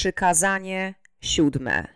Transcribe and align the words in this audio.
Przykazanie 0.00 0.94
siódme. 1.20 1.86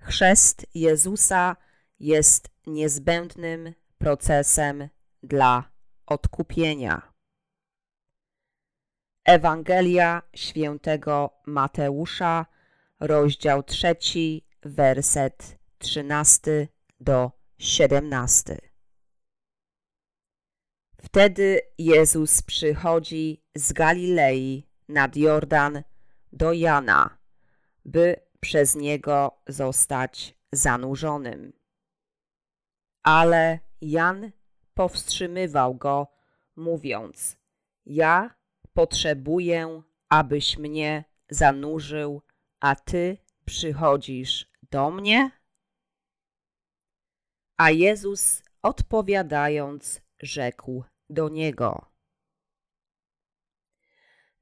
Chrzest 0.00 0.66
Jezusa 0.74 1.56
jest 2.00 2.48
niezbędnym 2.66 3.74
procesem 3.98 4.88
dla 5.22 5.70
odkupienia. 6.06 7.12
Ewangelia 9.24 10.22
świętego 10.34 11.30
Mateusza, 11.46 12.46
rozdział 13.00 13.62
trzeci, 13.62 14.46
werset 14.62 15.58
trzynasty 15.78 16.68
do 17.00 17.30
siedemnasty. 17.58 18.58
Wtedy 21.02 21.60
Jezus 21.78 22.42
przychodzi 22.42 23.42
z 23.54 23.72
Galilei 23.72 24.66
nad 24.88 25.16
Jordan 25.16 25.82
do 26.32 26.52
Jana, 26.52 27.18
by 27.84 28.16
przez 28.40 28.74
niego 28.74 29.42
zostać 29.46 30.34
zanurzonym. 30.52 31.52
Ale 33.02 33.58
Jan 33.80 34.30
powstrzymywał 34.74 35.74
go, 35.74 36.06
mówiąc: 36.56 37.36
Ja 37.86 38.34
potrzebuję, 38.72 39.82
abyś 40.08 40.58
mnie 40.58 41.04
zanurzył, 41.30 42.22
a 42.60 42.76
ty 42.76 43.18
przychodzisz 43.44 44.50
do 44.70 44.90
mnie? 44.90 45.30
A 47.56 47.70
Jezus 47.70 48.42
odpowiadając, 48.62 50.02
rzekł 50.22 50.84
do 51.10 51.28
niego: 51.28 51.92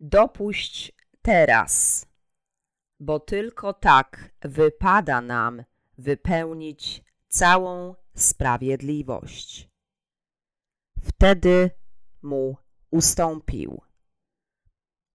Dopuść 0.00 0.97
teraz, 1.22 2.06
bo 3.00 3.20
tylko 3.20 3.72
tak 3.72 4.30
wypada 4.40 5.20
nam 5.20 5.64
wypełnić 5.98 7.04
całą 7.28 7.94
sprawiedliwość. 8.14 9.68
Wtedy 11.02 11.70
mu 12.22 12.56
ustąpił. 12.90 13.80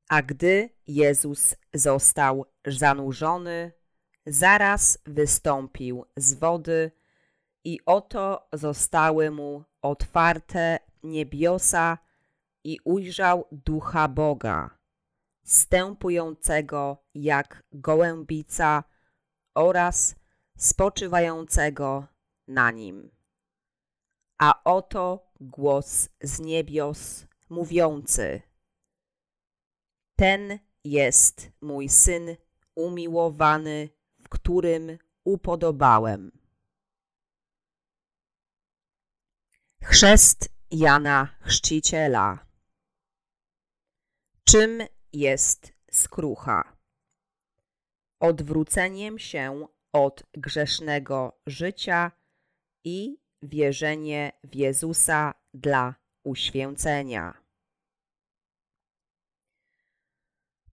A 0.09 0.21
gdy 0.21 0.69
Jezus 0.87 1.55
został 1.73 2.45
zanurzony, 2.65 3.71
zaraz 4.25 4.99
wystąpił 5.05 6.05
z 6.17 6.33
wody 6.33 6.91
i 7.63 7.79
oto 7.85 8.47
zostały 8.53 9.31
mu 9.31 9.63
otwarte 9.81 10.79
niebiosa 11.03 11.97
i 12.63 12.79
ujrzał 12.83 13.47
ducha 13.51 14.07
Boga, 14.07 14.77
stępującego 15.43 17.03
jak 17.13 17.63
gołębica 17.71 18.83
oraz 19.55 20.15
spoczywającego 20.57 22.07
na 22.47 22.71
nim. 22.71 23.11
A 24.37 24.63
oto 24.63 25.31
głos 25.39 26.09
z 26.21 26.39
niebios 26.39 27.25
mówiący: 27.49 28.41
Ten 30.15 30.59
jest 30.83 31.51
mój 31.61 31.89
syn 31.89 32.35
umiłowany, 32.75 33.89
w 34.19 34.29
którym 34.29 34.97
upodobałem. 35.23 36.31
Chrzest 39.83 40.49
Jana 40.71 41.35
Chrzciciela. 41.41 42.45
Czym 44.43 44.81
jest 45.13 45.73
skrucha? 45.91 46.77
Odwróceniem 48.19 49.19
się 49.19 49.67
od 49.93 50.23
grzesznego 50.33 51.39
życia 51.47 52.11
i 52.83 53.17
wierzenie 53.41 54.31
w 54.43 54.55
Jezusa 54.55 55.33
dla 55.53 55.95
uświęcenia. 56.23 57.43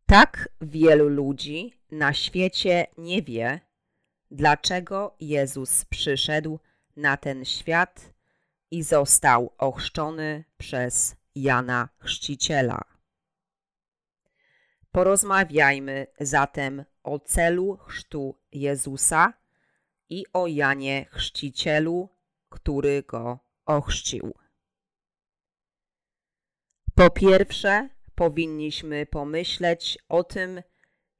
Tak 0.07 0.49
wielu 0.61 1.09
ludzi 1.09 1.75
na 1.91 2.13
świecie 2.13 2.87
nie 2.99 3.23
wie, 3.23 3.61
dlaczego 4.31 5.17
Jezus 5.21 5.85
przyszedł 5.85 6.59
na 6.97 7.17
ten 7.17 7.45
świat 7.45 8.15
i 8.71 8.83
został 8.83 9.55
ochrzczony 9.59 10.45
przez 10.59 11.17
Jana 11.35 11.89
Chrzciciela. 11.99 12.90
Porozmawiajmy 14.93 16.07
zatem 16.21 16.85
o 17.03 17.19
celu 17.19 17.77
chrztu 17.77 18.39
Jezusa 18.53 19.33
i 20.09 20.25
o 20.33 20.47
Janie 20.47 21.07
Chrzcicielu, 21.11 22.09
który 22.49 23.03
go 23.03 23.39
ochrzcił. 23.67 24.35
Po 26.95 27.11
pierwsze, 27.11 27.89
powinniśmy 28.15 29.07
pomyśleć 29.07 29.99
o 30.09 30.25
tym, 30.25 30.63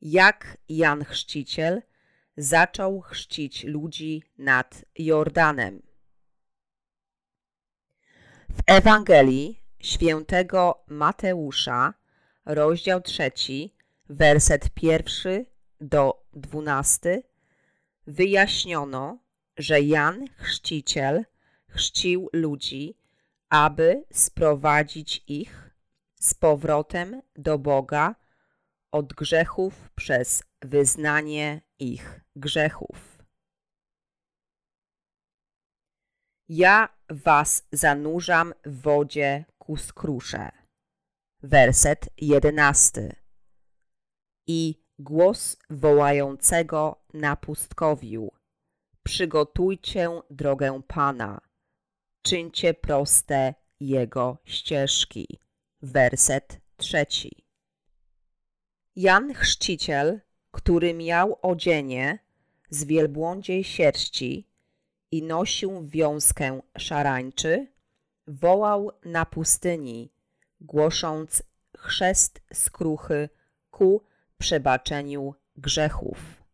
jak 0.01 0.57
Jan 0.69 1.05
Chrzciciel 1.05 1.83
zaczął 2.37 3.01
chrzcić 3.01 3.65
ludzi 3.65 4.23
nad 4.39 4.85
Jordanem. 4.99 5.83
W 8.49 8.63
Ewangelii 8.67 9.61
świętego 9.81 10.85
Mateusza, 10.87 11.95
rozdział 12.55 13.01
trzeci, 13.01 13.75
werset 14.09 14.71
pierwszy 14.71 15.47
do 15.81 16.25
dwunasty, 16.33 17.23
wyjaśniono, 18.07 19.19
że 19.57 19.81
Jan 19.81 20.25
Chrzciciel 20.37 21.25
chrzcił 21.69 22.29
ludzi, 22.33 22.97
aby 23.49 24.05
sprowadzić 24.13 25.25
ich 25.27 25.71
z 26.21 26.35
powrotem 26.35 27.23
do 27.37 27.59
Boga 27.59 28.15
od 28.91 29.13
grzechów 29.13 29.91
przez 29.97 30.43
wyznanie 30.63 31.61
ich 31.79 32.21
grzechów. 32.37 33.19
Ja 36.49 36.89
was 37.09 37.67
zanurzam 37.73 38.55
w 38.65 38.81
wodzie 38.83 39.45
ku 39.59 39.77
skrusze. 39.77 40.60
Werset 41.43 42.09
jedenasty. 42.17 43.17
I 44.47 44.75
głos 44.99 45.57
wołającego 45.71 47.05
na 47.15 47.37
pustkowiu. 47.37 48.33
Przygotujcie 49.03 50.09
drogę 50.31 50.83
Pana, 50.87 51.41
czyńcie 52.23 52.75
proste 52.75 53.55
Jego 53.81 54.39
ścieżki. 54.45 55.39
Werset 55.83 56.61
trzeci. 56.77 57.45
Jan 58.97 59.35
Chrzciciel, 59.35 60.21
który 60.51 60.95
miał 60.95 61.39
odzienie 61.43 62.19
z 62.71 62.85
wielbłądziej 62.85 63.65
sierści, 63.65 64.47
i 65.11 65.23
nosił 65.23 65.87
wiązkę 65.87 66.61
szarańczy, 66.79 67.67
wołał 68.27 68.91
na 69.05 69.27
pustyni, 69.27 70.13
głosząc 70.61 71.43
chrzest 71.77 72.41
skruchy 72.53 73.29
ku 73.71 74.05
przebaczeniu 74.39 75.35
grzechów. 75.57 76.45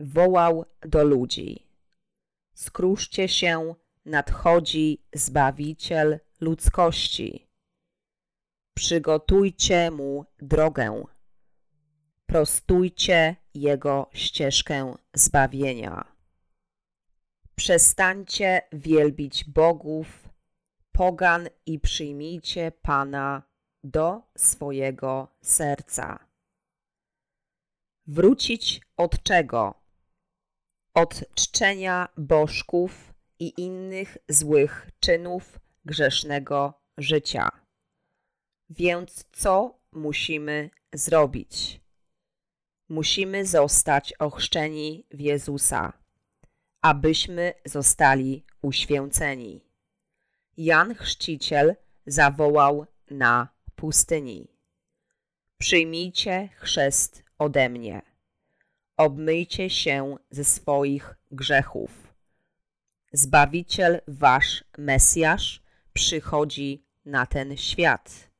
Wołał 0.00 0.64
do 0.80 1.04
ludzi: 1.04 1.66
Skruszcie 2.54 3.28
się, 3.28 3.74
nadchodzi 4.04 5.02
Zbawiciel 5.12 6.20
ludzkości. 6.40 7.48
Przygotujcie 8.74 9.90
mu 9.90 10.24
drogę, 10.38 11.04
prostujcie 12.26 13.36
jego 13.54 14.10
ścieżkę 14.12 14.94
zbawienia. 15.14 16.04
Przestańcie 17.54 18.62
wielbić 18.72 19.44
bogów, 19.44 20.27
pogan 20.98 21.48
i 21.66 21.78
przyjmijcie 21.78 22.72
Pana 22.82 23.42
do 23.84 24.22
swojego 24.36 25.28
serca. 25.42 26.18
Wrócić 28.06 28.80
od 28.96 29.22
czego? 29.22 29.74
Od 30.94 31.24
czczenia 31.34 32.08
bożków 32.16 33.14
i 33.38 33.52
innych 33.56 34.16
złych 34.28 34.90
czynów 35.00 35.58
grzesznego 35.84 36.74
życia. 36.96 37.48
Więc 38.70 39.24
co 39.32 39.78
musimy 39.92 40.70
zrobić? 40.92 41.80
Musimy 42.88 43.46
zostać 43.46 44.12
ochrzczeni 44.12 45.06
w 45.10 45.20
Jezusa 45.20 45.92
abyśmy 46.82 47.54
zostali 47.64 48.44
uświęceni. 48.62 49.67
Jan 50.58 50.94
Chrzciciel 50.94 51.76
zawołał 52.06 52.86
na 53.10 53.48
pustyni. 53.76 54.48
Przyjmijcie 55.58 56.48
chrzest 56.56 57.22
ode 57.38 57.68
mnie. 57.68 58.02
Obmyjcie 58.96 59.70
się 59.70 60.16
ze 60.30 60.44
swoich 60.44 61.14
grzechów. 61.30 62.14
Zbawiciel 63.12 64.00
wasz 64.08 64.64
Mesjasz 64.78 65.62
przychodzi 65.92 66.84
na 67.04 67.26
ten 67.26 67.56
świat. 67.56 68.30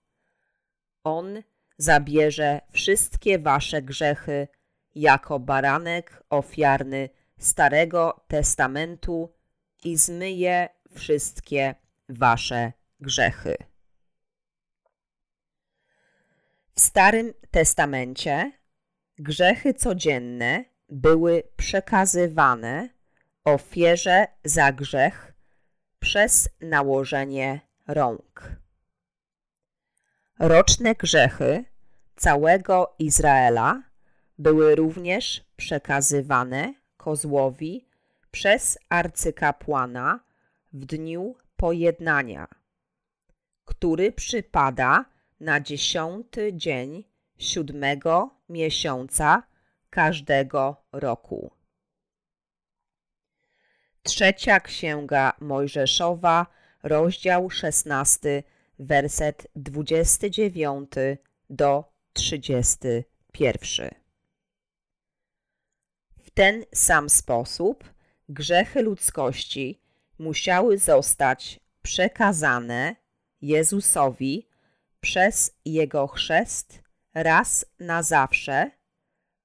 On 1.04 1.42
zabierze 1.76 2.60
wszystkie 2.72 3.38
wasze 3.38 3.82
grzechy 3.82 4.48
jako 4.94 5.38
baranek 5.38 6.22
ofiarny 6.30 7.08
Starego 7.38 8.24
Testamentu 8.28 9.32
i 9.84 9.96
zmyje 9.96 10.68
wszystkie 10.94 11.74
wasze 12.08 12.72
grzechy. 13.00 13.56
W 16.74 16.80
Starym 16.80 17.34
Testamencie 17.50 18.52
grzechy 19.18 19.74
codzienne 19.74 20.64
były 20.88 21.42
przekazywane 21.56 22.88
ofierze 23.44 24.26
za 24.44 24.72
grzech 24.72 25.32
przez 25.98 26.48
nałożenie 26.60 27.60
rąk. 27.86 28.52
Roczne 30.38 30.94
grzechy 30.94 31.64
całego 32.16 32.94
Izraela 32.98 33.82
były 34.38 34.74
również 34.74 35.44
przekazywane 35.56 36.74
kozłowi 36.96 37.88
przez 38.30 38.78
arcykapłana 38.88 40.20
w 40.72 40.84
dniu 40.84 41.34
pojednania, 41.58 42.48
który 43.64 44.12
przypada 44.12 45.04
na 45.40 45.60
dziesiąty 45.60 46.52
dzień 46.54 47.04
siódmego 47.38 48.30
miesiąca 48.48 49.42
każdego 49.90 50.76
roku. 50.92 51.50
Trzecia 54.02 54.60
Księga 54.60 55.32
Mojżeszowa, 55.40 56.46
rozdział 56.82 57.50
16, 57.50 58.42
werset 58.78 59.46
29 59.56 60.90
do 61.50 61.84
31. 62.12 63.90
W 66.18 66.30
ten 66.30 66.64
sam 66.74 67.10
sposób 67.10 67.84
grzechy 68.28 68.82
ludzkości 68.82 69.87
musiały 70.18 70.78
zostać 70.78 71.60
przekazane 71.82 72.96
Jezusowi 73.40 74.48
przez 75.00 75.54
Jego 75.64 76.06
chrzest 76.06 76.82
raz 77.14 77.66
na 77.80 78.02
zawsze, 78.02 78.70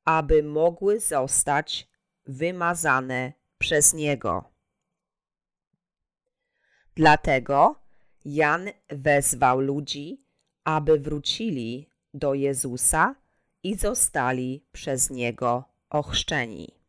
aby 0.05 0.43
mogły 0.43 0.99
zostać 0.99 1.87
wymazane 2.25 3.33
przez 3.57 3.93
Niego. 3.93 4.53
Dlatego 6.95 7.75
Jan 8.25 8.69
wezwał 8.89 9.59
ludzi, 9.59 10.25
aby 10.63 10.99
wrócili 10.99 11.89
do 12.13 12.33
Jezusa 12.33 13.15
i 13.63 13.75
zostali 13.75 14.65
przez 14.71 15.09
Niego 15.09 15.63
ochrzczeni. 15.89 16.83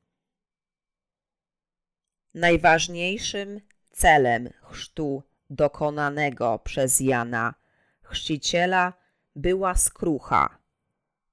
Najważniejszym 2.34 3.60
celem 3.94 4.48
chrztu 4.62 5.22
dokonanego 5.50 6.58
przez 6.58 7.00
Jana 7.00 7.54
Chrzciciela 8.02 8.92
była 9.36 9.74
skrucha, 9.74 10.58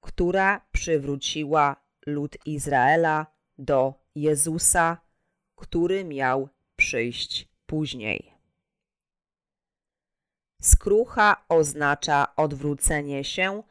która 0.02 0.62
przywróciła 0.72 1.76
lud 2.06 2.38
Izraela 2.46 3.26
do 3.58 3.94
Jezusa, 4.16 4.98
który 5.56 6.06
miał 6.06 6.50
przyjść 6.76 7.48
później. 7.66 8.34
Skrucha 10.62 11.46
oznacza 11.50 12.36
odwrócenie 12.36 13.24
się 13.24 13.64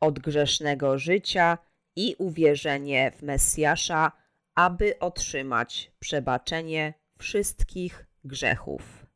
od 0.00 0.18
grzesznego 0.18 0.98
życia 0.98 1.58
i 1.96 2.14
uwierzenie 2.18 3.12
w 3.16 3.22
Mesjasza, 3.22 4.12
aby 4.54 4.98
otrzymać 4.98 5.92
przebaczenie 5.98 6.94
wszystkich 7.18 8.07
grzechów. 8.24 9.06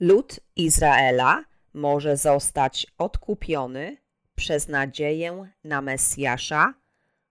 Lud 0.00 0.40
Izraela 0.56 1.44
może 1.74 2.16
zostać 2.16 2.86
odkupiony 2.98 3.96
przez 4.34 4.68
nadzieję 4.68 5.48
na 5.64 5.82
Mesjasza, 5.82 6.74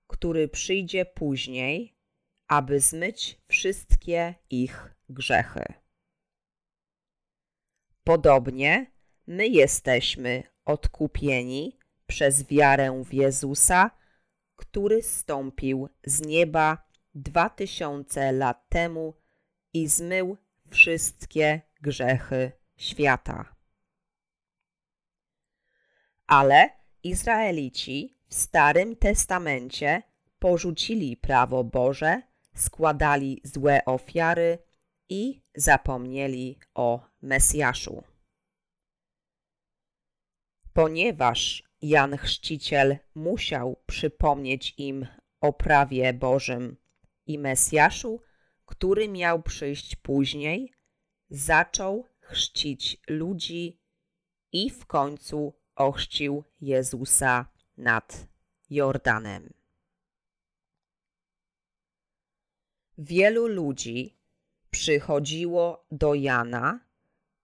który 0.08 0.48
przyjdzie 0.48 1.06
później, 1.06 1.96
aby 2.48 2.80
zmyć 2.80 3.38
wszystkie 3.48 4.36
ich 4.50 4.96
grzechy. 5.10 5.64
Podobnie 8.04 8.92
my 9.28 9.48
jesteśmy 9.48 10.44
odkupieni 10.66 11.80
przez 12.08 12.48
wiarę 12.48 13.04
w 13.06 13.14
Jezusa, 13.14 13.92
który 14.56 15.02
stąpił 15.02 15.90
z 16.06 16.22
nieba 16.22 16.91
dwa 17.16 17.50
tysiące 17.50 18.32
lat 18.32 18.70
temu 18.70 19.14
i 19.74 19.88
zmył 19.88 20.38
wszystkie 20.70 21.62
grzechy 21.82 22.52
świata. 22.78 23.56
Ale 26.28 26.70
Izraelici 27.04 28.18
w 28.28 28.34
Starym 28.34 28.96
Testamencie 28.96 30.04
porzucili 30.40 31.18
prawo 31.18 31.64
Boże, 31.64 32.22
składali 32.56 33.42
złe 33.44 33.86
ofiary 33.86 34.60
i 35.10 35.42
zapomnieli 35.56 36.60
o 36.74 37.06
Mesjaszu. 37.22 38.04
Ponieważ 40.74 41.64
Jan 41.82 42.18
Chrzciciel 42.18 42.98
musiał 43.16 43.84
przypomnieć 43.86 44.74
im 44.78 45.08
o 45.42 45.54
prawie 45.54 46.14
Bożym 46.14 46.78
i 47.32 47.40
Mesjaszu, 47.40 48.22
który 48.66 49.08
miał 49.08 49.42
przyjść 49.42 49.96
później, 49.96 50.74
zaczął 51.30 52.06
chrzcić 52.20 52.98
ludzi 53.08 53.82
i 54.52 54.70
w 54.70 54.86
końcu 54.86 55.54
ochrzcił 55.76 56.44
Jezusa 56.62 57.46
nad 57.78 58.28
Jordanem. 58.70 59.54
Wielu 62.98 63.48
ludzi 63.48 64.18
przychodziło 64.70 65.86
do 65.92 66.14
Jana 66.14 66.80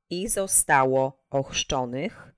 i 0.10 0.28
zostało 0.28 1.26
ochrzczonych, 1.30 2.36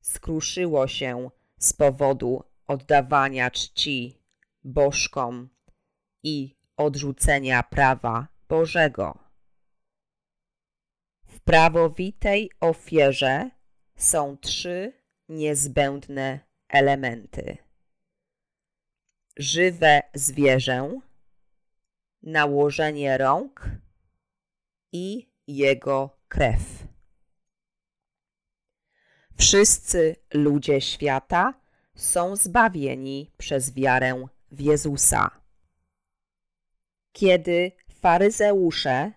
skruszyło 0.00 0.88
się 0.88 1.30
z 1.58 1.72
powodu 1.72 2.42
oddawania 2.66 3.50
czci 3.50 4.22
bożkom 4.64 5.48
i 6.22 6.57
odrzucenia 6.78 7.62
prawa 7.62 8.28
Bożego. 8.48 9.18
W 11.26 11.40
prawowitej 11.40 12.50
ofierze 12.60 13.50
są 13.96 14.36
trzy 14.36 14.92
niezbędne 15.28 16.40
elementy: 16.68 17.58
żywe 19.36 20.02
zwierzę, 20.14 21.00
nałożenie 22.22 23.18
rąk 23.18 23.70
i 24.92 25.32
jego 25.46 26.18
krew. 26.28 26.88
Wszyscy 29.36 30.16
ludzie 30.34 30.80
świata 30.80 31.54
są 31.94 32.36
zbawieni 32.36 33.30
przez 33.38 33.74
wiarę 33.74 34.26
w 34.50 34.60
Jezusa. 34.60 35.37
Kiedy 37.12 37.72
faryzeusze 37.90 39.12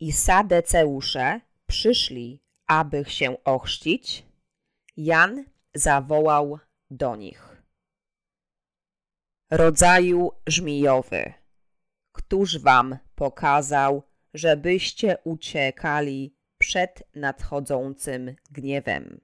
i 0.00 0.12
sadeceusze 0.12 1.40
przyszli, 1.66 2.42
aby 2.66 3.04
się 3.04 3.44
ochrzcić, 3.44 4.26
Jan 4.96 5.44
zawołał 5.74 6.58
do 6.90 7.16
nich. 7.16 7.62
Rodzaju 9.50 10.30
żmijowy, 10.46 11.32
któż 12.12 12.58
wam 12.58 12.98
pokazał, 13.14 14.02
żebyście 14.34 15.18
uciekali 15.24 16.36
przed 16.58 17.02
nadchodzącym 17.14 18.36
gniewem. 18.50 19.20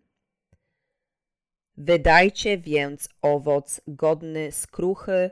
Wydajcie 1.76 2.58
więc 2.58 3.08
owoc 3.22 3.80
godny 3.86 4.52
skruchy 4.52 5.30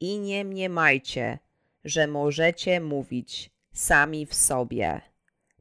i 0.00 0.18
nie 0.18 0.44
mniemajcie, 0.44 1.38
że 1.84 2.06
możecie 2.06 2.80
mówić 2.80 3.50
sami 3.72 4.26
w 4.26 4.34
sobie. 4.34 5.00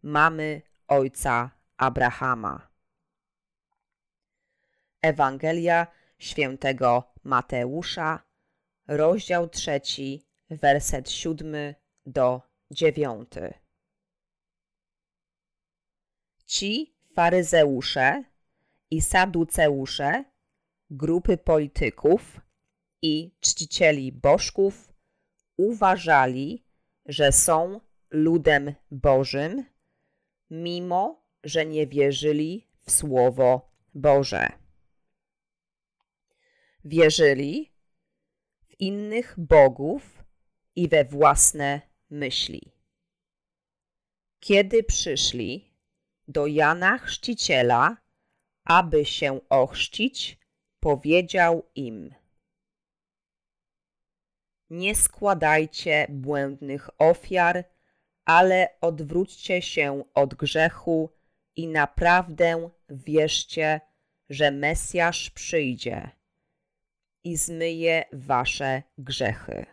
Mamy 0.04 0.62
ojca 0.88 1.51
Abrahama. 1.78 2.68
Ewangelia 5.01 5.88
świętego 6.20 7.13
Mateusza, 7.24 8.24
rozdział 8.88 9.50
trzeci, 9.50 10.25
werset 10.50 11.12
siódmy 11.12 11.75
do 12.06 12.42
dziewiąty. 12.72 13.54
Ci 16.46 16.96
faryzeusze 17.16 18.24
i 18.92 19.01
saduceusze, 19.01 20.25
grupy 20.90 21.38
polityków 21.38 22.42
i 23.01 23.36
czcicieli 23.40 24.12
bożków 24.12 24.91
uważali, 25.62 26.63
że 27.06 27.32
są 27.32 27.80
ludem 28.10 28.74
Bożym, 28.91 29.65
mimo 30.50 31.24
że 31.44 31.65
nie 31.65 31.88
wierzyli 31.88 32.68
w 32.82 32.91
Słowo 32.91 33.72
Boże. 33.94 34.48
Wierzyli 36.86 37.72
w 38.70 38.80
innych 38.80 39.36
bogów 39.38 40.24
i 40.75 40.88
we 40.88 41.06
własne 41.06 41.82
myśli. 42.10 42.62
Kiedy 44.39 44.84
przyszli 44.84 45.74
do 46.27 46.48
Jana 46.48 46.98
Chrzciciela, 46.98 47.98
aby 48.63 49.06
się 49.06 49.39
ochrzcić, 49.50 50.38
powiedział 50.80 51.70
im: 51.75 52.21
Nie 54.72 54.96
składajcie 54.96 56.08
błędnych 56.10 56.90
ofiar, 56.98 57.63
ale 58.25 58.68
odwróćcie 58.82 59.62
się 59.62 60.04
od 60.13 60.36
grzechu 60.36 61.10
i 61.56 61.68
naprawdę 61.68 62.70
wierzcie, 62.90 63.82
że 64.30 64.51
Mesjasz 64.51 65.30
przyjdzie 65.30 66.10
i 67.24 67.38
zmyje 67.38 68.06
wasze 68.13 68.84
grzechy. 68.98 69.66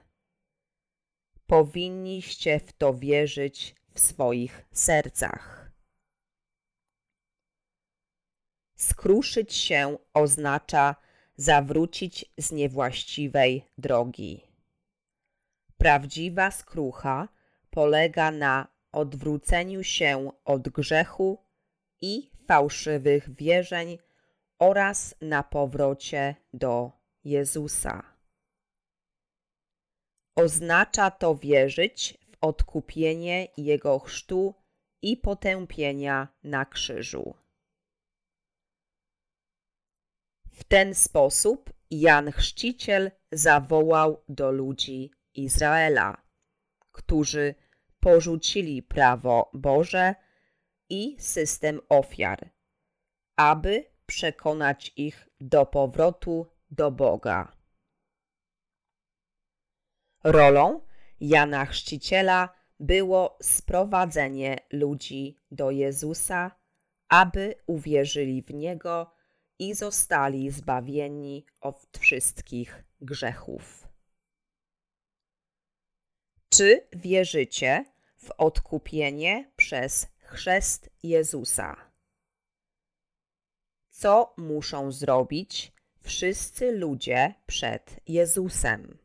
Powinniście 1.47 2.61
w 2.61 2.73
to 2.73 2.95
wierzyć 2.95 3.75
w 3.95 4.01
swoich 4.01 4.67
sercach. 4.73 5.73
Skruszyć 8.77 9.55
się 9.55 9.99
oznacza 10.15 10.97
zawrócić 11.37 12.33
z 12.39 12.53
niewłaściwej 12.53 13.65
drogi. 13.79 14.48
Prawdziwa 15.79 16.51
skrucha 16.51 17.29
polega 17.71 18.31
na 18.31 18.69
odwróceniu 18.93 19.85
się 19.85 20.31
od 20.45 20.69
grzechu 20.69 21.39
i 22.01 22.31
fałszywych 22.47 23.35
wierzeń 23.35 23.99
oraz 24.59 25.15
na 25.21 25.43
powrocie 25.43 26.35
do 26.53 26.93
Jezusa. 27.25 28.03
Oznacza 30.37 31.11
to 31.11 31.35
wierzyć 31.35 32.19
w 32.31 32.37
odkupienie 32.41 33.49
Jego 33.57 33.99
chrztu 33.99 34.55
i 35.03 35.17
potępienia 35.17 36.29
na 36.43 36.65
krzyżu. 36.65 37.35
W 40.53 40.65
ten 40.65 40.95
sposób 40.95 41.73
Jan 41.91 42.33
Chrzciciel 42.33 43.11
zawołał 43.33 44.23
do 44.29 44.51
ludzi 44.51 45.11
Izraela, 45.39 46.23
którzy 46.93 47.55
porzucili 48.01 48.83
prawo 48.83 49.51
Boże 49.55 50.15
i 50.89 51.17
system 51.19 51.81
ofiar, 51.89 52.51
aby 53.37 53.85
przekonać 54.07 54.93
ich 54.97 55.29
do 55.41 55.67
powrotu 55.67 56.47
do 56.71 56.91
Boga. 56.91 57.53
Rolą 60.25 60.81
Jana 61.21 61.67
Chrzciciela 61.67 62.49
było 62.81 63.39
sprowadzenie 63.43 64.57
ludzi 64.73 65.37
do 65.51 65.71
Jezusa, 65.71 66.51
aby 67.09 67.55
uwierzyli 67.67 68.43
w 68.43 68.55
Niego 68.55 69.15
i 69.59 69.75
zostali 69.75 70.51
zbawieni 70.51 71.47
od 71.61 71.99
wszystkich 71.99 72.85
grzechów. 73.01 73.88
Czy 76.59 76.89
wierzycie 76.93 77.85
w 78.17 78.31
odkupienie 78.39 79.51
przez 79.57 80.07
chrzest 80.19 80.91
Jezusa? 81.03 81.77
Co 83.91 84.35
muszą 84.37 84.93
zrobić 84.93 85.73
wszyscy 86.01 86.73
ludzie 86.73 87.35
przed 87.47 88.01
Jezusem? 88.07 88.99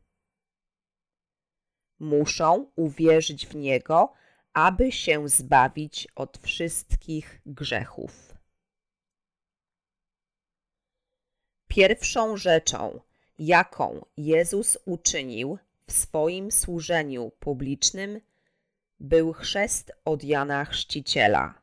Muszą 1.99 2.71
uwierzyć 2.75 3.47
w 3.47 3.55
Niego, 3.55 4.13
aby 4.53 4.91
się 4.91 5.29
zbawić 5.29 6.07
od 6.15 6.37
wszystkich 6.37 7.41
grzechów. 7.45 8.35
Pierwszą 11.67 12.37
rzeczą, 12.37 12.99
jaką 13.37 14.05
Jezus 14.17 14.77
uczynił 14.85 15.57
w 15.87 15.91
swoim 15.91 16.51
służeniu 16.51 17.31
publicznym, 17.39 18.21
był 18.99 19.33
chrzest 19.33 19.91
od 20.05 20.23
Jana 20.23 20.65
Chrzciciela. 20.65 21.61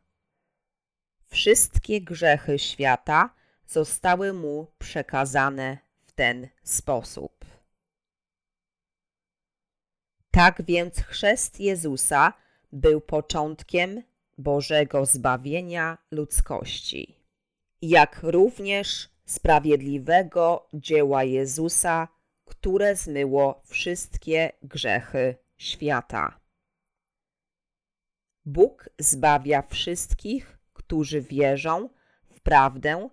Wszystkie 1.26 2.00
grzechy 2.00 2.58
świata 2.58 3.34
zostały 3.66 4.32
mu 4.32 4.66
przekazane 4.78 5.78
w 6.02 6.12
ten 6.12 6.48
sposób. 6.62 7.44
Tak 10.30 10.62
więc 10.62 10.96
chrzest 10.96 11.60
Jezusa 11.60 12.32
był 12.72 13.00
początkiem 13.00 14.02
Bożego 14.38 15.06
zbawienia 15.06 15.98
ludzkości, 16.10 17.14
jak 17.82 18.20
również 18.22 19.10
sprawiedliwego 19.24 20.68
dzieła 20.74 21.24
Jezusa, 21.24 22.08
które 22.50 22.97
zmyło 22.97 23.62
wszystkie 23.66 24.52
grzechy 24.62 25.37
świata. 25.57 26.40
Bóg 28.45 28.90
zbawia 28.99 29.62
wszystkich, 29.62 30.59
którzy 30.73 31.21
wierzą 31.21 31.88
w 32.30 32.40
prawdę, 32.40 33.09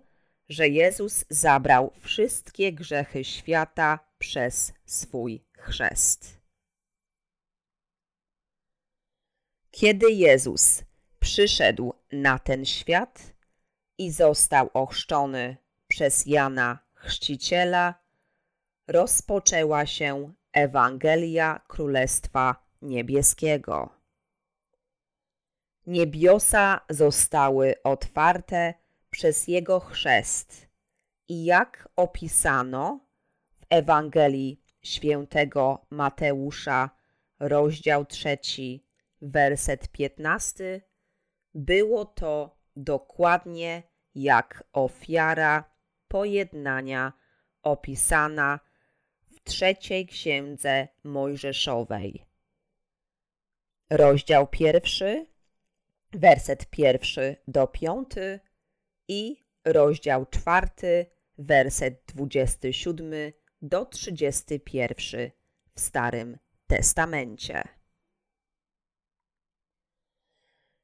że 0.48 0.68
Jezus 0.68 1.24
zabrał 1.30 1.92
wszystkie 2.00 2.72
grzechy 2.72 3.24
świata 3.24 3.98
przez 4.18 4.72
swój 4.86 5.44
chrzest. 5.52 6.40
Kiedy 9.70 10.10
Jezus 10.12 10.82
przyszedł 11.20 11.94
na 12.12 12.38
ten 12.38 12.64
świat 12.64 13.34
i 13.98 14.10
został 14.10 14.70
ochrzczony 14.74 15.56
przez 15.88 16.26
Jana 16.26 16.78
Chrzciciela, 16.94 18.07
rozpoczęła 18.88 19.86
się 19.86 20.32
Ewangelia 20.52 21.60
Królestwa 21.68 22.68
Niebieskiego. 22.82 23.88
Niebiosa 25.86 26.80
zostały 26.90 27.74
otwarte 27.82 28.74
przez 29.10 29.48
Jego 29.48 29.80
chrzest 29.80 30.68
i 31.28 31.44
jak 31.44 31.88
opisano 31.96 33.00
w 33.60 33.66
Ewangelii 33.70 34.62
świętego 34.82 35.86
Mateusza, 35.90 36.90
rozdział 37.40 38.04
trzeci, 38.04 38.86
werset 39.22 39.88
piętnasty, 39.88 40.82
było 41.54 42.04
to 42.04 42.58
dokładnie 42.76 43.82
jak 44.14 44.64
ofiara 44.72 45.64
pojednania 46.08 47.12
opisana 47.62 48.60
trzeciej 49.48 50.06
księdze 50.06 50.88
Mojżeszowej. 51.04 52.24
Rozdział 53.90 54.46
pierwszy, 54.46 55.26
werset 56.12 56.70
pierwszy 56.70 57.36
do 57.48 57.66
piąty 57.66 58.40
i 59.08 59.44
rozdział 59.64 60.26
czwarty, 60.26 61.06
werset 61.38 62.02
dwudziesty 62.06 62.72
siódmy 62.72 63.32
do 63.62 63.86
trzydziesty 63.86 64.60
pierwszy 64.60 65.32
w 65.74 65.80
Starym 65.80 66.38
Testamencie. 66.66 67.62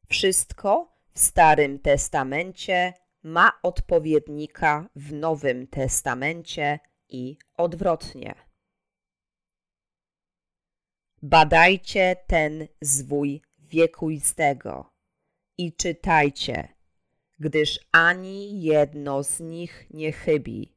Wszystko 0.09 0.99
w 1.15 1.19
Starym 1.19 1.79
Testamencie 1.79 2.93
ma 3.23 3.59
odpowiednika 3.63 4.89
w 4.97 5.13
Nowym 5.13 5.67
Testamencie 5.67 6.79
i 7.09 7.37
odwrotnie. 7.57 8.44
Badajcie 11.27 12.17
ten 12.27 12.69
zwój 12.81 13.43
wiekuistego 13.59 14.93
i 15.59 15.73
czytajcie, 15.73 16.69
gdyż 17.39 17.81
ani 17.93 18.63
jedno 18.63 19.23
z 19.23 19.41
nich 19.41 19.87
nie 19.91 20.13
chybi, 20.13 20.77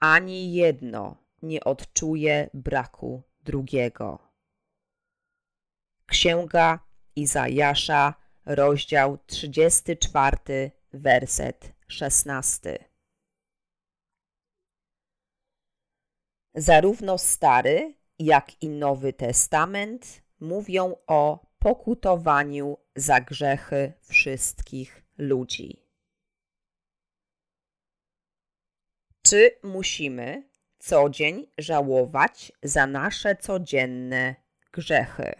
ani 0.00 0.52
jedno 0.52 1.16
nie 1.42 1.64
odczuje 1.64 2.50
braku 2.54 3.22
drugiego. 3.44 4.18
Księga 6.06 6.78
Izajasza, 7.16 8.14
rozdział 8.44 9.18
34, 9.26 10.70
werset 10.92 11.72
16. 11.88 12.84
Zarówno 16.54 17.18
Stary, 17.18 17.99
jak 18.20 18.62
i 18.62 18.68
Nowy 18.68 19.12
Testament 19.12 20.22
mówią 20.40 20.96
o 21.06 21.46
pokutowaniu 21.58 22.78
za 22.96 23.20
grzechy 23.20 23.92
wszystkich 24.00 25.02
ludzi. 25.18 25.86
Czy 29.22 29.50
musimy 29.62 30.50
co 30.78 31.10
dzień 31.10 31.46
żałować 31.58 32.52
za 32.62 32.86
nasze 32.86 33.36
codzienne 33.36 34.34
grzechy? 34.72 35.32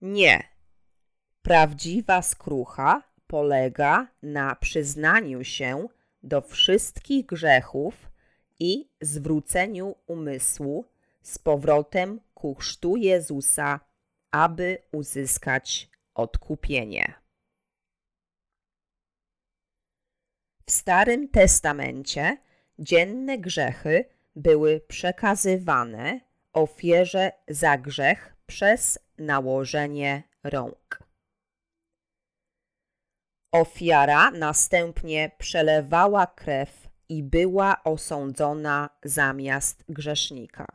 Nie. 0.00 0.48
Prawdziwa 1.42 2.22
skrucha 2.22 3.02
polega 3.26 4.08
na 4.22 4.56
przyznaniu 4.56 5.44
się 5.44 5.88
do 6.22 6.40
wszystkich 6.40 7.26
grzechów 7.26 8.09
i 8.60 8.88
zwróceniu 9.00 9.94
umysłu 10.06 10.84
z 11.22 11.38
powrotem 11.38 12.20
ku 12.34 12.54
chrztu 12.54 12.96
Jezusa, 12.96 13.80
aby 14.30 14.78
uzyskać 14.92 15.90
odkupienie. 16.14 17.14
W 20.66 20.70
Starym 20.70 21.28
Testamencie 21.28 22.36
dzienne 22.78 23.38
grzechy 23.38 24.04
były 24.36 24.80
przekazywane 24.80 26.20
ofierze 26.52 27.32
za 27.48 27.78
grzech 27.78 28.36
przez 28.46 28.98
nałożenie 29.18 30.22
rąk. 30.44 31.02
Ofiara 33.52 34.30
następnie 34.30 35.30
przelewała 35.38 36.26
krew 36.26 36.89
i 37.10 37.22
była 37.22 37.84
osądzona 37.84 38.90
zamiast 39.04 39.84
grzesznika. 39.88 40.66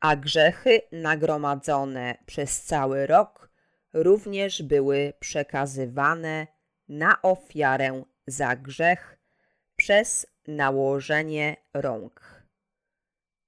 A 0.00 0.16
grzechy 0.16 0.82
nagromadzone 0.92 2.18
przez 2.26 2.62
cały 2.62 3.06
rok 3.06 3.50
również 3.92 4.62
były 4.62 5.12
przekazywane 5.20 6.46
na 6.88 7.22
ofiarę 7.22 8.02
za 8.26 8.56
grzech 8.56 9.18
przez 9.76 10.26
nałożenie 10.46 11.56
rąk, 11.74 12.44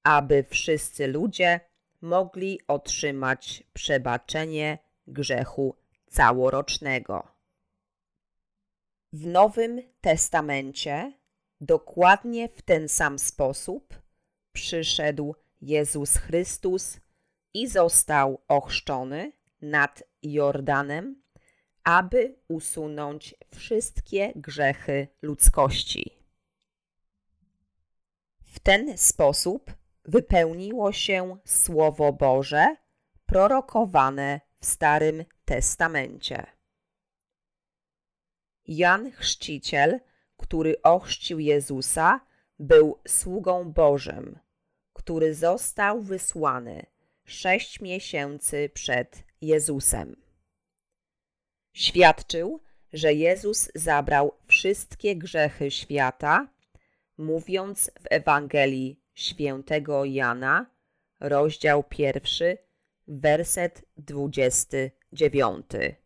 aby 0.04 0.44
wszyscy 0.50 1.06
ludzie 1.06 1.60
mogli 2.00 2.60
otrzymać 2.68 3.64
przebaczenie 3.72 4.78
grzechu 5.06 5.76
całorocznego. 6.06 7.31
W 9.12 9.26
Nowym 9.26 9.82
Testamencie 10.00 11.12
dokładnie 11.60 12.48
w 12.48 12.62
ten 12.62 12.88
sam 12.88 13.18
sposób 13.18 14.02
przyszedł 14.52 15.34
Jezus 15.60 16.16
Chrystus 16.16 17.00
i 17.54 17.68
został 17.68 18.42
ochrzczony 18.48 19.32
nad 19.62 20.02
Jordanem, 20.22 21.22
aby 21.84 22.34
usunąć 22.48 23.34
wszystkie 23.54 24.32
grzechy 24.36 25.08
ludzkości. 25.22 26.10
W 28.44 28.60
ten 28.60 28.98
sposób 28.98 29.74
wypełniło 30.04 30.92
się 30.92 31.36
Słowo 31.44 32.12
Boże 32.12 32.76
prorokowane 33.26 34.40
w 34.60 34.66
Starym 34.66 35.24
Testamencie. 35.44 36.61
Jan 38.66 39.10
Chrzciciel, 39.10 40.00
który 40.36 40.82
ochrzcił 40.82 41.38
Jezusa, 41.38 42.20
był 42.58 42.98
sługą 43.08 43.72
Bożym, 43.72 44.38
który 44.92 45.34
został 45.34 46.02
wysłany 46.02 46.86
sześć 47.24 47.80
miesięcy 47.80 48.70
przed 48.74 49.24
Jezusem. 49.40 50.16
Świadczył, 51.72 52.60
że 52.92 53.14
Jezus 53.14 53.70
zabrał 53.74 54.32
wszystkie 54.46 55.16
grzechy 55.16 55.70
świata, 55.70 56.48
mówiąc 57.18 57.90
w 58.00 58.06
Ewangelii 58.10 59.00
świętego 59.14 60.04
Jana, 60.04 60.66
rozdział 61.20 61.84
pierwszy, 61.84 62.58
werset 63.08 63.84
dwudziesty 63.96 64.90
dziewiąty. 65.12 66.01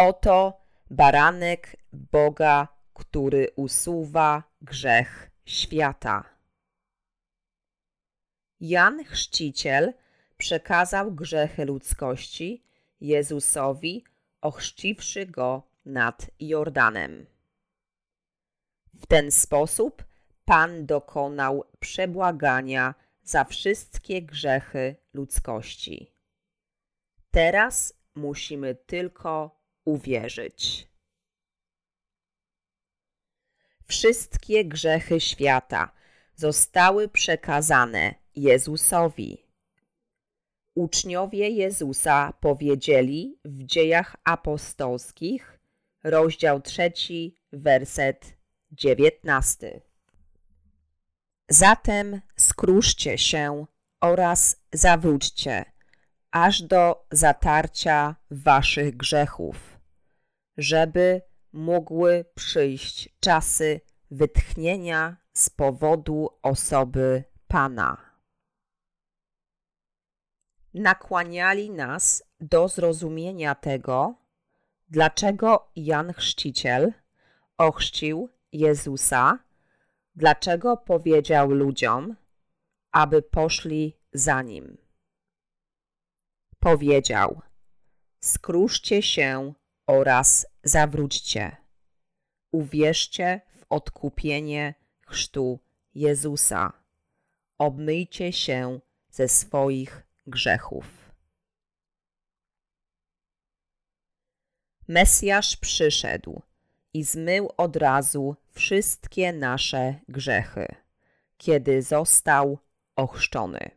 Oto 0.00 0.60
baranek 0.90 1.76
Boga, 1.92 2.68
który 2.94 3.48
usuwa 3.56 4.42
grzech 4.62 5.30
świata. 5.44 6.24
Jan 8.60 9.04
Chrzciciel 9.04 9.92
przekazał 10.36 11.12
grzechy 11.12 11.64
ludzkości 11.64 12.64
Jezusowi, 13.00 14.04
ochrzciwszy 14.40 15.26
go 15.26 15.62
nad 15.84 16.30
Jordanem. 16.40 17.26
W 18.94 19.06
ten 19.06 19.30
sposób 19.30 20.04
Pan 20.44 20.86
dokonał 20.86 21.64
przebłagania 21.80 22.94
za 23.22 23.44
wszystkie 23.44 24.22
grzechy 24.22 24.96
ludzkości. 25.12 26.12
Teraz 27.30 27.94
musimy 28.14 28.74
tylko 28.74 29.59
uwierzyć. 29.90 30.88
Wszystkie 33.84 34.64
grzechy 34.64 35.20
świata 35.20 35.92
zostały 36.34 37.08
przekazane 37.08 38.14
Jezusowi. 38.36 39.46
Uczniowie 40.74 41.48
Jezusa 41.48 42.32
powiedzieli 42.40 43.38
w 43.44 43.64
Dziejach 43.64 44.16
Apostolskich, 44.24 45.60
rozdział 46.04 46.60
trzeci, 46.60 47.36
werset 47.52 48.36
dziewiętnasty. 48.70 49.80
Zatem 51.48 52.20
skruszcie 52.36 53.18
się 53.18 53.66
oraz 54.00 54.56
zawróćcie, 54.72 55.64
aż 56.30 56.62
do 56.62 57.06
zatarcia 57.10 58.16
waszych 58.30 58.96
grzechów, 58.96 59.69
żeby 60.56 61.22
mogły 61.52 62.24
przyjść 62.34 63.16
czasy 63.20 63.80
wytchnienia 64.10 65.16
z 65.32 65.50
powodu 65.50 66.28
osoby 66.42 67.24
Pana. 67.48 68.10
Nakłaniali 70.74 71.70
nas 71.70 72.22
do 72.40 72.68
zrozumienia 72.68 73.54
tego, 73.54 74.14
dlaczego 74.88 75.70
Jan 75.76 76.12
Chrzciciel 76.12 76.92
ochrzcił 77.58 78.28
Jezusa, 78.52 79.38
dlaczego 80.14 80.76
powiedział 80.76 81.50
ludziom, 81.50 82.16
aby 82.92 83.22
poszli 83.22 84.00
za 84.12 84.42
nim. 84.42 84.76
Powiedział: 86.58 87.42
Skruszcie 88.20 89.02
się 89.02 89.54
oraz 89.90 90.46
zawróćcie. 90.64 91.56
Uwierzcie 92.52 93.40
w 93.56 93.64
odkupienie 93.70 94.74
chrztu 95.06 95.58
Jezusa. 95.94 96.72
Obmyjcie 97.58 98.32
się 98.32 98.80
ze 99.10 99.28
swoich 99.28 100.02
grzechów. 100.26 101.12
Mesjasz 104.88 105.56
przyszedł 105.56 106.42
i 106.94 107.04
zmył 107.04 107.50
od 107.56 107.76
razu 107.76 108.36
wszystkie 108.50 109.32
nasze 109.32 109.94
grzechy, 110.08 110.74
kiedy 111.36 111.82
został 111.82 112.58
ochrzczony. 112.96 113.70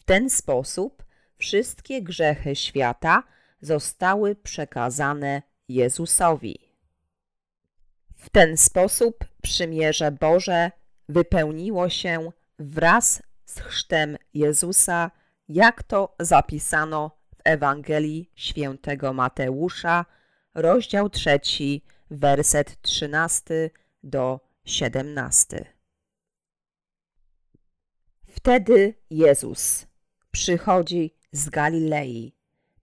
W 0.00 0.04
ten 0.04 0.30
sposób 0.30 1.04
wszystkie 1.36 2.02
grzechy 2.02 2.56
świata 2.56 3.22
zostały 3.62 4.36
przekazane 4.36 5.42
Jezusowi. 5.68 6.58
W 8.16 8.30
ten 8.30 8.56
sposób 8.56 9.24
przymierze 9.42 10.12
Boże 10.12 10.70
wypełniło 11.08 11.88
się 11.88 12.32
wraz 12.58 13.22
z 13.44 13.60
chrztem 13.60 14.16
Jezusa, 14.34 15.10
jak 15.48 15.82
to 15.82 16.14
zapisano 16.20 17.10
w 17.36 17.40
Ewangelii 17.44 18.30
świętego 18.34 19.12
Mateusza, 19.12 20.04
rozdział 20.54 21.10
trzeci, 21.10 21.84
werset 22.10 22.82
trzynasty 22.82 23.70
do 24.02 24.40
siedemnasty. 24.64 25.64
Wtedy 28.28 28.94
Jezus 29.10 29.86
przychodzi 30.30 31.14
z 31.32 31.48
Galilei 31.48 32.34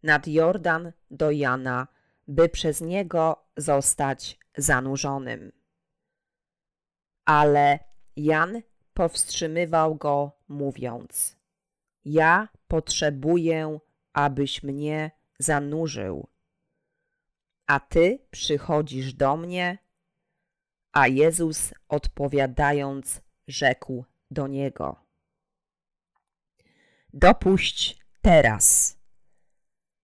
nad 0.03 0.27
Jordan 0.27 0.91
do 1.11 1.31
Jana, 1.31 1.87
by 2.27 2.49
przez 2.49 2.81
niego 2.81 3.45
zostać 3.57 4.39
zanurzonym. 4.57 5.51
Ale 7.25 7.79
Jan 8.15 8.61
powstrzymywał 8.93 9.95
go, 9.95 10.31
mówiąc: 10.47 11.37
Ja 12.05 12.47
potrzebuję, 12.67 13.79
abyś 14.13 14.63
mnie 14.63 15.11
zanurzył. 15.39 16.27
A 17.67 17.79
ty 17.79 18.19
przychodzisz 18.31 19.13
do 19.13 19.37
mnie? 19.37 19.77
A 20.91 21.07
Jezus 21.07 21.73
odpowiadając, 21.87 23.21
rzekł 23.47 24.05
do 24.31 24.47
niego: 24.47 25.05
Dopuść 27.13 27.99
teraz, 28.21 28.98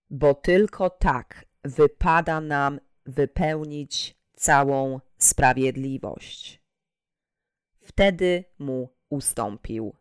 bo 0.10 0.34
tylko 0.34 0.90
tak 0.90 1.46
wypada 1.64 2.42
nam 2.42 2.80
wypełnić 3.06 4.18
całą 4.36 5.00
sprawiedliwość. 5.18 6.62
Wtedy 7.80 8.44
mu 8.60 8.90
ustąpił. 9.10 9.96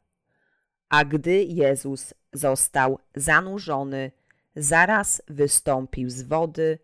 A 0.88 1.04
gdy 1.04 1.44
Jezus 1.44 2.14
został 2.32 2.98
zanurzony, 3.14 4.12
zaraz 4.56 5.22
wystąpił 5.28 6.10
z 6.10 6.22
wody 6.22 6.78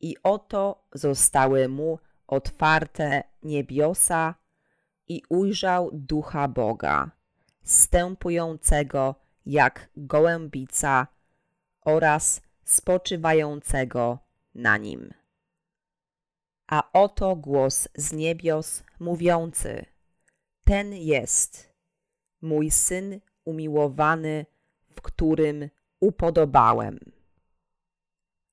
i 0.00 0.16
oto 0.22 0.84
zostały 0.92 1.68
mu 1.68 1.98
otwarte 2.26 3.22
niebiosa 3.42 4.34
i 5.08 5.22
ujrzał 5.28 5.90
ducha 5.92 6.48
Boga, 6.48 7.10
stępującego 7.62 9.14
jak 9.46 9.88
gołębica 9.96 11.06
oraz 11.80 12.40
spoczywającego 12.66 14.18
na 14.54 14.76
nim. 14.76 15.14
A 16.66 16.92
oto 16.92 17.36
głos 17.36 17.88
z 17.94 18.12
niebios 18.12 18.84
mówiący: 19.00 19.86
Ten 20.64 20.94
jest 20.94 21.72
mój 22.40 22.70
syn 22.70 23.20
umiłowany, 23.44 24.46
w 24.90 25.00
którym 25.00 25.68
upodobałem. 26.00 26.98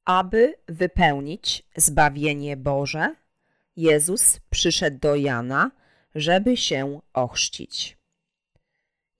Aby 0.05 0.53
wypełnić 0.67 1.63
zbawienie 1.75 2.57
Boże, 2.57 3.15
Jezus 3.75 4.39
przyszedł 4.49 4.99
do 4.99 5.15
Jana, 5.15 5.71
żeby 6.15 6.57
się 6.57 7.01
ochrzcić. 7.13 7.97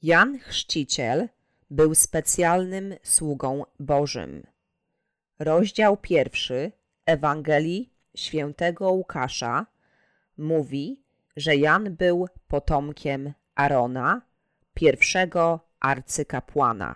Jan 0.01 0.39
Chrzciciel 0.39 1.29
był 1.69 1.95
specjalnym 1.95 2.95
sługą 3.03 3.65
Bożym. 3.79 4.53
Rozdział 5.43 5.97
pierwszy 5.97 6.71
Ewangelii 7.06 7.93
świętego 8.15 8.91
Łukasza 8.91 9.65
mówi, 10.38 11.03
że 11.36 11.56
Jan 11.56 11.95
był 11.95 12.27
potomkiem 12.47 13.34
Arona, 13.56 14.21
pierwszego 14.73 15.60
arcykapłana. 15.79 16.95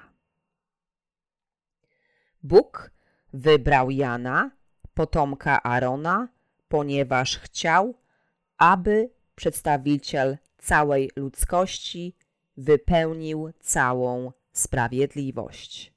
Bóg 2.43 2.91
wybrał 3.33 3.91
Jana, 3.91 4.51
potomka 4.93 5.63
Arona, 5.63 6.27
ponieważ 6.67 7.37
chciał, 7.37 7.93
aby 8.57 9.09
przedstawiciel 9.35 10.37
całej 10.57 11.11
ludzkości 11.15 12.15
wypełnił 12.57 13.51
całą 13.59 14.31
sprawiedliwość. 14.53 15.96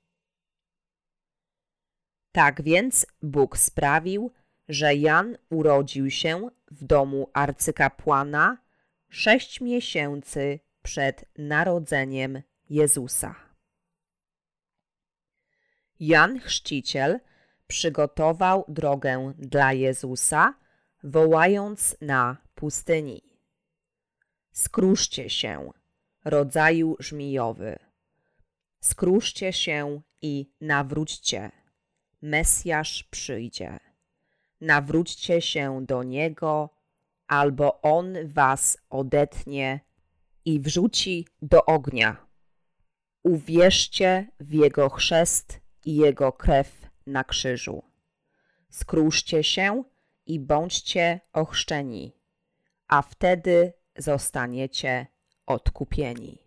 Tak 2.32 2.62
więc 2.62 3.06
Bóg 3.22 3.58
sprawił, 3.58 4.32
że 4.68 4.94
Jan 4.94 5.38
urodził 5.50 6.10
się 6.10 6.50
w 6.70 6.84
domu 6.84 7.30
arcykapłana 7.32 8.58
sześć 9.08 9.60
miesięcy 9.60 10.60
przed 10.82 11.24
narodzeniem 11.38 12.42
Jezusa. 12.70 13.34
Jan 16.00 16.40
Chrzciciel 16.40 17.20
przygotował 17.66 18.64
drogę 18.68 19.32
dla 19.38 19.72
Jezusa, 19.72 20.54
wołając 21.02 21.96
na 22.00 22.36
pustyni. 22.54 23.22
Skruszcie 24.52 25.30
się, 25.30 25.70
rodzaju 26.24 26.96
żmijowy. 26.98 27.78
Skruszcie 28.80 29.52
się 29.52 30.00
i 30.22 30.52
nawróćcie. 30.60 31.59
Mesjasz 32.22 33.04
przyjdzie. 33.04 33.78
Nawróćcie 34.60 35.42
się 35.42 35.86
do 35.86 36.02
Niego, 36.02 36.70
albo 37.26 37.82
On 37.82 38.14
was 38.24 38.78
odetnie 38.90 39.80
i 40.44 40.60
wrzuci 40.60 41.26
do 41.42 41.64
ognia. 41.64 42.26
Uwierzcie 43.22 44.26
w 44.40 44.52
Jego 44.52 44.88
chrzest 44.88 45.60
i 45.84 45.96
Jego 45.96 46.32
krew 46.32 46.90
na 47.06 47.24
krzyżu. 47.24 47.82
Skruszcie 48.70 49.44
się 49.44 49.84
i 50.26 50.40
bądźcie 50.40 51.20
ochrzczeni, 51.32 52.12
a 52.88 53.02
wtedy 53.02 53.72
zostaniecie 53.96 55.06
odkupieni. 55.46 56.38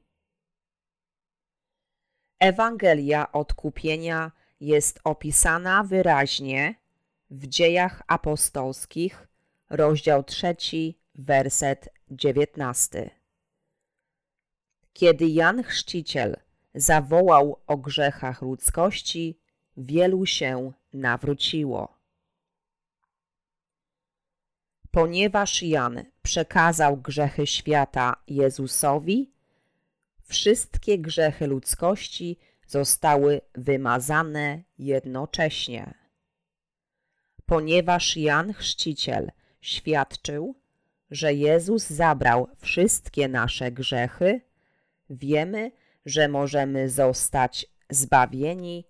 Ewangelia 2.39 3.31
odkupienia 3.31 4.31
jest 4.63 4.99
opisana 5.04 5.84
wyraźnie 5.84 6.76
w 7.30 7.47
Dziejach 7.47 8.02
Apostolskich, 8.08 9.28
rozdział 9.69 10.23
trzeci, 10.23 10.99
werset 11.15 11.89
dziewiętnasty. 12.12 13.10
Kiedy 14.93 15.28
Jan 15.28 15.63
Chrzciciel 15.63 16.36
zawołał 16.76 17.60
o 17.67 17.78
grzechach 17.78 18.41
ludzkości, 18.41 19.39
wielu 19.78 20.26
się 20.26 20.71
nawróciło. 20.93 21.97
Ponieważ 24.91 25.63
Jan 25.63 26.04
przekazał 26.21 26.97
grzechy 26.97 27.47
świata 27.47 28.15
Jezusowi, 28.28 29.32
wszystkie 30.23 30.99
grzechy 30.99 31.47
ludzkości 31.47 32.39
zostały 32.73 33.41
wymazane 33.55 34.63
jednocześnie. 34.77 35.93
Ponieważ 37.45 38.17
Jan 38.17 38.53
Chrzciciel 38.53 39.31
świadczył, 39.62 40.55
że 41.12 41.33
Jezus 41.33 41.88
zabrał 41.88 42.47
wszystkie 42.57 43.27
nasze 43.27 43.71
grzechy, 43.71 44.41
wiemy, 45.09 45.71
że 46.05 46.27
możemy 46.27 46.89
zostać 46.89 47.65
zbawieni 47.89 48.86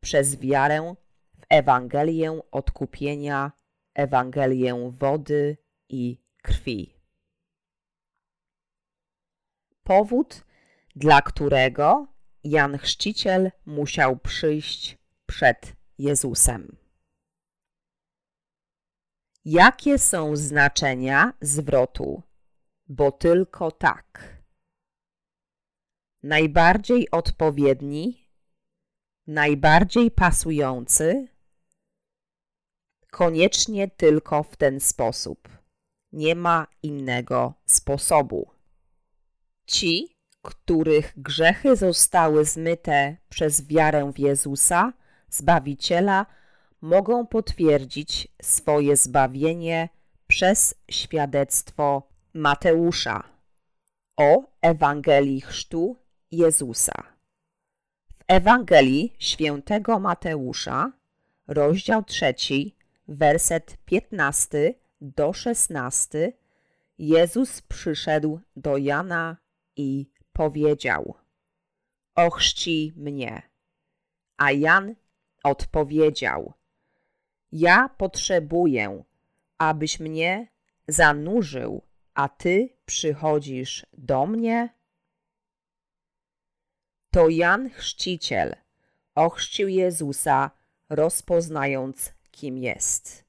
przez 0.00 0.36
wiarę 0.36 0.94
w 1.40 1.42
Ewangelię 1.48 2.40
odkupienia, 2.50 3.52
Ewangelię 3.94 4.90
wody 4.90 5.56
i 5.88 6.18
krwi. 6.42 6.94
Powód, 9.82 10.44
dla 10.96 11.22
którego 11.22 12.17
Jan 12.44 12.78
Chrzciciel 12.78 13.50
musiał 13.66 14.16
przyjść 14.16 14.98
przed 15.26 15.72
Jezusem. 15.98 16.76
Jakie 19.44 19.98
są 19.98 20.36
znaczenia 20.36 21.32
zwrotu? 21.40 22.22
Bo 22.86 23.12
tylko 23.12 23.70
tak. 23.70 24.38
Najbardziej 26.22 27.10
odpowiedni, 27.10 28.28
najbardziej 29.26 30.10
pasujący, 30.10 31.28
koniecznie 33.10 33.88
tylko 33.88 34.42
w 34.42 34.56
ten 34.56 34.80
sposób. 34.80 35.48
Nie 36.12 36.34
ma 36.34 36.66
innego 36.82 37.54
sposobu. 37.66 38.50
Ci, 39.66 40.17
których 40.42 41.12
grzechy 41.16 41.76
zostały 41.76 42.44
zmyte 42.44 43.16
przez 43.28 43.66
wiarę 43.66 44.12
w 44.12 44.18
Jezusa, 44.18 44.92
Zbawiciela, 45.30 46.26
mogą 46.80 47.26
potwierdzić 47.26 48.28
swoje 48.42 48.96
zbawienie 48.96 49.88
przez 50.26 50.74
świadectwo 50.90 52.08
Mateusza 52.34 53.22
o 54.16 54.42
Ewangelii 54.62 55.40
Chrztu 55.40 55.96
Jezusa. 56.30 57.02
W 58.18 58.24
Ewangelii 58.28 59.16
świętego 59.18 59.98
Mateusza, 59.98 60.92
rozdział 61.46 62.04
trzeci, 62.04 62.76
werset 63.08 63.76
15 63.84 64.74
do 65.00 65.32
16, 65.32 66.32
Jezus 66.98 67.62
przyszedł 67.62 68.40
do 68.56 68.76
Jana 68.76 69.36
i 69.76 70.06
powiedział: 70.38 71.14
Ochrzci 72.14 72.92
mnie. 72.96 73.42
A 74.36 74.52
Jan 74.52 74.94
odpowiedział: 75.44 76.52
Ja 77.52 77.88
potrzebuję, 77.88 79.04
abyś 79.58 80.00
mnie 80.00 80.48
zanurzył, 80.88 81.82
a 82.14 82.28
ty 82.28 82.76
przychodzisz 82.86 83.86
do 83.92 84.26
mnie? 84.26 84.74
To 87.10 87.28
Jan 87.28 87.70
Chrzciciel 87.70 88.56
ochrzcił 89.14 89.68
Jezusa, 89.68 90.50
rozpoznając, 90.88 92.12
kim 92.30 92.58
jest. 92.58 93.24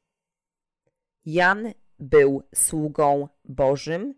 Jan 1.26 1.74
był 2.00 2.44
sługą 2.56 3.28
Bożym, 3.46 4.14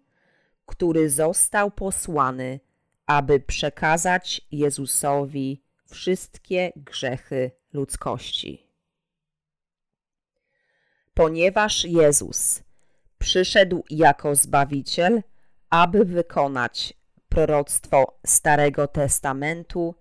który 0.65 1.09
został 1.09 1.71
posłany, 1.71 2.59
aby 3.05 3.39
przekazać 3.39 4.41
Jezusowi 4.51 5.63
wszystkie 5.89 6.71
grzechy 6.75 7.51
ludzkości. 7.73 8.67
Ponieważ 11.13 11.85
Jezus 11.85 12.63
przyszedł 13.17 13.83
jako 13.89 14.35
Zbawiciel, 14.35 15.23
aby 15.69 16.05
wykonać 16.05 16.93
proroctwo 17.29 18.19
Starego 18.25 18.87
Testamentu, 18.87 19.95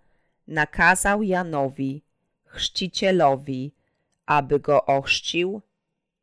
nakazał 0.46 1.22
Janowi, 1.22 2.04
chrzcicielowi, 2.44 3.74
aby 4.26 4.60
go 4.60 4.86
ochrzcił, 4.86 5.62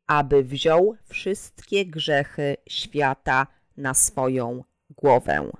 aby 0.06 0.44
wziął 0.44 0.96
wszystkie 1.04 1.86
grzechy 1.86 2.56
świata 2.68 3.46
na 3.76 3.94
swoją 3.94 4.64
głowę. 4.90 5.50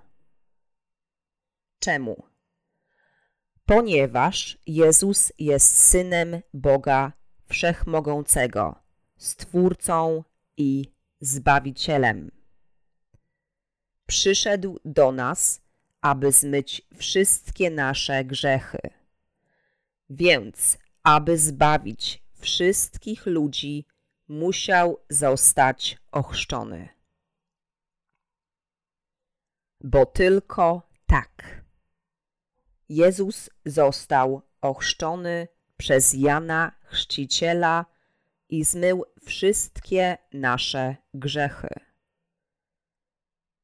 Czemu? 1.79 2.25
Ponieważ 3.67 4.59
Jezus 4.67 5.33
jest 5.39 5.77
synem 5.77 6.41
Boga 6.55 7.13
Wszechmogącego, 7.49 8.75
Stwórcą 9.17 10.25
i 10.57 10.93
Zbawicielem. 11.21 12.31
Przyszedł 14.07 14.81
do 14.85 15.13
nas, 15.13 15.61
aby 16.01 16.33
zmyć 16.33 16.83
wszystkie 16.97 17.71
nasze 17.71 18.25
grzechy. 18.25 18.79
Więc, 20.11 20.79
aby 21.03 21.39
zbawić 21.39 22.23
wszystkich 22.41 23.27
ludzi, 23.27 23.87
musiał 24.29 25.05
zostać 25.11 25.99
ochrzczony. 26.13 26.89
Bo 29.81 30.07
tylko 30.07 30.83
tak. 31.07 31.65
Jezus 32.89 33.51
został 33.65 34.43
ochrzczony 34.61 35.49
przez 35.77 36.15
Jana 36.15 36.73
Chrzciciela 36.85 37.87
i 38.49 38.65
zmył 38.65 39.05
wszystkie 39.25 40.19
nasze 40.33 40.97
grzechy. 41.15 41.69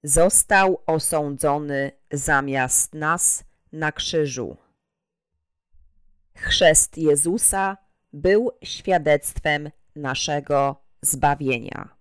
Został 0.03 0.83
osądzony 0.87 1.93
zamiast 2.13 2.95
nas 2.95 3.45
na 3.73 3.93
krzyżu. 3.93 4.57
Chrzest 6.37 6.99
Jezusa 6.99 7.77
był 8.13 8.51
świadectwem 8.65 9.71
naszego 9.97 10.85
zbawienia. 11.03 11.97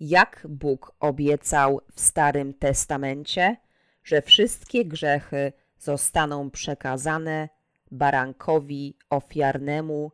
Jak 0.00 0.46
Bóg 0.48 0.94
obiecał 1.00 1.80
w 1.92 2.00
Starym 2.00 2.54
Testamencie, 2.54 3.56
że 4.04 4.22
wszystkie 4.22 4.84
grzechy 4.84 5.52
zostaną 5.78 6.50
przekazane 6.50 7.48
barankowi 7.90 8.96
ofiarnemu, 9.10 10.12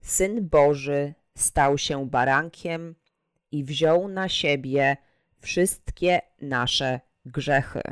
Syn 0.00 0.48
Boży 0.48 1.14
stał 1.36 1.78
się 1.78 2.06
barankiem 2.06 2.94
i 3.52 3.64
wziął 3.64 4.08
na 4.08 4.28
siebie 4.28 4.96
wszystkie 5.40 6.20
nasze 6.40 7.00
grzechy. 7.24 7.82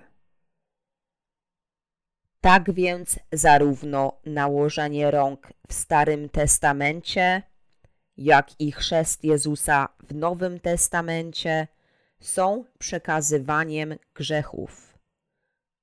Tak 2.40 2.72
więc 2.72 3.18
zarówno 3.32 4.12
nałożenie 4.26 5.10
rąk 5.10 5.52
w 5.68 5.74
Starym 5.74 6.28
Testamencie, 6.28 7.42
jak 8.16 8.60
i 8.60 8.72
chrzest 8.72 9.24
Jezusa 9.24 9.88
w 10.02 10.14
Nowym 10.14 10.60
Testamencie 10.60 11.68
są 12.20 12.64
przekazywaniem 12.78 13.94
grzechów, 14.14 14.98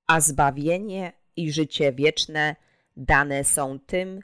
a 0.08 0.21
zbawienie 0.21 1.18
i 1.39 1.52
życie 1.52 1.93
wieczne 1.93 2.56
dane 2.97 3.43
są 3.43 3.80
tym, 3.80 4.19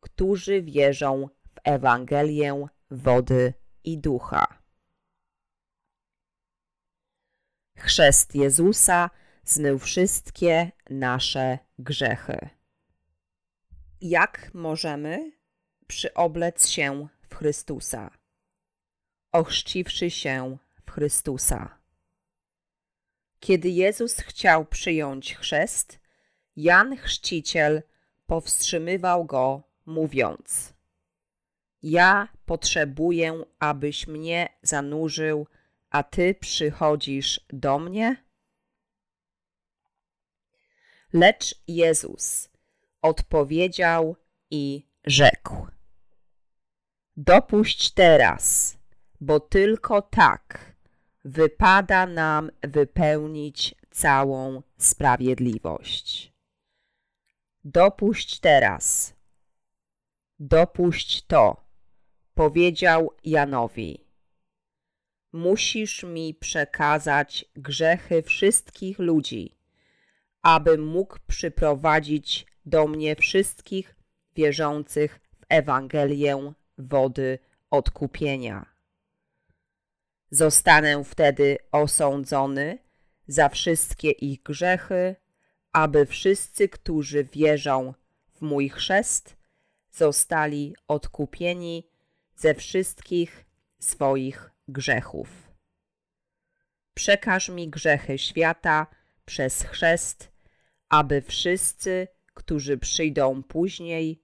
którzy 0.00 0.62
wierzą 0.62 1.28
w 1.54 1.58
Ewangelię 1.64 2.66
wody 2.90 3.54
i 3.84 3.98
ducha. 3.98 4.62
Chrzest 7.78 8.34
Jezusa 8.34 9.10
zmył 9.44 9.78
wszystkie 9.78 10.72
nasze 10.90 11.58
grzechy. 11.78 12.48
Jak 14.00 14.50
możemy 14.54 15.32
przyoblec 15.86 16.68
się 16.68 17.08
w 17.30 17.34
Chrystusa, 17.34 18.10
ochrzciwszy 19.32 20.10
się 20.10 20.58
w 20.86 20.90
Chrystusa? 20.90 21.78
Kiedy 23.40 23.68
Jezus 23.68 24.16
chciał 24.16 24.64
przyjąć 24.64 25.36
chrzest, 25.36 26.01
Jan 26.56 26.96
Chrzciciel 26.96 27.82
powstrzymywał 28.26 29.24
go, 29.24 29.62
mówiąc: 29.86 30.74
Ja 31.82 32.28
potrzebuję, 32.46 33.44
abyś 33.58 34.06
mnie 34.06 34.48
zanurzył 34.62 35.46
a 35.92 36.02
ty 36.02 36.34
przychodzisz 36.34 37.40
do 37.50 37.78
mnie? 37.78 38.24
Lecz 41.12 41.54
Jezus 41.68 42.50
odpowiedział 43.02 44.16
i 44.50 44.86
rzekł: 45.04 45.66
Dopuść 47.16 47.90
teraz, 47.90 48.76
bo 49.20 49.40
tylko 49.40 50.02
tak 50.02 50.74
wypada 51.24 52.06
nam 52.06 52.50
wypełnić 52.62 53.74
całą 53.90 54.62
sprawiedliwość. 54.78 56.31
Dopuść 57.64 58.40
teraz, 58.40 59.14
dopuść 60.38 61.26
to, 61.26 61.64
powiedział 62.34 63.10
Janowi 63.24 64.12
musisz 65.32 66.02
mi 66.02 66.34
przekazać 66.34 67.44
grzechy 67.56 68.22
wszystkich 68.22 68.98
ludzi, 68.98 69.56
abym 70.42 70.86
mógł 70.86 71.18
przyprowadzić 71.26 72.46
do 72.66 72.86
mnie 72.86 73.16
wszystkich 73.16 73.96
wierzących 74.36 75.20
w 75.40 75.44
Ewangelię 75.48 76.52
wody 76.78 77.38
odkupienia. 77.70 78.66
Zostanę 80.30 81.04
wtedy 81.04 81.58
osądzony 81.72 82.78
za 83.26 83.48
wszystkie 83.48 84.10
ich 84.10 84.42
grzechy, 84.42 85.16
aby 85.72 86.06
wszyscy, 86.06 86.68
którzy 86.68 87.24
wierzą 87.24 87.94
w 88.32 88.42
mój 88.42 88.68
chrzest, 88.68 89.36
zostali 89.90 90.76
odkupieni 90.88 91.88
ze 92.36 92.54
wszystkich 92.54 93.44
swoich 93.78 94.50
grzechów. 94.68 95.52
Przekaż 96.94 97.48
mi 97.48 97.68
grzechy 97.68 98.18
świata 98.18 98.86
przez 99.24 99.62
chrzest, 99.62 100.32
aby 100.88 101.22
wszyscy, 101.22 102.08
którzy 102.34 102.78
przyjdą 102.78 103.42
później, 103.42 104.22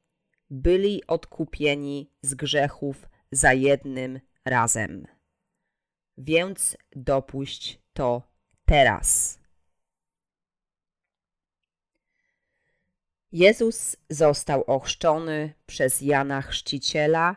byli 0.50 1.06
odkupieni 1.06 2.11
z 2.22 2.34
grzechów 2.34 3.08
za 3.32 3.52
jednym 3.52 4.20
razem. 4.44 5.06
Więc 6.18 6.76
dopuść 6.96 7.80
to 7.92 8.22
teraz. 8.64 9.38
Jezus 13.33 13.97
został 14.11 14.64
ochrzczony 14.64 15.55
przez 15.67 16.01
Jana 16.01 16.43
Chrzciciela 16.43 17.37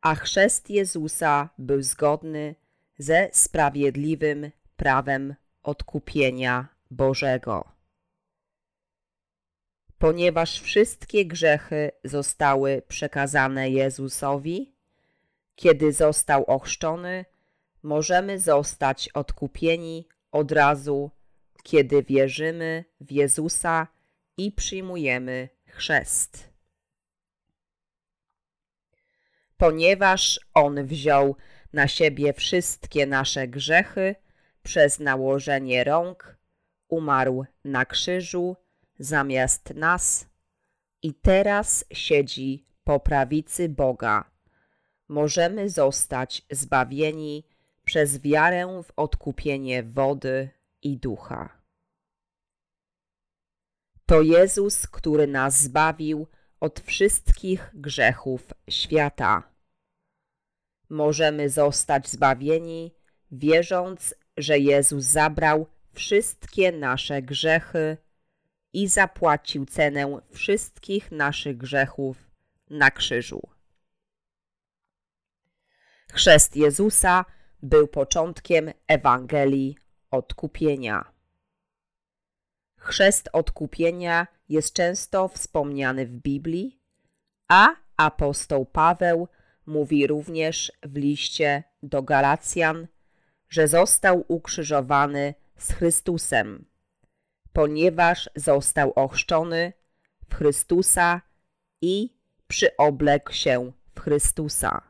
a 0.00 0.14
chrzest 0.14 0.70
Jezusa 0.70 1.48
był 1.58 1.82
zgodny 1.82 2.54
ze 2.98 3.28
sprawiedliwym 3.32 4.50
prawem 4.76 5.34
odkupienia 5.62 6.68
Bożego. 6.90 7.72
ponieważ 9.98 10.60
wszystkie 10.60 11.26
grzechy 11.26 11.90
zostały 12.04 12.82
przekazane 12.88 13.70
Jezusowi, 13.70 14.74
kiedy 15.54 15.92
został 15.92 16.44
ochrzczony, 16.44 17.24
możemy 17.82 18.38
zostać 18.38 19.08
odkupieni 19.08 20.08
od 20.32 20.52
razu, 20.52 21.10
kiedy 21.62 22.02
wierzymy 22.02 22.84
w 23.00 23.12
Jezusa 23.12 23.86
i 24.36 24.52
przyjmujemy 24.52 25.48
chrzest. 25.66 26.52
Ponieważ 29.56 30.40
On 30.54 30.86
wziął 30.86 31.36
na 31.72 31.88
siebie 31.88 32.32
wszystkie 32.32 33.06
nasze 33.06 33.48
grzechy 33.48 34.14
przez 34.62 35.00
nałożenie 35.00 35.84
rąk, 35.84 36.36
umarł 36.88 37.44
na 37.64 37.84
krzyżu 37.84 38.56
zamiast 38.98 39.74
nas 39.74 40.26
i 41.02 41.14
teraz 41.14 41.84
siedzi 41.92 42.66
po 42.84 43.00
prawicy 43.00 43.68
Boga. 43.68 44.30
Możemy 45.08 45.70
zostać 45.70 46.42
zbawieni 46.50 47.44
przez 47.84 48.20
wiarę 48.20 48.82
w 48.84 48.92
odkupienie 48.96 49.82
wody 49.82 50.50
i 50.82 50.98
ducha. 50.98 51.61
To 54.12 54.22
Jezus, 54.22 54.86
który 54.86 55.26
nas 55.26 55.60
zbawił 55.60 56.26
od 56.60 56.80
wszystkich 56.80 57.70
grzechów 57.74 58.42
świata. 58.70 59.42
Możemy 60.90 61.48
zostać 61.48 62.08
zbawieni, 62.08 62.94
wierząc, 63.30 64.14
że 64.36 64.58
Jezus 64.58 65.04
zabrał 65.04 65.66
wszystkie 65.92 66.72
nasze 66.72 67.22
grzechy 67.22 67.96
i 68.72 68.88
zapłacił 68.88 69.66
cenę 69.66 70.20
wszystkich 70.32 71.12
naszych 71.12 71.56
grzechów 71.56 72.30
na 72.70 72.90
krzyżu. 72.90 73.48
Chrzest 76.12 76.56
Jezusa 76.56 77.24
był 77.62 77.88
początkiem 77.88 78.70
Ewangelii 78.88 79.76
odkupienia. 80.10 81.11
Chrzest 82.82 83.28
odkupienia 83.32 84.26
jest 84.48 84.74
często 84.74 85.28
wspomniany 85.28 86.06
w 86.06 86.16
Biblii, 86.16 86.80
a 87.48 87.68
apostoł 87.96 88.66
Paweł 88.66 89.28
mówi 89.66 90.06
również 90.06 90.72
w 90.82 90.96
liście 90.96 91.64
do 91.82 92.02
Galacjan, 92.02 92.86
że 93.48 93.68
został 93.68 94.24
ukrzyżowany 94.28 95.34
z 95.58 95.72
Chrystusem, 95.72 96.64
ponieważ 97.52 98.30
został 98.36 98.92
ochrzczony 98.92 99.72
w 100.28 100.34
Chrystusa 100.34 101.20
i 101.82 102.16
przyoblekł 102.46 103.32
się 103.32 103.72
w 103.94 104.00
Chrystusa. 104.00 104.82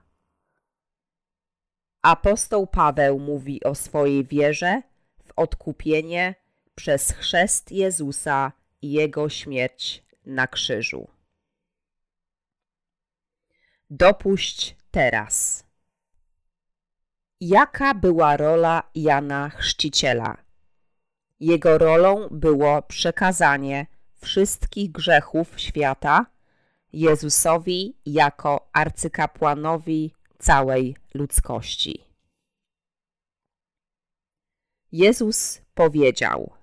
Apostoł 2.03 2.67
Paweł 2.67 3.19
mówi 3.19 3.65
o 3.65 3.75
swojej 3.75 4.25
wierze 4.25 4.83
w 5.25 5.33
odkupienie 5.37 6.42
przez 6.75 7.13
chrzest 7.13 7.73
Jezusa 7.73 8.53
i 8.83 8.93
Jego 8.93 9.29
śmierć 9.29 10.05
na 10.27 10.47
krzyżu. 10.47 11.09
Dopuść 13.91 14.77
teraz. 14.91 15.65
Jaka 17.41 17.95
była 17.95 18.37
rola 18.37 18.91
Jana 18.95 19.51
Chrzciciela? 19.51 20.37
Jego 21.41 21.79
rolą 21.79 22.29
było 22.31 22.83
przekazanie 22.83 23.87
wszystkich 24.21 24.93
grzechów 24.93 25.61
świata 25.61 26.27
Jezusowi 26.93 27.97
jako 28.07 28.69
arcykapłanowi 28.73 30.15
całej 30.39 30.97
ludzkości. 31.15 32.05
Jezus 34.93 35.61
powiedział: 35.75 36.62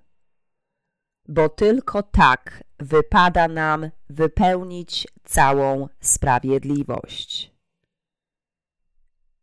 Bo 1.32 1.50
tylko 1.50 2.04
tak 2.04 2.63
wypada 2.80 3.48
nam 3.48 3.89
wypełnić 4.10 5.08
całą 5.24 5.88
sprawiedliwość. 6.00 7.52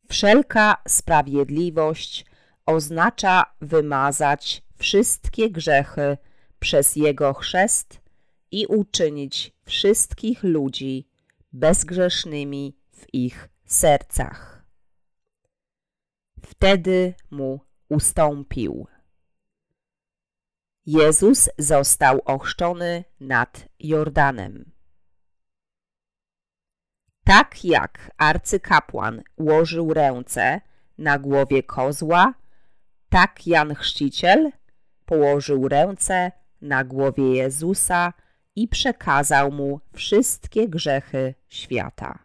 Wszelka 0.09 0.77
sprawiedliwość 0.88 2.27
oznacza 2.66 3.44
wymazać 3.61 4.62
wszystkie 4.77 5.51
grzechy 5.51 6.16
przez 6.59 6.96
Jego 6.96 7.35
chrzest 7.35 8.01
i 8.51 8.66
uczynić 8.66 9.53
wszystkich 9.64 10.42
ludzi 10.42 11.09
bezgrzesznymi 11.53 12.77
w 12.90 13.14
ich 13.14 13.49
sercach. 13.64 14.64
Wtedy 16.42 17.14
mu 17.31 17.61
ustąpił. 17.88 18.87
Jezus 20.87 21.51
został 21.59 22.20
ochrzczony 22.25 23.05
nad 23.20 23.68
Jordanem. 23.79 24.72
Tak 27.25 27.64
jak 27.64 28.11
arcykapłan 28.16 29.22
łożył 29.38 29.94
ręce 29.94 30.61
na 30.99 31.18
głowie 31.18 31.62
kozła, 31.62 32.35
tak 33.09 33.46
Jan 33.46 33.75
Chrzciciel 33.75 34.53
położył 35.05 35.68
ręce 35.68 36.33
na 36.61 36.85
głowie 36.85 37.37
Jezusa 37.37 38.12
i 38.57 38.68
przekazał 38.68 39.53
mu 39.53 39.81
wszystkie 39.92 40.68
grzechy 40.68 41.35
świata. 41.49 42.18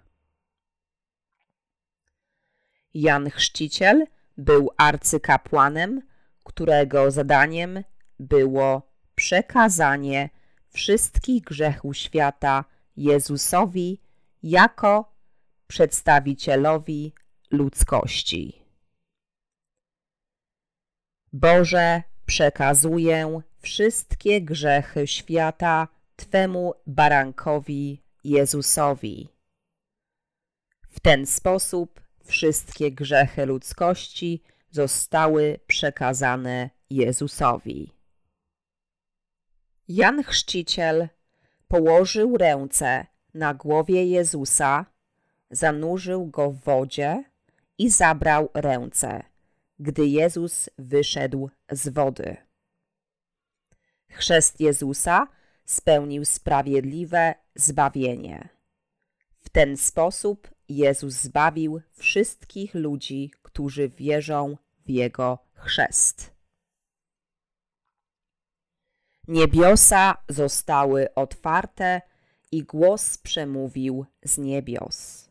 Jan 2.94 3.30
Chrzciciel 3.30 4.06
był 4.38 4.70
arcykapłanem, 4.78 6.02
którego 6.44 7.12
zadaniem 7.12 7.84
było 8.22 8.92
przekazanie 9.16 10.30
wszystkich 10.70 11.44
grzechów 11.44 11.98
świata 11.98 12.66
Jezusowi 12.98 14.02
jako 14.44 15.16
przedstawicielowi 15.68 17.14
ludzkości. 17.52 18.66
Boże, 21.34 22.04
przekazuję 22.26 23.42
wszystkie 23.60 24.42
grzechy 24.42 25.08
świata 25.08 25.88
Twemu 26.16 26.74
barankowi 26.88 28.04
Jezusowi. 28.24 29.30
W 30.90 31.00
ten 31.00 31.26
sposób 31.26 32.02
wszystkie 32.24 32.92
grzechy 32.92 33.46
ludzkości 33.46 34.44
zostały 34.70 35.60
przekazane 35.68 36.70
Jezusowi. 36.90 38.01
Jan 39.88 40.24
Chrzciciel 40.24 41.08
położył 41.68 42.38
ręce 42.38 43.06
na 43.34 43.54
głowie 43.54 44.06
Jezusa, 44.06 44.86
zanurzył 45.52 46.28
go 46.28 46.52
w 46.52 46.60
wodzie 46.60 47.24
i 47.78 47.90
zabrał 47.90 48.50
ręce, 48.54 49.24
gdy 49.80 50.08
Jezus 50.08 50.70
wyszedł 50.78 51.50
z 51.72 51.90
wody. 51.90 52.38
Chrzest 54.10 54.60
Jezusa 54.60 55.28
spełnił 55.66 56.26
sprawiedliwe 56.26 57.36
zbawienie. 57.56 58.50
W 59.40 59.50
ten 59.50 59.78
sposób 59.78 60.52
Jezus 60.70 61.14
zbawił 61.14 61.82
wszystkich 61.92 62.76
ludzi, 62.76 63.32
którzy 63.42 63.90
wierzą 63.90 64.58
w 64.86 64.90
Jego 64.90 65.40
chrzest. 65.54 66.31
Niebiosa 69.32 70.18
zostały 70.30 71.14
otwarte 71.14 72.02
i 72.52 72.64
głos 72.64 73.18
przemówił 73.18 74.06
z 74.24 74.38
niebios. 74.38 75.30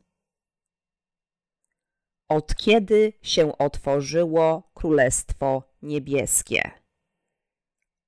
Od 2.28 2.54
kiedy 2.54 3.12
się 3.22 3.58
otworzyło 3.58 4.70
Królestwo 4.74 5.62
Niebieskie? 5.82 6.70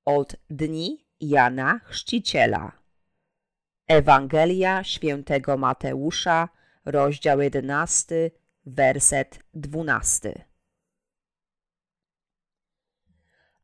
Od 0.05 0.37
dni 0.51 1.07
Jana 1.21 1.81
Chrzciciela. 1.85 2.73
Ewangelia 3.89 4.85
świętego 4.85 5.57
Mateusza, 5.57 6.49
rozdział 6.85 7.41
11, 7.41 8.31
werset 8.67 9.39
12. 9.55 10.52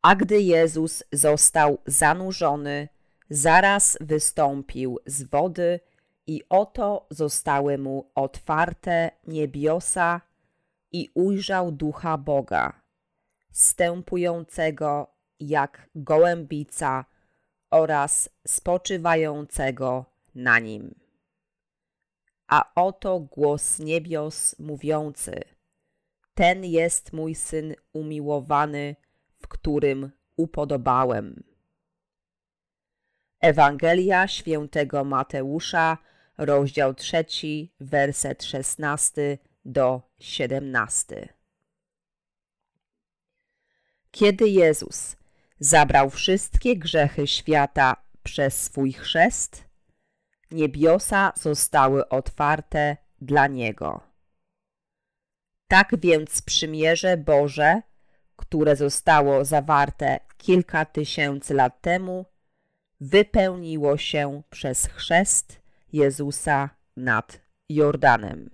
A 0.03 0.15
gdy 0.15 0.41
Jezus 0.41 1.05
został 1.13 1.79
zanurzony, 1.87 2.89
zaraz 3.31 3.99
wystąpił 4.01 4.99
z 5.07 5.23
wody 5.23 5.81
i 6.27 6.43
oto 6.49 7.07
zostały 7.11 7.79
mu 7.79 8.11
otwarte 8.15 9.11
niebiosa 9.27 10.21
i 10.93 11.11
ujrzał 11.15 11.73
ducha 11.73 12.19
Boga, 12.19 12.81
stępującego 13.53 15.07
jak 15.41 15.91
gołębica 15.95 17.05
oraz 17.71 18.31
spoczywającego 18.47 20.05
na 20.35 20.59
nim. 20.59 20.95
A 22.47 22.73
oto 22.75 23.21
głos 23.21 23.79
niebios 23.79 24.59
mówiący: 24.59 25.41
Ten 26.35 26.65
jest 26.65 27.13
mój 27.13 27.35
syn 27.35 27.75
umiłowany, 27.93 28.97
w 29.49 29.51
którym 29.51 30.11
upodobałem. 30.37 31.45
Ewangelia 33.41 34.29
świętego 34.29 35.05
Mateusza, 35.05 35.99
rozdział 36.39 36.95
trzeci, 36.95 37.75
werset 37.81 38.45
szesnasty 38.45 39.39
do 39.65 40.03
siedemnasty. 40.19 41.29
Kiedy 44.11 44.49
Jezus 44.49 45.17
zabrał 45.59 46.11
wszystkie 46.11 46.77
grzechy 46.77 47.27
świata 47.27 47.97
przez 48.23 48.63
swój 48.63 48.93
chrzest, 48.93 49.65
niebiosa 50.51 51.33
zostały 51.37 52.09
otwarte 52.09 52.97
dla 53.21 53.47
Niego. 53.47 54.01
Tak 55.69 56.01
więc 56.01 56.43
przymierze 56.43 57.17
Boże, 57.17 57.83
które 58.39 58.77
zostało 58.77 59.45
zawarte 59.45 60.21
kilka 60.37 60.85
tysięcy 60.85 61.55
lat 61.55 61.81
temu, 61.81 62.27
wypełniło 63.01 63.97
się 63.97 64.43
przez 64.51 64.87
chrzest 64.87 65.61
Jezusa 65.93 66.71
nad 66.97 67.41
Jordanem. 67.69 68.51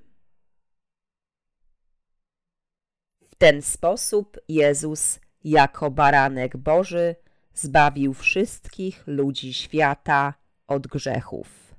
W 3.21 3.35
ten 3.35 3.63
sposób 3.63 4.41
Jezus 4.49 5.21
jako 5.45 5.91
baranek 5.91 6.57
Boży 6.57 7.17
zbawił 7.55 8.15
wszystkich 8.15 9.03
ludzi 9.07 9.55
świata 9.55 10.35
od 10.67 10.87
grzechów. 10.87 11.75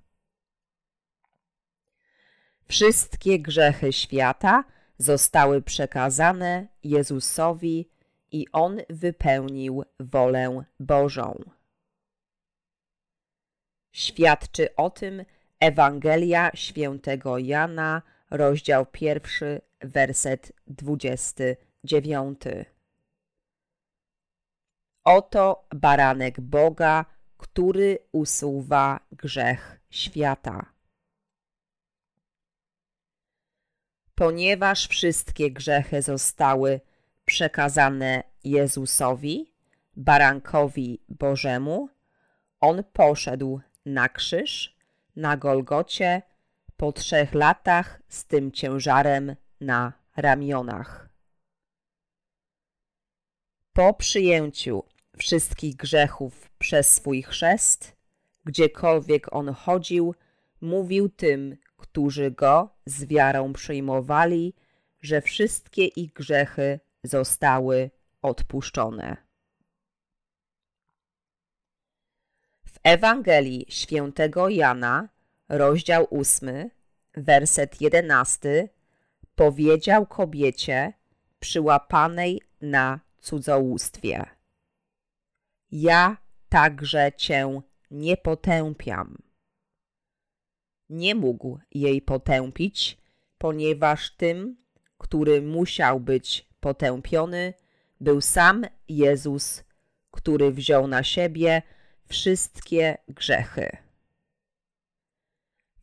Wszystkie 2.67 3.39
grzechy 3.39 3.93
świata 3.93 4.63
zostały 4.97 5.61
przekazane 5.61 6.67
Jezusowi 6.83 7.89
i 8.35 8.47
On 8.51 8.81
wypełnił 8.89 9.83
wolę 9.99 10.63
Bożą. 10.79 11.43
Świadczy 13.91 14.75
o 14.75 14.89
tym 14.89 15.25
Ewangelia 15.59 16.51
świętego 16.53 17.37
Jana, 17.37 18.01
rozdział 18.29 18.85
pierwszy, 18.85 19.61
werset 19.79 20.51
dwudziesty 20.67 21.57
dziewiąty. 21.83 22.65
Oto 25.03 25.67
baranek 25.75 26.41
Boga, 26.41 27.05
który 27.37 27.99
usuwa 28.11 28.99
grzech 29.11 29.79
świata. 29.89 30.73
Ponieważ 34.15 34.87
wszystkie 34.87 35.51
grzechy 35.51 36.01
zostały 36.01 36.81
przekazane 37.25 38.23
Jezusowi, 38.43 39.53
barankowi 39.95 41.01
Bożemu, 41.09 41.89
on 42.61 42.83
poszedł 42.93 43.59
na 43.85 44.09
krzyż, 44.09 44.77
na 45.15 45.37
Golgocie, 45.37 46.21
po 46.77 46.91
trzech 46.91 47.33
latach 47.33 48.01
z 48.09 48.25
tym 48.25 48.51
ciężarem 48.51 49.35
na 49.61 49.93
ramionach. 50.17 51.09
Po 53.73 53.93
przyjęciu 53.93 54.83
wszystkich 55.17 55.75
grzechów 55.75 56.49
przez 56.57 56.93
swój 56.93 57.23
chrzest, 57.23 57.95
gdziekolwiek 58.45 59.35
on 59.35 59.53
chodził, 59.53 60.15
mówił 60.61 61.09
tym, 61.09 61.57
którzy 61.77 62.31
go 62.31 62.69
z 62.85 63.05
wiarą 63.05 63.53
przyjmowali, 63.53 64.53
że 65.01 65.21
wszystkie 65.21 65.85
ich 65.85 66.13
grzechy 66.13 66.79
zostały 67.07 67.91
odpuszczone. 68.21 69.17
W 72.65 72.79
Ewangelii 72.83 73.65
świętego 73.69 74.49
Jana, 74.49 75.09
rozdział 75.49 76.07
8, 76.11 76.69
werset 77.13 77.81
11, 77.81 78.69
powiedział 79.35 80.05
kobiecie 80.05 80.93
przyłapanej 81.39 82.41
na 82.61 82.99
cudzołóstwie. 83.19 84.25
Ja 85.71 86.17
także 86.49 87.11
cię 87.17 87.61
nie 87.91 88.17
potępiam. 88.17 89.17
Nie 90.89 91.15
mógł 91.15 91.59
jej 91.71 92.01
potępić, 92.01 92.97
ponieważ 93.37 94.15
tym, 94.15 94.65
który 94.97 95.41
musiał 95.41 95.99
być 95.99 96.49
potępiony, 96.65 97.53
był 98.01 98.21
sam 98.21 98.65
Jezus, 98.89 99.63
który 100.11 100.51
wziął 100.51 100.87
na 100.87 101.03
siebie 101.03 101.61
wszystkie 102.07 102.97
grzechy. 103.07 103.77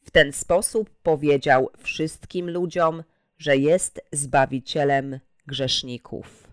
W 0.05 0.11
ten 0.11 0.33
sposób 0.33 0.91
powiedział 1.03 1.71
wszystkim 1.79 2.51
ludziom, 2.51 3.05
że 3.39 3.57
jest 3.57 4.01
zbawicielem 4.13 5.21
grzeszników. 5.47 6.49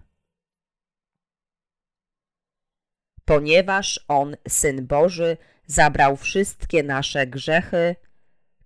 Ponieważ 3.26 4.06
On, 4.08 4.36
Syn 4.48 4.88
Boży, 4.88 5.38
zabrał 5.66 6.18
wszystkie 6.18 6.84
nasze 6.84 7.28
grzechy, 7.28 7.96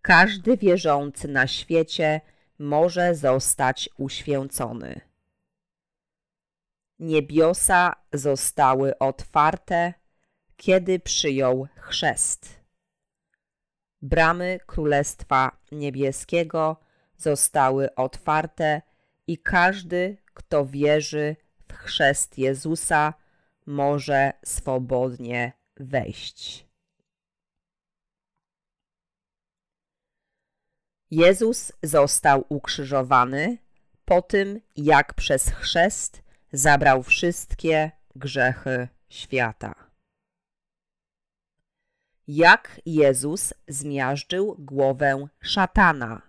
każdy 0.02 0.58
wierzący 0.58 1.28
na 1.28 1.48
świecie 1.48 2.22
może 2.60 3.16
zostać 3.16 3.90
uświęcony. 3.98 5.13
Niebiosa 7.04 7.96
zostały 8.14 9.00
otwarte, 9.00 9.94
kiedy 10.58 11.00
przyjął 11.00 11.68
chrzest. 11.76 12.60
Bramy 14.02 14.60
Królestwa 14.66 15.58
Niebieskiego 15.72 16.78
zostały 17.18 17.96
otwarte 17.96 18.82
i 19.28 19.38
każdy, 19.38 20.18
kto 20.34 20.66
wierzy 20.66 21.36
w 21.68 21.74
chrzest 21.74 22.38
Jezusa, 22.38 23.14
może 23.66 24.34
swobodnie 24.46 25.54
wejść. 25.78 26.68
Jezus 31.12 31.72
został 31.84 32.46
ukrzyżowany 32.50 33.58
po 34.06 34.22
tym, 34.22 34.62
jak 34.76 35.14
przez 35.14 35.50
chrzest 35.50 36.23
zabrał 36.54 37.04
wszystkie 37.04 37.92
grzechy 38.16 38.88
świata. 39.10 39.76
Jak 42.28 42.82
Jezus 42.86 43.54
zmiażdżył 43.68 44.56
głowę 44.60 45.28
szatana. 45.42 46.22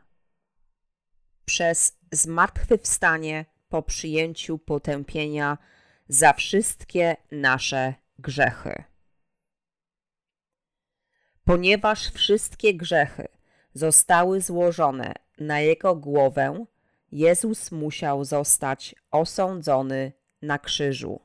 Przez 1.45 1.99
zmartwychwstanie 2.13 3.45
po 3.69 3.83
przyjęciu 3.83 4.59
potępienia 4.59 5.59
za 6.09 6.33
wszystkie 6.33 7.17
nasze 7.31 7.95
grzechy. 8.19 8.85
Ponieważ 11.45 12.11
wszystkie 12.11 12.75
grzechy 12.75 13.29
zostały 13.75 14.41
złożone 14.41 15.15
na 15.39 15.61
Jego 15.61 15.97
głowę, 15.97 16.67
Jezus 17.15 17.73
musiał 17.73 18.25
zostać 18.25 18.95
osądzony 19.11 20.13
na 20.43 20.59
krzyżu. 20.59 21.21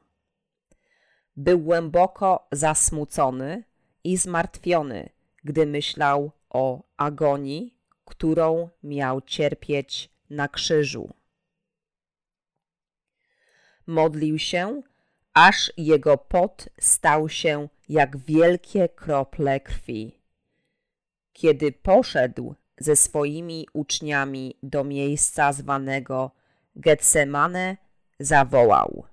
Był 1.35 1.59
głęboko 1.59 2.47
zasmucony 2.51 3.63
i 4.03 4.17
zmartwiony, 4.17 5.09
gdy 5.43 5.65
myślał 5.65 6.31
o 6.49 6.83
agonii, 6.97 7.77
którą 8.05 8.69
miał 8.83 9.21
cierpieć 9.21 10.09
na 10.29 10.47
krzyżu. 10.47 11.13
Modlił 13.87 14.39
się, 14.39 14.81
aż 15.33 15.71
jego 15.77 16.17
pot 16.17 16.69
stał 16.79 17.29
się 17.29 17.69
jak 17.89 18.17
wielkie 18.17 18.89
krople 18.89 19.59
krwi. 19.59 20.19
Kiedy 21.33 21.71
poszedł 21.71 22.55
ze 22.79 22.95
swoimi 22.95 23.67
uczniami 23.73 24.55
do 24.63 24.83
miejsca 24.83 25.53
zwanego 25.53 26.31
Getsemane, 26.75 27.77
zawołał: 28.19 29.05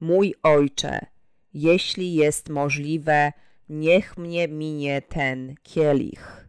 Mój 0.00 0.34
ojcze, 0.42 1.06
jeśli 1.54 2.14
jest 2.14 2.48
możliwe, 2.48 3.32
niech 3.68 4.16
mnie 4.16 4.48
minie 4.48 5.02
ten 5.02 5.54
kielich. 5.62 6.48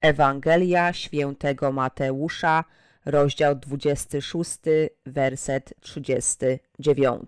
Ewangelia 0.00 0.92
świętego 0.92 1.72
Mateusza, 1.72 2.64
rozdział 3.04 3.54
26, 3.54 4.58
werset 5.06 5.74
39. 5.80 7.22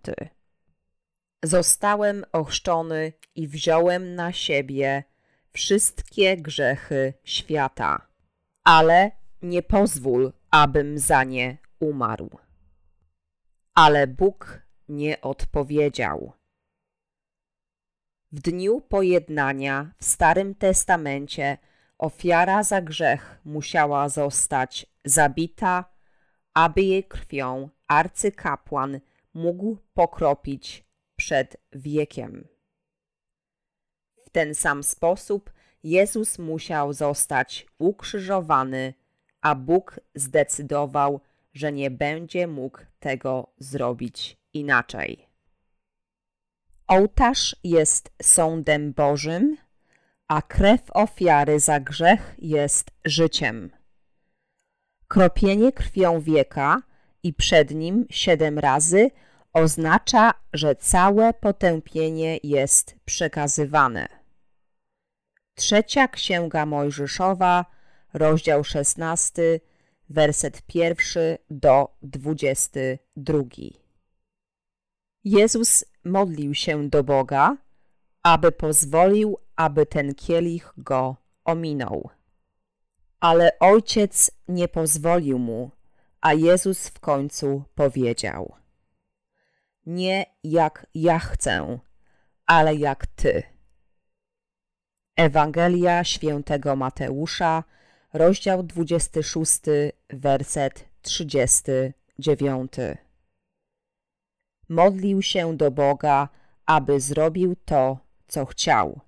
Zostałem 1.42 2.24
ochrzczony 2.32 3.12
i 3.34 3.48
wziąłem 3.48 4.14
na 4.14 4.32
siebie 4.32 5.04
wszystkie 5.52 6.36
grzechy 6.36 7.14
świata, 7.24 8.06
ale 8.64 9.10
nie 9.42 9.62
pozwól, 9.62 10.32
abym 10.50 10.98
za 10.98 11.24
nie 11.24 11.58
umarł. 11.80 12.30
Ale 13.74 14.06
Bóg 14.06 14.62
nie 14.88 15.20
odpowiedział. 15.20 16.32
W 18.32 18.40
dniu 18.40 18.80
pojednania 18.80 19.92
w 19.98 20.04
Starym 20.04 20.54
Testamencie 20.54 21.58
ofiara 21.98 22.62
za 22.62 22.82
grzech 22.82 23.40
musiała 23.44 24.08
zostać 24.08 24.86
zabita, 25.04 25.84
aby 26.54 26.82
jej 26.82 27.04
krwią 27.04 27.68
arcykapłan 27.86 29.00
mógł 29.34 29.76
pokropić 29.94 30.84
przed 31.16 31.56
wiekiem. 31.72 32.48
W 34.30 34.32
ten 34.32 34.54
sam 34.54 34.82
sposób 34.82 35.52
Jezus 35.84 36.38
musiał 36.38 36.92
zostać 36.92 37.66
ukrzyżowany, 37.78 38.94
a 39.40 39.54
Bóg 39.54 40.00
zdecydował, 40.14 41.20
że 41.54 41.72
nie 41.72 41.90
będzie 41.90 42.46
mógł 42.46 42.78
tego 43.00 43.50
zrobić 43.58 44.36
inaczej. 44.54 45.28
Ołtarz 46.86 47.56
jest 47.64 48.12
sądem 48.22 48.92
Bożym, 48.92 49.56
a 50.28 50.42
krew 50.42 50.80
ofiary 50.90 51.60
za 51.60 51.80
grzech 51.80 52.34
jest 52.38 52.90
życiem. 53.04 53.70
Kropienie 55.08 55.72
krwią 55.72 56.20
wieka 56.20 56.82
i 57.22 57.34
przed 57.34 57.70
nim 57.70 58.06
siedem 58.10 58.58
razy 58.58 59.10
oznacza, 59.52 60.34
że 60.52 60.76
całe 60.76 61.34
potępienie 61.34 62.38
jest 62.42 62.96
przekazywane. 63.04 64.19
Trzecia 65.60 66.08
Księga 66.08 66.66
Mojżeszowa, 66.66 67.64
rozdział 68.12 68.64
16, 68.64 69.60
werset 70.10 70.62
pierwszy 70.62 71.38
do 71.50 71.96
22. 72.02 73.42
Jezus 75.24 75.84
modlił 76.04 76.54
się 76.54 76.88
do 76.88 77.04
Boga, 77.04 77.56
aby 78.22 78.52
pozwolił, 78.52 79.38
aby 79.56 79.86
ten 79.86 80.14
kielich 80.14 80.72
go 80.76 81.16
ominął. 81.44 82.10
Ale 83.20 83.58
ojciec 83.58 84.30
nie 84.48 84.68
pozwolił 84.68 85.38
mu, 85.38 85.70
a 86.20 86.34
Jezus 86.34 86.88
w 86.88 87.00
końcu 87.00 87.64
powiedział: 87.74 88.54
Nie 89.86 90.26
jak 90.44 90.86
ja 90.94 91.18
chcę, 91.18 91.78
ale 92.46 92.74
jak 92.74 93.06
ty. 93.06 93.59
Ewangelia 95.20 96.04
świętego 96.04 96.76
Mateusza, 96.76 97.64
rozdział 98.12 98.62
26, 98.62 99.60
werset 100.10 100.88
39. 101.02 102.72
Modlił 104.68 105.22
się 105.22 105.56
do 105.56 105.70
Boga, 105.70 106.28
aby 106.66 107.00
zrobił 107.00 107.56
to, 107.64 107.98
co 108.26 108.46
chciał. 108.46 109.00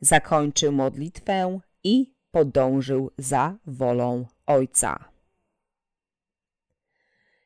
Zakończył 0.00 0.72
modlitwę 0.72 1.60
i 1.84 2.14
podążył 2.30 3.10
za 3.18 3.56
wolą 3.66 4.26
Ojca. 4.46 5.04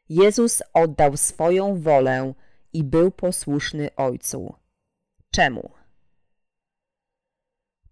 Jezus 0.09 0.62
oddał 0.74 1.16
swoją 1.16 1.80
wolę 1.80 2.34
i 2.72 2.84
był 2.84 3.11
posłuszny 3.11 3.94
Ojcu. 3.96 4.54
Czemu? 5.30 5.77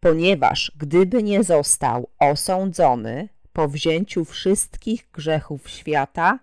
Ponieważ 0.00 0.72
gdyby 0.76 1.22
nie 1.22 1.44
został 1.44 2.08
osądzony 2.18 3.28
po 3.52 3.68
wzięciu 3.68 4.24
wszystkich 4.24 5.08
grzechów 5.12 5.70
świata, 5.70 6.38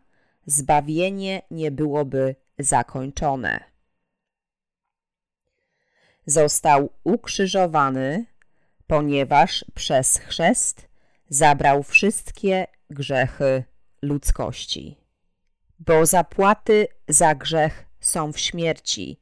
zbawienie 0.46 1.42
nie 1.52 1.72
byłoby 1.72 2.36
zakończone. 2.60 3.64
Został 6.26 6.90
ukrzyżowany, 7.04 8.26
ponieważ 8.88 9.66
przez 9.74 10.18
chrzest 10.18 10.88
zabrał 11.30 11.84
wszystkie 11.84 12.68
grzechy 12.90 13.64
ludzkości. 14.02 14.98
Bo 15.80 16.06
zapłaty 16.06 16.88
za 17.08 17.36
grzech 17.36 17.86
są 18.00 18.34
w 18.34 18.40
śmierci, 18.40 19.20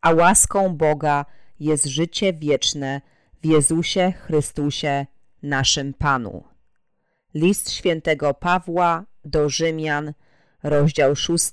a 0.00 0.12
łaską 0.12 0.76
Boga 0.76 1.24
jest 1.60 1.84
życie 1.84 2.32
wieczne 2.32 3.00
w 3.42 3.46
Jezusie 3.46 4.12
Chrystusie, 4.12 5.06
naszym 5.42 5.94
Panu. 5.94 6.44
List 7.34 7.70
świętego 7.70 8.34
Pawła 8.34 9.04
do 9.24 9.48
Rzymian, 9.48 10.12
rozdział 10.62 11.16
6, 11.16 11.52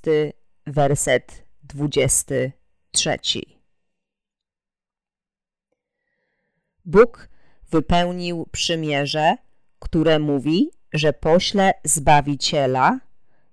werset 0.66 1.44
23. 1.64 3.18
Bóg 6.86 7.30
wypełnił 7.72 8.48
przymierze, 8.52 9.36
które 9.80 10.20
mówi, 10.20 10.70
że 10.94 11.14
pośle 11.14 11.74
Zbawiciela 11.84 13.00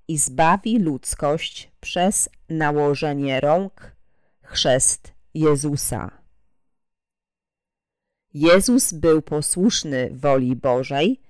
i 0.09 0.19
zbawi 0.19 0.79
ludzkość 0.79 1.71
przez 1.81 2.29
nałożenie 2.49 3.41
rąk 3.41 3.97
chrzest 4.43 5.13
Jezusa. 5.35 6.24
Jezus 8.35 8.93
był 8.93 9.23
posłuszny 9.23 10.11
woli 10.13 10.57
Bożej 10.57 11.21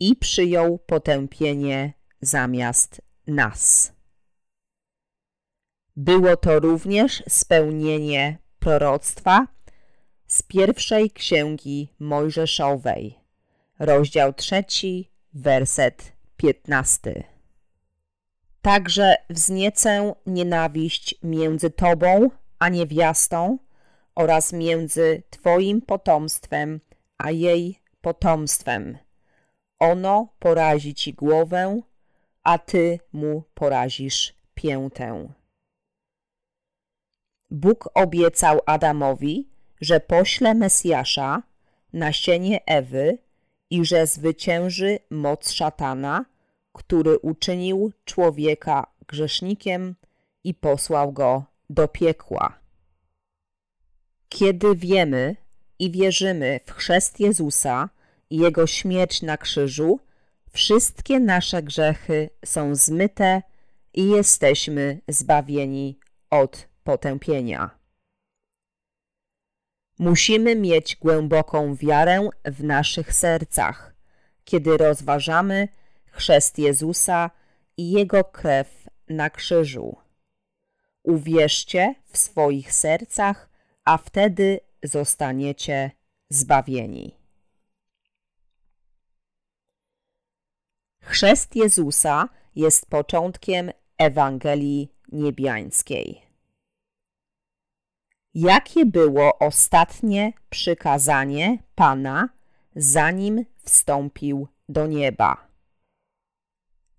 i 0.00 0.16
przyjął 0.16 0.78
potępienie 0.78 1.92
zamiast 2.20 3.02
nas. 3.26 3.92
Było 5.96 6.36
to 6.36 6.60
również 6.60 7.22
spełnienie 7.28 8.38
proroctwa 8.58 9.46
z 10.26 10.42
pierwszej 10.42 11.10
księgi 11.10 11.94
Mojżeszowej, 11.98 13.18
rozdział 13.78 14.32
trzeci, 14.32 15.10
werset 15.34 16.12
piętnasty. 16.36 17.22
Także 18.62 19.14
wzniecę 19.30 20.14
nienawiść 20.26 21.14
między 21.22 21.70
Tobą 21.70 22.30
a 22.58 22.68
niewiastą 22.68 23.58
oraz 24.20 24.52
między 24.52 25.22
Twoim 25.30 25.82
potomstwem 25.82 26.80
a 27.18 27.30
jej 27.30 27.80
potomstwem. 28.00 28.98
Ono 29.78 30.28
porazi 30.38 30.94
Ci 30.94 31.14
głowę, 31.14 31.80
a 32.42 32.58
Ty 32.58 32.98
mu 33.12 33.42
porazisz 33.54 34.34
piętę. 34.54 35.28
Bóg 37.50 37.88
obiecał 37.94 38.60
Adamowi, 38.66 39.48
że 39.80 40.00
pośle 40.00 40.54
Mesjasza, 40.54 41.42
nasienie 41.92 42.60
Ewy 42.66 43.18
i 43.70 43.84
że 43.84 44.06
zwycięży 44.06 44.98
moc 45.10 45.50
szatana, 45.50 46.24
który 46.72 47.18
uczynił 47.18 47.92
człowieka 48.04 48.86
grzesznikiem 49.06 49.94
i 50.44 50.54
posłał 50.54 51.12
go 51.12 51.44
do 51.70 51.88
piekła. 51.88 52.59
Kiedy 54.30 54.76
wiemy 54.76 55.36
i 55.78 55.90
wierzymy 55.90 56.60
w 56.66 56.72
chrzest 56.72 57.20
Jezusa 57.20 57.88
i 58.30 58.36
Jego 58.36 58.66
śmierć 58.66 59.22
na 59.22 59.36
krzyżu, 59.36 60.00
wszystkie 60.52 61.20
nasze 61.20 61.62
grzechy 61.62 62.30
są 62.44 62.74
zmyte 62.74 63.42
i 63.94 64.10
jesteśmy 64.10 65.00
zbawieni 65.08 65.98
od 66.30 66.68
potępienia. 66.84 67.70
Musimy 69.98 70.56
mieć 70.56 70.96
głęboką 70.96 71.74
wiarę 71.74 72.28
w 72.44 72.64
naszych 72.64 73.12
sercach, 73.12 73.94
kiedy 74.44 74.76
rozważamy 74.76 75.68
chrzest 76.10 76.58
Jezusa 76.58 77.30
i 77.76 77.90
Jego 77.90 78.24
krew 78.24 78.88
na 79.08 79.30
krzyżu. 79.30 79.96
Uwierzcie 81.02 81.94
w 82.06 82.18
swoich 82.18 82.72
sercach, 82.72 83.49
a 83.90 83.98
wtedy 83.98 84.60
zostaniecie 84.82 85.90
zbawieni. 86.28 87.16
Chrzest 91.02 91.56
Jezusa 91.56 92.28
jest 92.54 92.86
początkiem 92.86 93.70
Ewangelii 93.98 94.92
niebiańskiej. 95.12 96.22
Jakie 98.34 98.86
było 98.86 99.38
ostatnie 99.38 100.32
przykazanie 100.50 101.58
Pana, 101.74 102.28
zanim 102.76 103.44
wstąpił 103.64 104.48
do 104.68 104.86
nieba? 104.86 105.48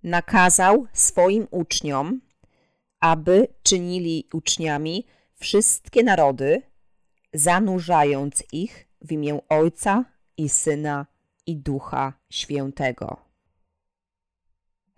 Nakazał 0.03 0.87
swoim 0.93 1.47
uczniom, 1.51 2.21
aby 2.99 3.47
czynili 3.63 4.27
uczniami 4.33 5.05
wszystkie 5.35 6.03
narody, 6.03 6.70
zanurzając 7.33 8.43
ich 8.51 8.87
w 9.01 9.11
imię 9.11 9.39
Ojca 9.49 10.05
i 10.37 10.49
Syna 10.49 11.05
i 11.45 11.57
Ducha 11.57 12.13
Świętego. 12.29 13.17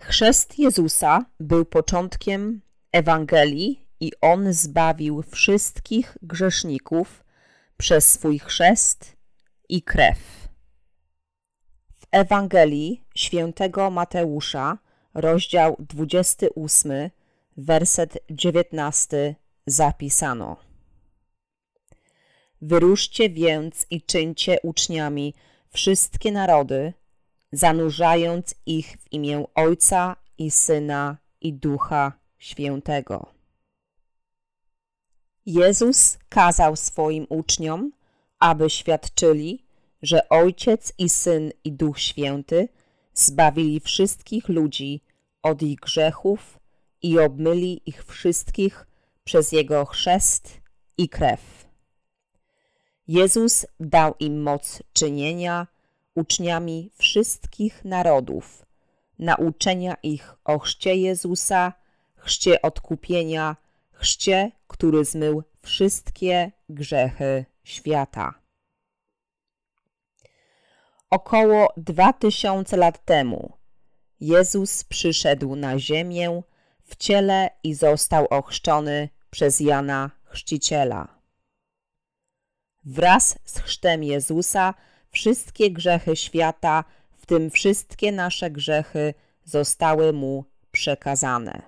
Chrzest 0.01 0.59
Jezusa 0.59 1.25
był 1.39 1.65
początkiem 1.65 2.61
Ewangelii 2.91 3.87
i 3.99 4.11
On 4.21 4.53
zbawił 4.53 5.21
wszystkich 5.21 6.17
grzeszników 6.21 7.23
przez 7.77 8.11
swój 8.11 8.39
chrzest 8.39 9.15
i 9.69 9.81
krew. 9.81 10.47
W 11.95 12.05
Ewangelii 12.11 13.03
świętego 13.15 13.89
Mateusza, 13.89 14.77
rozdział 15.13 15.75
28, 15.79 16.91
werset 17.57 18.17
19 18.29 19.35
zapisano. 19.65 20.72
Wyruszcie 22.65 23.29
więc 23.29 23.85
i 23.89 24.01
czyńcie 24.01 24.57
uczniami 24.63 25.33
wszystkie 25.69 26.31
narody, 26.31 26.93
zanurzając 27.51 28.55
ich 28.65 28.97
w 28.97 29.13
imię 29.13 29.45
Ojca 29.55 30.15
i 30.37 30.51
Syna 30.51 31.17
i 31.41 31.53
Ducha 31.53 32.13
Świętego. 32.37 33.25
Jezus 35.45 36.17
kazał 36.29 36.75
swoim 36.75 37.25
uczniom, 37.29 37.91
aby 38.39 38.69
świadczyli, 38.69 39.65
że 40.01 40.29
Ojciec 40.29 40.93
i 40.97 41.09
Syn 41.09 41.51
i 41.63 41.71
Duch 41.71 41.99
Święty 41.99 42.69
zbawili 43.13 43.79
wszystkich 43.79 44.49
ludzi 44.49 45.01
od 45.41 45.61
ich 45.61 45.79
grzechów 45.79 46.59
i 47.01 47.19
obmyli 47.19 47.81
ich 47.85 48.05
wszystkich 48.05 48.87
przez 49.23 49.51
Jego 49.51 49.85
chrzest 49.85 50.61
i 50.97 51.09
krew. 51.09 51.62
Jezus 53.07 53.65
dał 53.79 54.15
im 54.19 54.41
moc 54.41 54.83
czynienia 54.93 55.67
uczniami 56.15 56.91
wszystkich 56.95 57.85
narodów, 57.85 58.65
nauczenia 59.19 59.95
ich 60.03 60.33
o 60.43 60.59
chrzcie 60.59 60.95
Jezusa, 60.95 61.73
chrzcie 62.15 62.61
odkupienia, 62.61 63.55
chrzcie, 63.91 64.51
który 64.67 65.05
zmył 65.05 65.43
wszystkie 65.61 66.51
grzechy 66.69 67.45
świata. 67.63 68.33
Około 71.09 71.73
dwa 71.77 72.13
tysiące 72.13 72.77
lat 72.77 73.05
temu 73.05 73.57
Jezus 74.19 74.83
przyszedł 74.83 75.55
na 75.55 75.79
ziemię 75.79 76.41
w 76.83 76.95
ciele 76.95 77.49
i 77.63 77.73
został 77.73 78.27
ochrzczony 78.27 79.09
przez 79.29 79.59
Jana 79.59 80.11
Chrzciciela. 80.23 81.22
Wraz 82.85 83.39
z 83.45 83.59
chrztem 83.59 84.03
Jezusa 84.03 84.73
wszystkie 85.11 85.71
grzechy 85.71 86.15
świata, 86.15 86.83
w 87.17 87.25
tym 87.25 87.51
wszystkie 87.51 88.11
nasze 88.11 88.51
grzechy, 88.51 89.13
zostały 89.43 90.13
mu 90.13 90.45
przekazane. 90.71 91.61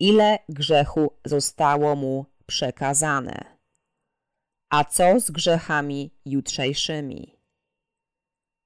Ile 0.00 0.38
grzechu 0.48 1.12
zostało 1.24 1.96
mu 1.96 2.26
przekazane? 2.46 3.58
A 4.70 4.84
co 4.84 5.20
z 5.20 5.30
grzechami 5.30 6.10
jutrzejszymi? 6.24 7.38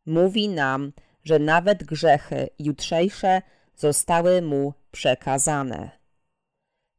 Mówi 0.06 0.48
nam, 0.48 0.92
że 1.24 1.38
nawet 1.38 1.84
grzechy 1.84 2.48
jutrzejsze 2.58 3.42
zostały 3.76 4.42
mu 4.42 4.74
przekazane. 4.90 5.90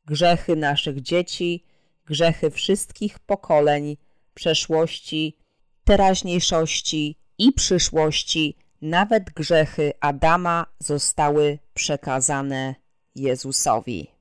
Grzechy 0.05 0.55
naszych 0.55 1.01
dzieci, 1.01 1.65
grzechy 2.05 2.51
wszystkich 2.51 3.19
pokoleń, 3.19 3.97
przeszłości, 4.33 5.37
teraźniejszości 5.83 7.17
i 7.37 7.51
przyszłości, 7.51 8.57
nawet 8.81 9.23
grzechy 9.23 9.93
Adama 9.99 10.65
zostały 10.79 11.59
przekazane 11.73 12.75
Jezusowi. 13.15 14.11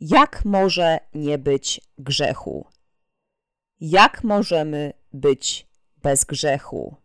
Jak 0.00 0.44
może 0.44 0.98
nie 1.14 1.38
być 1.38 1.80
grzechu? 1.98 2.66
Jak 3.80 4.24
możemy 4.24 4.92
być 5.12 5.66
bez 5.96 6.24
grzechu? 6.24 6.96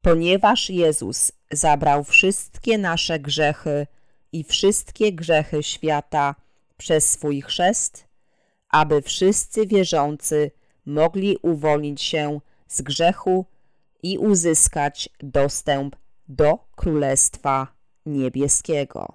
Ponieważ 0.00 0.70
Jezus 0.70 1.32
zabrał 1.50 2.04
wszystkie 2.04 2.78
nasze 2.78 3.20
grzechy 3.20 3.86
i 4.32 4.44
wszystkie 4.44 5.12
grzechy 5.12 5.62
świata 5.62 6.34
przez 6.76 7.10
swój 7.10 7.42
chrzest, 7.42 8.08
aby 8.68 9.02
wszyscy 9.02 9.66
wierzący 9.66 10.50
mogli 10.86 11.38
uwolnić 11.42 12.02
się 12.02 12.40
z 12.68 12.82
grzechu 12.82 13.46
i 14.02 14.18
uzyskać 14.18 15.08
dostęp 15.20 15.96
do 16.28 16.58
Królestwa 16.76 17.66
Niebieskiego. 18.06 19.14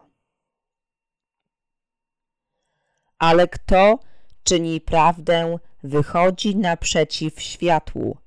Ale 3.20 3.48
kto 3.48 4.00
czyni 4.44 4.82
prawdę, 4.82 5.58
wychodzi 5.84 6.56
naprzeciw 6.56 7.42
światłu, 7.42 8.18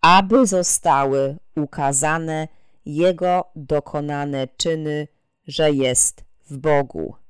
aby 0.00 0.46
zostały 0.46 1.36
ukazane 1.56 2.48
Jego 2.86 3.44
dokonane 3.56 4.48
czyny, 4.56 5.08
że 5.46 5.72
jest 5.72 6.24
w 6.50 6.56
Bogu. 6.56 7.23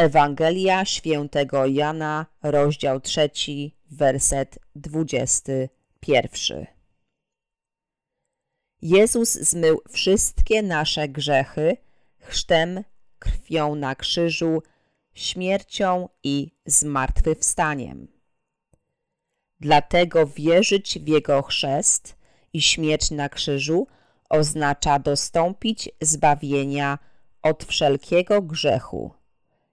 Ewangelia 0.00 0.84
świętego 0.84 1.66
Jana, 1.66 2.26
rozdział 2.42 3.00
trzeci, 3.00 3.76
werset 3.90 4.58
dwudziesty 4.74 5.68
pierwszy. 6.00 6.66
Jezus 8.82 9.32
zmył 9.32 9.80
wszystkie 9.90 10.62
nasze 10.62 11.08
grzechy 11.08 11.76
chrztem, 12.18 12.84
krwią 13.18 13.74
na 13.74 13.94
krzyżu, 13.94 14.62
śmiercią 15.14 16.08
i 16.24 16.50
zmartwychwstaniem. 16.66 18.08
Dlatego 19.60 20.26
wierzyć 20.26 20.98
w 20.98 21.08
Jego 21.08 21.42
chrzest 21.42 22.16
i 22.52 22.62
śmierć 22.62 23.10
na 23.10 23.28
krzyżu 23.28 23.86
oznacza 24.28 24.98
dostąpić 24.98 25.88
zbawienia 26.00 26.98
od 27.42 27.64
wszelkiego 27.64 28.42
grzechu. 28.42 29.19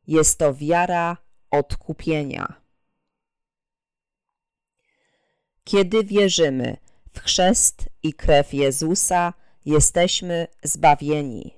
Jest 0.08 0.40
to 0.40 0.54
wiara 0.54 1.18
odkupienia. 1.52 2.62
Kiedy 5.64 6.04
wierzymy 6.04 6.78
w 7.14 7.20
chrzest 7.20 7.90
i 8.04 8.14
krew 8.14 8.54
Jezusa, 8.54 9.34
jesteśmy 9.66 10.48
zbawieni. 10.64 11.54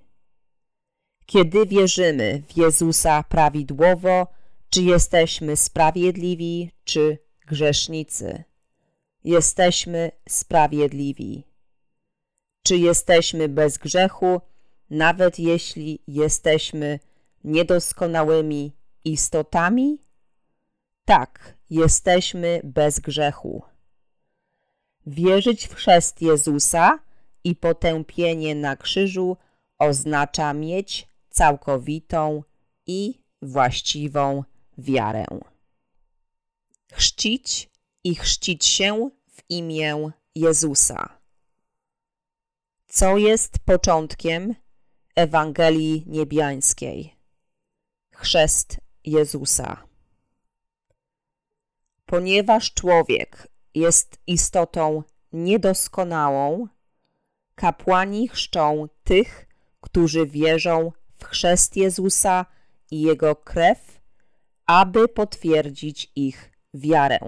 Kiedy 1.26 1.66
wierzymy 1.66 2.43
w 2.47 2.58
Jezusa 2.58 3.24
prawidłowo, 3.24 4.28
czy 4.70 4.84
jesteśmy 4.84 5.58
sprawiedliwi, 5.58 6.72
czy 6.84 7.18
grzesznicy? 7.47 8.43
Jesteśmy 9.24 10.12
sprawiedliwi. 10.30 11.43
Czy 12.64 12.78
jesteśmy 12.78 13.50
bez 13.50 13.78
grzechu, 13.78 14.41
nawet 14.89 15.39
jeśli 15.39 16.00
jesteśmy 16.08 17.00
niedoskonałymi 17.44 18.72
istotami? 19.06 20.04
Tak, 21.06 21.58
jesteśmy 21.70 22.62
bez 22.64 23.00
grzechu. 23.00 23.64
Wierzyć 25.06 25.68
w 25.68 25.76
chrzest 25.76 26.22
Jezusa 26.22 27.00
i 27.44 27.56
potępienie 27.56 28.56
na 28.56 28.76
krzyżu 28.76 29.38
oznacza 29.80 30.54
mieć 30.54 31.08
całkowitą 31.30 32.44
i 32.88 33.20
właściwą 33.42 34.44
wiarę. 34.78 35.26
Chrzcić 36.94 37.70
i 38.04 38.16
chrzcić 38.16 38.66
się 38.66 39.10
w 39.32 39.42
imię 39.50 40.12
Jezusa. 40.36 41.20
Co 42.88 43.18
jest 43.18 43.60
początkiem 43.60 44.56
Ewangelii 45.16 46.04
Niebiańskiej? 46.08 47.18
Chrzest 48.20 48.78
Jezusa. 49.05 49.84
Ponieważ 52.05 52.74
człowiek 52.74 53.47
jest 53.76 54.17
istotą 54.28 55.03
niedoskonałą, 55.34 56.67
kapłani 57.55 58.28
chrzczą 58.28 58.88
tych, 59.03 59.47
którzy 59.82 60.26
wierzą 60.26 60.91
w 61.17 61.24
chrzest 61.24 61.78
Jezusa 61.78 62.45
i 62.91 63.01
Jego 63.01 63.36
krew, 63.36 64.01
aby 64.65 65.07
potwierdzić 65.07 66.11
ich 66.15 66.51
wiarę. 66.74 67.20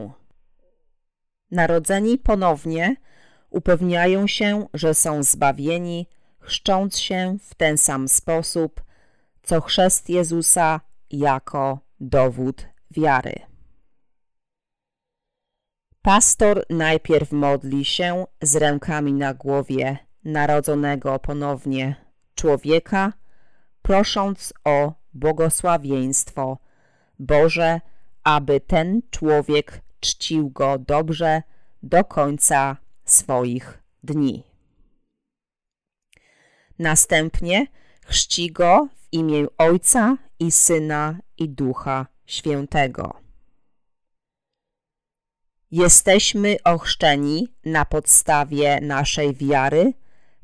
Narodzeni 1.52 2.18
ponownie 2.18 2.96
upewniają 3.50 4.28
się, 4.28 4.68
że 4.74 4.94
są 4.94 5.24
zbawieni, 5.24 6.08
chrzcząc 6.40 6.98
się 7.00 7.38
w 7.44 7.56
ten 7.56 7.78
sam 7.78 8.08
sposób, 8.08 8.91
co 9.44 9.62
chrzest 9.62 10.10
Jezusa 10.10 10.82
jako 11.10 11.80
dowód 12.00 12.68
wiary. 12.92 13.34
Pastor 16.02 16.66
najpierw 16.70 17.32
modli 17.32 17.86
się 17.86 18.26
z 18.42 18.56
rękami 18.56 19.14
na 19.14 19.34
głowie 19.34 19.98
narodzonego 20.24 21.20
ponownie 21.20 21.96
człowieka, 22.36 23.14
prosząc 23.82 24.54
o 24.64 24.94
błogosławieństwo 25.14 26.58
Boże, 27.20 27.82
aby 28.24 28.60
ten 28.60 29.02
człowiek 29.12 29.82
czcił 30.00 30.50
go 30.50 30.78
dobrze 30.78 31.42
do 31.84 32.04
końca 32.04 32.78
swoich 33.06 33.84
dni. 34.04 34.44
Następnie 36.80 37.68
chrzci 38.12 38.52
go 38.52 38.88
w 38.96 39.08
imię 39.14 39.46
Ojca 39.58 40.18
i 40.40 40.52
Syna 40.52 41.20
i 41.38 41.50
Ducha 41.50 42.08
Świętego. 42.26 43.20
Jesteśmy 45.72 46.58
ochrzczeni 46.64 47.54
na 47.66 47.86
podstawie 47.86 48.82
naszej 48.82 49.36
wiary 49.36 49.94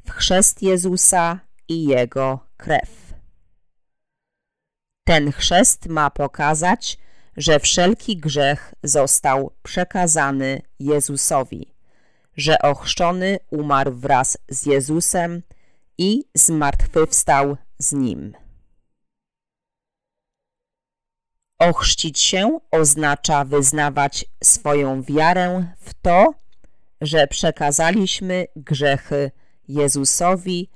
w 0.06 0.12
chrzest 0.12 0.62
Jezusa 0.64 1.40
i 1.68 1.86
Jego 1.86 2.40
krew. 2.58 3.14
Ten 5.04 5.32
chrzest 5.32 5.86
ma 5.86 6.10
pokazać, 6.10 6.98
że 7.38 7.60
wszelki 7.60 8.18
grzech 8.18 8.74
został 8.84 9.52
przekazany 9.64 10.62
Jezusowi, 10.80 11.74
że 12.38 12.60
ochrzczony 12.60 13.40
umarł 13.52 13.94
wraz 13.94 14.38
z 14.50 14.66
Jezusem 14.66 15.42
i 15.98 16.24
zmartwychwstał 16.36 17.58
z 17.80 17.94
Nim. 17.94 18.34
Ochrzcić 21.60 22.20
się 22.20 22.60
oznacza 22.72 23.46
wyznawać 23.46 24.26
swoją 24.44 25.04
wiarę 25.04 25.74
w 25.80 25.94
to, 25.94 26.34
że 27.02 27.28
przekazaliśmy 27.28 28.48
grzechy 28.56 29.32
Jezusowi 29.68 30.70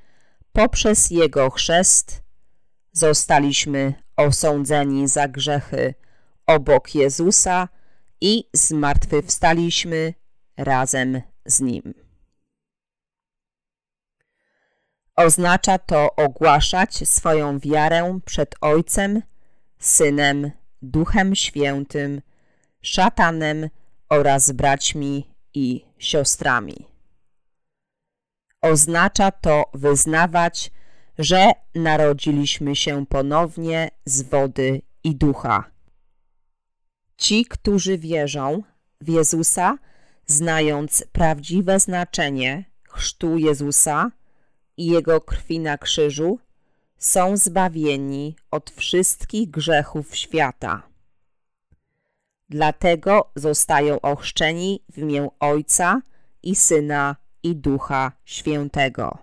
poprzez 0.54 1.12
Jego 1.12 1.50
chrzest, 1.50 2.24
zostaliśmy 2.92 3.94
osądzeni 4.18 5.08
za 5.08 5.28
grzechy 5.28 5.94
obok 6.46 6.96
Jezusa 6.96 7.70
i 8.22 8.50
zmartwychwstaliśmy 8.54 10.14
razem 10.58 11.22
z 11.46 11.62
Nim. 11.62 12.11
Oznacza 15.16 15.78
to 15.78 16.16
ogłaszać 16.16 17.10
swoją 17.10 17.60
wiarę 17.60 18.20
przed 18.26 18.56
Ojcem, 18.62 19.22
Synem, 19.80 20.52
Duchem 20.82 21.36
Świętym, 21.36 22.22
szatanem 22.82 23.70
oraz 24.10 24.52
braćmi 24.52 25.34
i 25.54 25.86
siostrami. 25.98 26.88
Oznacza 28.62 29.32
to 29.32 29.64
wyznawać, 29.74 30.72
że 31.18 31.52
narodziliśmy 31.76 32.76
się 32.76 33.06
ponownie 33.06 33.92
z 34.06 34.22
wody 34.22 34.82
i 35.04 35.16
ducha. 35.16 35.72
Ci, 37.18 37.46
którzy 37.46 37.98
wierzą 37.98 38.64
w 39.02 39.10
Jezusa, 39.10 39.78
znając 40.26 41.06
prawdziwe 41.12 41.80
znaczenie 41.80 42.66
chrztu 42.90 43.38
Jezusa 43.38 44.12
i 44.82 44.86
Jego 44.86 45.22
krwi 45.22 45.60
na 45.60 45.78
krzyżu, 45.78 46.40
są 46.98 47.38
zbawieni 47.38 48.36
od 48.52 48.72
wszystkich 48.72 49.50
grzechów 49.50 50.16
świata. 50.16 50.82
Dlatego 52.50 53.32
zostają 53.36 54.02
ochrzczeni 54.02 54.84
w 54.90 54.98
imię 54.98 55.28
Ojca 55.40 56.02
i 56.44 56.56
Syna 56.56 57.16
i 57.44 57.56
Ducha 57.56 58.12
Świętego. 58.26 59.18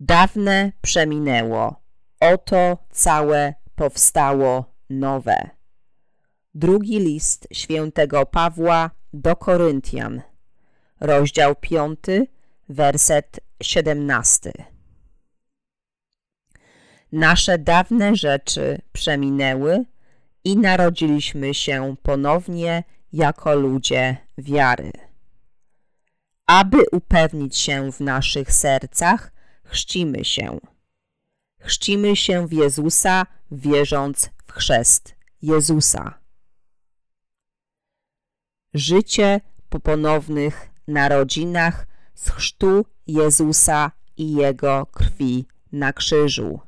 Dawne 0.00 0.72
przeminęło, 0.80 1.80
oto 2.20 2.78
całe 2.90 3.54
powstało 3.74 4.64
nowe. 4.90 5.50
Drugi 6.54 6.98
list 6.98 7.48
świętego 7.52 8.26
Pawła 8.26 8.90
do 9.12 9.36
Koryntian, 9.36 10.22
rozdział 11.00 11.54
5, 11.56 11.98
werset 12.70 13.40
17. 13.62 14.52
Nasze 17.12 17.58
dawne 17.58 18.16
rzeczy 18.16 18.82
przeminęły 18.92 19.84
i 20.44 20.56
narodziliśmy 20.56 21.54
się 21.54 21.96
ponownie 22.02 22.84
jako 23.12 23.54
ludzie 23.54 24.16
wiary. 24.38 24.92
Aby 26.46 26.78
upewnić 26.92 27.56
się 27.56 27.92
w 27.92 28.00
naszych 28.00 28.52
sercach, 28.52 29.32
chrzcimy 29.64 30.24
się. 30.24 30.58
Chrzcimy 31.60 32.16
się 32.16 32.46
w 32.46 32.52
Jezusa, 32.52 33.26
wierząc 33.50 34.30
w 34.46 34.52
chrzest 34.52 35.16
Jezusa. 35.42 36.18
Życie 38.74 39.40
po 39.68 39.80
ponownych 39.80 40.70
narodzinach 40.88 41.89
z 42.20 42.30
chrztu 42.30 42.84
Jezusa 43.06 43.90
i 44.16 44.32
Jego 44.32 44.86
krwi 44.86 45.46
na 45.72 45.92
krzyżu. 45.92 46.60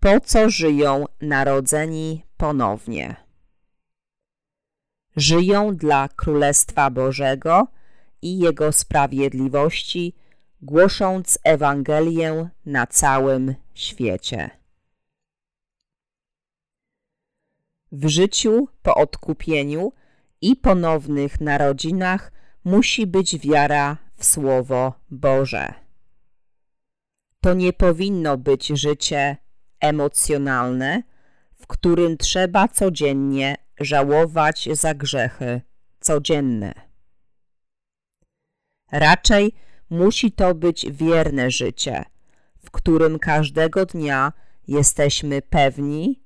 Po 0.00 0.20
co 0.20 0.50
żyją 0.50 1.04
narodzeni 1.20 2.24
ponownie? 2.36 3.16
Żyją 5.16 5.76
dla 5.76 6.08
Królestwa 6.08 6.90
Bożego 6.90 7.66
i 8.22 8.38
Jego 8.38 8.72
sprawiedliwości, 8.72 10.14
głosząc 10.62 11.38
Ewangelię 11.44 12.48
na 12.66 12.86
całym 12.86 13.54
świecie. 13.74 14.50
W 17.92 18.08
życiu 18.08 18.68
po 18.82 18.94
odkupieniu 18.94 19.92
i 20.40 20.56
ponownych 20.56 21.40
narodzinach 21.40 22.32
musi 22.66 23.06
być 23.06 23.38
wiara 23.38 23.96
w 24.16 24.24
Słowo 24.24 24.92
Boże. 25.10 25.74
To 27.40 27.54
nie 27.54 27.72
powinno 27.72 28.36
być 28.36 28.66
życie 28.66 29.36
emocjonalne, 29.80 31.02
w 31.54 31.66
którym 31.66 32.16
trzeba 32.16 32.68
codziennie 32.68 33.56
żałować 33.80 34.68
za 34.72 34.94
grzechy 34.94 35.60
codzienne. 36.00 36.74
Raczej 38.92 39.52
musi 39.90 40.32
to 40.32 40.54
być 40.54 40.86
wierne 40.90 41.50
życie, 41.50 42.04
w 42.64 42.70
którym 42.70 43.18
każdego 43.18 43.86
dnia 43.86 44.32
jesteśmy 44.68 45.42
pewni, 45.42 46.22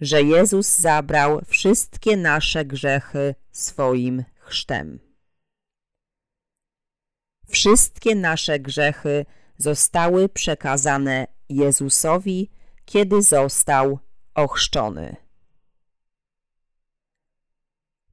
że 0.00 0.22
Jezus 0.22 0.78
zabrał 0.78 1.40
wszystkie 1.46 2.16
nasze 2.16 2.64
grzechy 2.64 3.34
swoim 3.52 4.24
chrztem. 4.38 5.07
Wszystkie 7.50 8.14
nasze 8.14 8.58
grzechy 8.58 9.26
zostały 9.56 10.28
przekazane 10.28 11.26
Jezusowi, 11.48 12.50
kiedy 12.84 13.22
został 13.22 13.98
ochrzczony. 14.34 15.16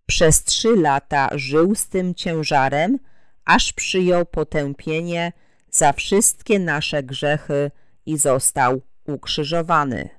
Przez 0.06 0.44
trzy 0.44 0.76
lata 0.76 1.30
żył 1.34 1.76
z 1.76 1.88
tym 1.88 2.16
ciężarem, 2.16 3.00
aż 3.46 3.74
przyjął 3.74 4.26
potępienie 4.26 5.34
za 5.72 5.94
wszystkie 5.94 6.60
nasze 6.60 7.04
grzechy 7.04 7.72
i 8.06 8.18
został 8.18 8.82
ukrzyżowany. 9.08 10.10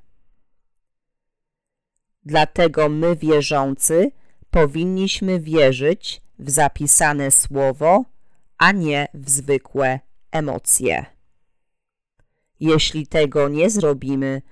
Dlatego 2.24 2.88
my 2.88 3.16
wierzący 3.16 4.10
powinniśmy 4.50 5.40
wierzyć 5.40 6.22
w 6.38 6.50
zapisane 6.50 7.30
słowo, 7.30 8.04
a 8.58 8.72
nie 8.72 9.08
w 9.14 9.30
zwykłe 9.30 10.00
emocje. 10.30 11.06
Jeśli 12.60 13.06
tego 13.06 13.48
nie 13.48 13.70
zrobimy, 13.70 14.42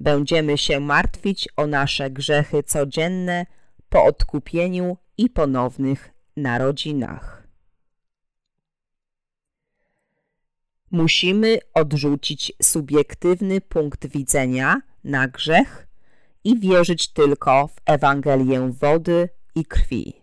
będziemy 0.00 0.58
się 0.58 0.80
martwić 0.80 1.48
o 1.56 1.66
nasze 1.66 2.10
grzechy 2.10 2.62
codzienne 2.62 3.46
po 3.88 4.04
odkupieniu 4.04 4.96
i 5.18 5.30
ponownych 5.30 6.10
narodzinach. 6.36 7.48
Musimy 10.90 11.58
odrzucić 11.74 12.52
subiektywny 12.62 13.60
punkt 13.60 14.06
widzenia 14.06 14.80
na 15.04 15.28
grzech 15.28 15.88
i 16.44 16.60
wierzyć 16.60 17.08
tylko 17.08 17.68
w 17.68 17.76
Ewangelię 17.84 18.70
wody 18.72 19.28
i 19.54 19.64
krwi. 19.64 20.22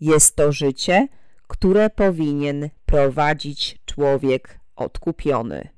Jest 0.00 0.36
to 0.36 0.52
życie, 0.52 1.08
które 1.54 1.90
powinien 1.90 2.70
prowadzić 2.86 3.78
człowiek 3.86 4.60
odkupiony. 4.76 5.68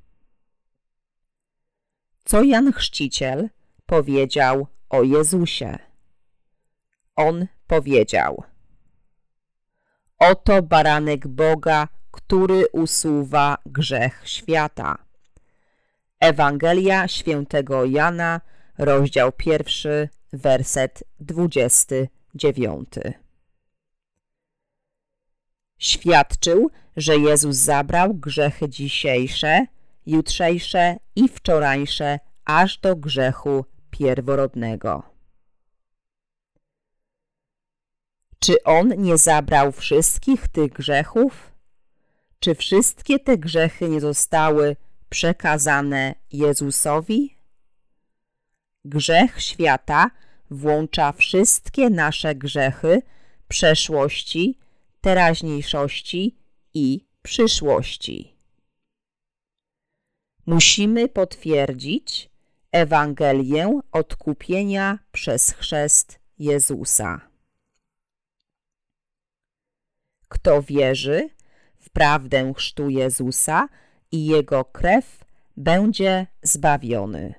Co 2.25 2.43
Jan 2.43 2.73
Chrzciciel 2.73 3.49
powiedział 3.85 4.67
o 4.89 5.03
Jezusie? 5.03 5.79
On 7.15 7.47
powiedział: 7.67 8.43
Oto 10.19 10.61
baranek 10.61 11.27
Boga, 11.27 11.87
który 12.11 12.67
usuwa 12.67 13.57
grzech 13.65 14.21
świata. 14.25 14.97
Ewangelia 16.19 17.07
świętego 17.07 17.85
Jana, 17.85 18.41
rozdział 18.77 19.31
pierwszy, 19.31 20.09
werset 20.33 21.03
dwudziesty 21.19 22.07
dziewiąty. 22.35 23.26
Świadczył, 25.77 26.69
że 26.97 27.17
Jezus 27.17 27.55
zabrał 27.55 28.13
grzechy 28.13 28.69
dzisiejsze, 28.69 29.65
jutrzejsze 30.05 30.97
i 31.15 31.27
wczorajsze, 31.27 32.19
aż 32.45 32.77
do 32.77 32.95
grzechu 32.95 33.65
pierworodnego. 33.91 35.03
Czy 38.39 38.63
On 38.63 38.93
nie 38.97 39.17
zabrał 39.17 39.71
wszystkich 39.71 40.47
tych 40.47 40.71
grzechów? 40.71 41.51
Czy 42.39 42.55
wszystkie 42.55 43.19
te 43.19 43.37
grzechy 43.37 43.89
nie 43.89 44.01
zostały 44.01 44.75
przekazane 45.09 46.15
Jezusowi? 46.31 47.37
Grzech 48.85 49.41
świata 49.41 50.11
włącza 50.51 51.11
wszystkie 51.11 51.89
nasze 51.89 52.35
grzechy 52.35 53.01
przeszłości, 53.47 54.57
teraźniejszości 55.07 56.37
i 56.73 57.05
przyszłości. 57.21 58.35
Musimy 60.45 61.09
potwierdzić 61.09 62.29
Ewangelię 62.71 63.79
odkupienia 63.91 64.99
przez 65.11 65.51
chrzest 65.51 66.19
Jezusa. 66.39 67.21
Kto 70.27 70.61
wierzy 70.61 71.29
w 71.79 71.89
prawdę 71.89 72.53
chrztu 72.55 72.89
Jezusa 72.89 73.69
i 74.11 74.25
Jego 74.25 74.65
krew, 74.65 75.25
będzie 75.57 76.27
zbawiony. 76.41 77.33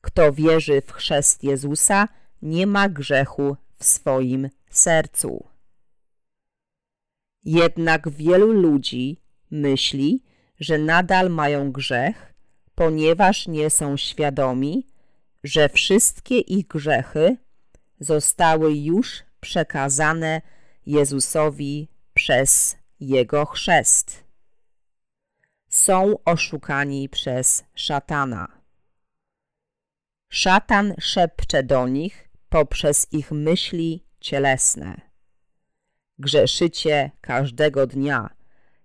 Kto 0.00 0.32
wierzy 0.32 0.82
w 0.82 0.92
chrzest 0.92 1.44
Jezusa, 1.44 2.08
nie 2.42 2.66
ma 2.66 2.88
grzechu 2.88 3.56
w 3.76 3.84
swoim 3.84 4.50
sercu. 4.70 5.51
Jednak 7.44 8.10
wielu 8.10 8.52
ludzi 8.52 9.16
myśli, 9.50 10.22
że 10.60 10.78
nadal 10.78 11.30
mają 11.30 11.72
grzech, 11.72 12.34
ponieważ 12.74 13.46
nie 13.48 13.70
są 13.70 13.96
świadomi, 13.96 14.86
że 15.44 15.68
wszystkie 15.68 16.38
ich 16.38 16.66
grzechy 16.66 17.36
zostały 18.00 18.76
już 18.76 19.22
przekazane 19.40 20.40
Jezusowi 20.86 21.88
przez 22.14 22.76
Jego 23.00 23.46
chrzest. 23.46 24.24
Są 25.68 26.14
oszukani 26.24 27.08
przez 27.08 27.64
szatana. 27.74 28.48
Szatan 30.28 30.94
szepcze 31.00 31.62
do 31.62 31.88
nich 31.88 32.28
poprzez 32.48 33.06
ich 33.12 33.32
myśli 33.32 34.04
cielesne. 34.20 35.11
Grzeszycie 36.18 37.10
każdego 37.20 37.86
dnia. 37.86 38.30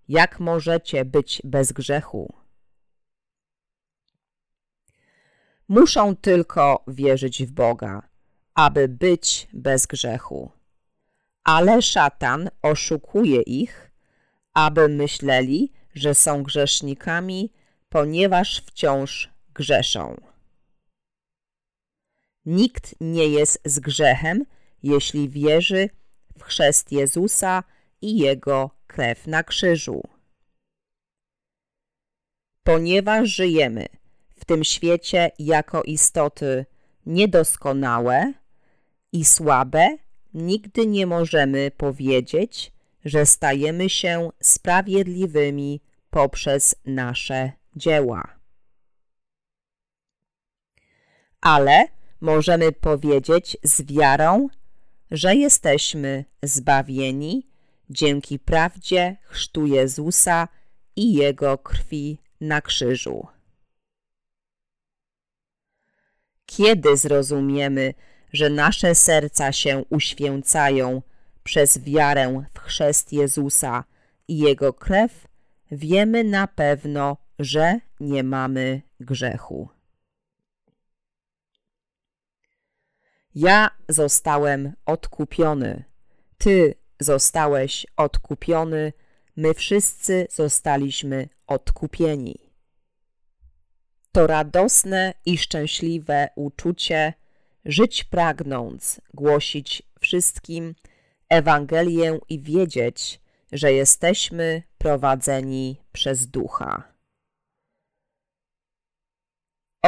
Jak 0.07 0.39
możecie 0.39 1.05
być 1.05 1.41
bez 1.43 1.71
grzechu? 1.71 2.33
Muszą 5.67 6.15
tylko 6.15 6.83
wierzyć 6.87 7.45
w 7.45 7.51
Boga, 7.51 8.09
aby 8.53 8.87
być 8.87 9.47
bez 9.53 9.85
grzechu. 9.85 10.51
Ale 11.43 11.81
szatan 11.81 12.49
oszukuje 12.61 13.41
ich, 13.41 13.91
aby 14.53 14.89
myśleli, 14.89 15.71
że 15.95 16.15
są 16.15 16.43
grzesznikami, 16.43 17.53
ponieważ 17.89 18.63
wciąż 18.65 19.29
grzeszą. 19.53 20.15
Nikt 22.45 22.95
nie 23.01 23.27
jest 23.27 23.59
z 23.65 23.79
grzechem, 23.79 24.45
jeśli 24.83 25.29
wierzy 25.29 25.89
w 26.37 26.43
chrzest 26.43 26.91
Jezusa 26.91 27.63
i 28.01 28.17
Jego 28.17 28.71
krew 28.87 29.27
na 29.27 29.43
krzyżu. 29.43 30.03
Ponieważ 32.63 33.29
żyjemy 33.29 33.85
w 34.35 34.45
tym 34.45 34.63
świecie 34.63 35.31
jako 35.39 35.83
istoty 35.83 36.65
niedoskonałe 37.05 38.33
i 39.11 39.25
słabe, 39.25 39.87
nigdy 40.33 40.87
nie 40.87 41.07
możemy 41.07 41.71
powiedzieć, 41.71 42.71
że 43.05 43.25
stajemy 43.25 43.89
się 43.89 44.29
sprawiedliwymi 44.41 45.81
poprzez 46.09 46.75
nasze 46.85 47.51
dzieła. 47.75 48.37
Ale 51.41 51.87
możemy 52.21 52.71
powiedzieć 52.71 53.57
z 53.63 53.81
wiarą, 53.81 54.47
że 55.11 55.35
jesteśmy 55.35 56.25
zbawieni 56.43 57.47
dzięki 57.89 58.39
prawdzie 58.39 59.17
chrztu 59.23 59.65
Jezusa 59.65 60.47
i 60.95 61.13
Jego 61.13 61.57
krwi 61.57 62.17
na 62.41 62.61
krzyżu. 62.61 63.27
Kiedy 66.45 66.97
zrozumiemy, 66.97 67.93
że 68.33 68.49
nasze 68.49 68.95
serca 68.95 69.51
się 69.51 69.83
uświęcają 69.89 71.01
przez 71.43 71.83
wiarę 71.83 72.43
w 72.53 72.59
chrzest 72.59 73.13
Jezusa 73.13 73.83
i 74.27 74.37
Jego 74.37 74.73
krew, 74.73 75.27
wiemy 75.71 76.23
na 76.23 76.47
pewno, 76.47 77.17
że 77.39 77.79
nie 77.99 78.23
mamy 78.23 78.81
grzechu. 78.99 79.76
Ja 83.39 83.69
zostałem 83.89 84.73
odkupiony, 84.85 85.83
Ty 86.37 86.75
zostałeś 86.99 87.85
odkupiony, 87.97 88.93
my 89.35 89.53
wszyscy 89.53 90.27
zostaliśmy 90.31 91.29
odkupieni. 91.47 92.35
To 94.11 94.27
radosne 94.27 95.13
i 95.25 95.37
szczęśliwe 95.37 96.29
uczucie, 96.35 97.13
żyć 97.65 98.03
pragnąc, 98.03 99.01
głosić 99.13 99.83
wszystkim 99.99 100.75
Ewangelię 101.29 102.19
i 102.29 102.41
wiedzieć, 102.41 103.21
że 103.51 103.73
jesteśmy 103.73 104.63
prowadzeni 104.77 105.81
przez 105.91 106.27
Ducha. 106.27 106.96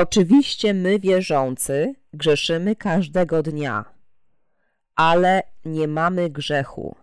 Oczywiście 0.01 0.73
my 0.73 0.99
wierzący 0.99 1.93
grzeszymy 2.13 2.75
każdego 2.75 3.43
dnia, 3.43 3.85
ale 4.95 5.43
nie 5.65 5.87
mamy 5.87 6.29
grzechu. 6.29 6.95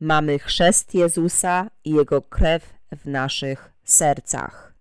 Mamy 0.00 0.38
chrzest 0.38 0.94
Jezusa 0.94 1.70
i 1.84 1.90
Jego 1.90 2.22
krew 2.22 2.74
w 2.96 3.06
naszych 3.06 3.72
sercach. 3.84 4.74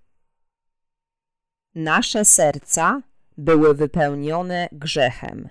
Nasze 1.75 2.25
serca 2.25 3.01
były 3.38 3.73
wypełnione 3.73 4.69
grzechem, 4.71 5.49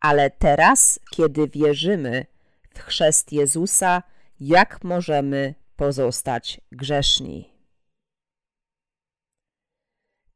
ale 0.00 0.30
teraz, 0.30 1.00
kiedy 1.10 1.48
wierzymy 1.48 2.26
w 2.74 2.78
chrzest 2.78 3.32
Jezusa, 3.32 4.02
jak 4.40 4.84
możemy 4.84 5.54
pozostać 5.76 6.60
grzeszni? 6.72 7.51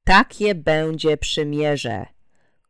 Takie 0.07 0.55
będzie 0.55 1.17
przymierze, 1.17 2.07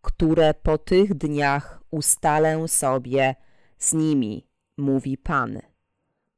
które 0.03 0.55
po 0.55 0.79
tych 0.79 1.15
dniach 1.15 1.83
ustalę 1.91 2.69
sobie 2.69 3.35
z 3.79 3.93
nimi, 3.93 4.47
mówi 4.77 5.19
Pan. 5.19 5.61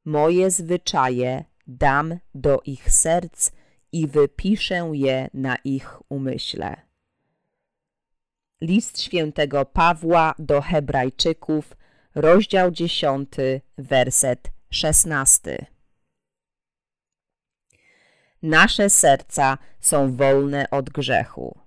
Moje 0.05 0.51
zwyczaje 0.51 1.43
dam 1.67 2.19
do 2.35 2.61
ich 2.65 2.91
serc 2.91 3.51
i 3.91 4.07
wypiszę 4.07 4.89
je 4.93 5.29
na 5.33 5.55
ich 5.63 6.11
umyśle. 6.11 6.75
List 8.61 9.01
świętego 9.01 9.65
Pawła 9.65 10.33
do 10.39 10.61
Hebrajczyków, 10.61 11.77
rozdział 12.15 12.71
10, 12.71 13.29
werset 13.77 14.51
16. 14.69 15.78
Nasze 18.41 18.89
serca 18.89 19.57
są 19.79 20.15
wolne 20.15 20.69
od 20.69 20.89
grzechu. 20.89 21.59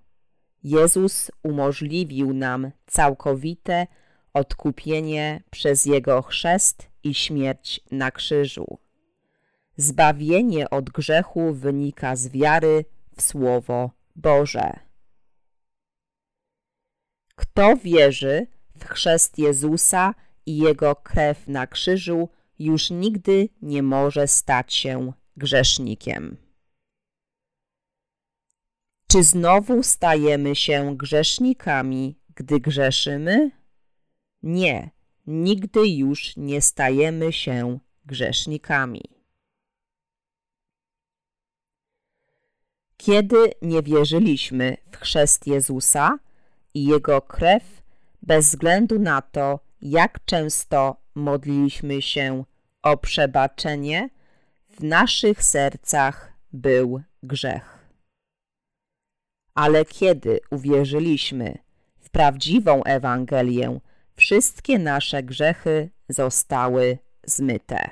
Jezus 0.64 1.30
umożliwił 1.42 2.34
nam 2.34 2.70
całkowite 2.86 3.86
odkupienie 4.34 5.42
przez 5.50 5.86
Jego 5.86 6.22
chrzest 6.22 6.88
i 7.04 7.14
śmierć 7.14 7.80
na 7.90 8.10
krzyżu. 8.10 8.78
Zbawienie 9.76 10.70
od 10.70 10.90
grzechu 10.90 11.52
wynika 11.52 12.16
z 12.16 12.28
wiary 12.28 12.84
w 13.16 13.22
Słowo 13.22 13.90
Boże. 14.16 14.78
Kto 17.34 17.76
wierzy 17.76 18.46
w 18.78 18.84
chrzest 18.84 19.38
Jezusa 19.38 20.14
i 20.46 20.56
Jego 20.58 20.96
krew 20.96 21.48
na 21.48 21.66
krzyżu, 21.66 22.28
już 22.58 22.90
nigdy 22.90 23.48
nie 23.62 23.82
może 23.82 24.28
stać 24.28 24.74
się 24.74 25.12
grzesznikiem. 25.36 26.36
Czy 29.12 29.22
znowu 29.22 29.82
stajemy 29.82 30.56
się 30.56 30.96
grzesznikami, 30.96 32.18
gdy 32.34 32.60
grzeszymy? 32.60 33.50
Nie, 34.42 34.90
nigdy 35.26 35.88
już 35.88 36.36
nie 36.36 36.62
stajemy 36.62 37.32
się 37.32 37.78
grzesznikami. 38.06 39.02
Kiedy 42.96 43.52
nie 43.62 43.82
wierzyliśmy 43.82 44.76
w 44.92 44.96
chrzest 44.96 45.46
Jezusa 45.46 46.18
i 46.74 46.84
Jego 46.84 47.22
krew, 47.22 47.82
bez 48.22 48.48
względu 48.48 48.98
na 48.98 49.22
to, 49.22 49.60
jak 49.82 50.24
często 50.24 50.96
modliliśmy 51.14 52.02
się 52.02 52.44
o 52.82 52.96
przebaczenie, 52.96 54.10
w 54.68 54.82
naszych 54.82 55.44
sercach 55.44 56.32
był 56.52 57.02
grzech. 57.22 57.81
Ale 59.54 59.84
kiedy 59.84 60.40
uwierzyliśmy 60.50 61.58
w 62.00 62.10
prawdziwą 62.10 62.84
Ewangelię, 62.84 63.80
wszystkie 64.16 64.78
nasze 64.78 65.22
grzechy 65.22 65.90
zostały 66.08 66.98
zmyte. 67.24 67.90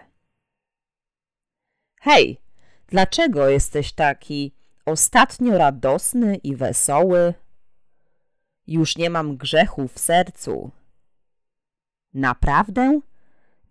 Hej, 2.01 2.41
dlaczego 2.87 3.49
jesteś 3.49 3.93
taki 3.93 4.53
ostatnio 4.87 5.59
radosny 5.59 6.37
i 6.37 6.57
wesoły? 6.57 7.35
Już 8.67 8.97
nie 8.97 9.11
mam 9.11 9.37
grzechu 9.37 9.89
w 9.89 9.99
sercu. 9.99 10.71
Naprawdę? 12.15 13.01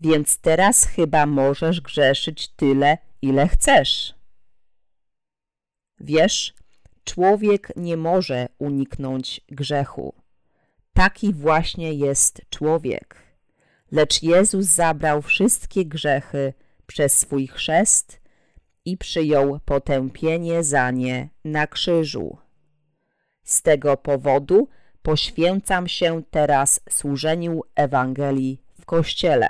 Więc 0.02 0.38
teraz 0.38 0.86
chyba 0.86 1.26
możesz 1.26 1.82
grzeszyć 1.82 2.48
tyle, 2.48 2.98
ile 3.22 3.48
chcesz. 3.48 4.16
Wiesz, 6.00 6.54
człowiek 7.10 7.72
nie 7.76 7.98
może 7.98 8.48
uniknąć 8.60 9.42
grzechu. 9.48 10.14
Taki 10.94 11.34
właśnie 11.34 11.94
jest 11.94 12.42
człowiek. 12.50 13.16
Lecz 13.92 14.24
Jezus 14.24 14.66
zabrał 14.66 15.22
wszystkie 15.22 15.86
grzechy 15.86 16.54
przez 16.86 17.18
swój 17.18 17.48
chrzest 17.48 18.22
i 18.86 18.98
przyjął 18.98 19.60
potępienie 19.66 20.64
za 20.64 20.92
nie 20.92 21.30
na 21.46 21.68
krzyżu. 21.68 22.38
Z 23.44 23.62
tego 23.62 23.98
powodu 23.98 24.68
poświęcam 25.02 25.88
się 25.88 26.24
teraz 26.32 26.82
służeniu 26.90 27.62
Ewangelii 27.76 28.62
w 28.82 28.86
Kościele. 28.86 29.50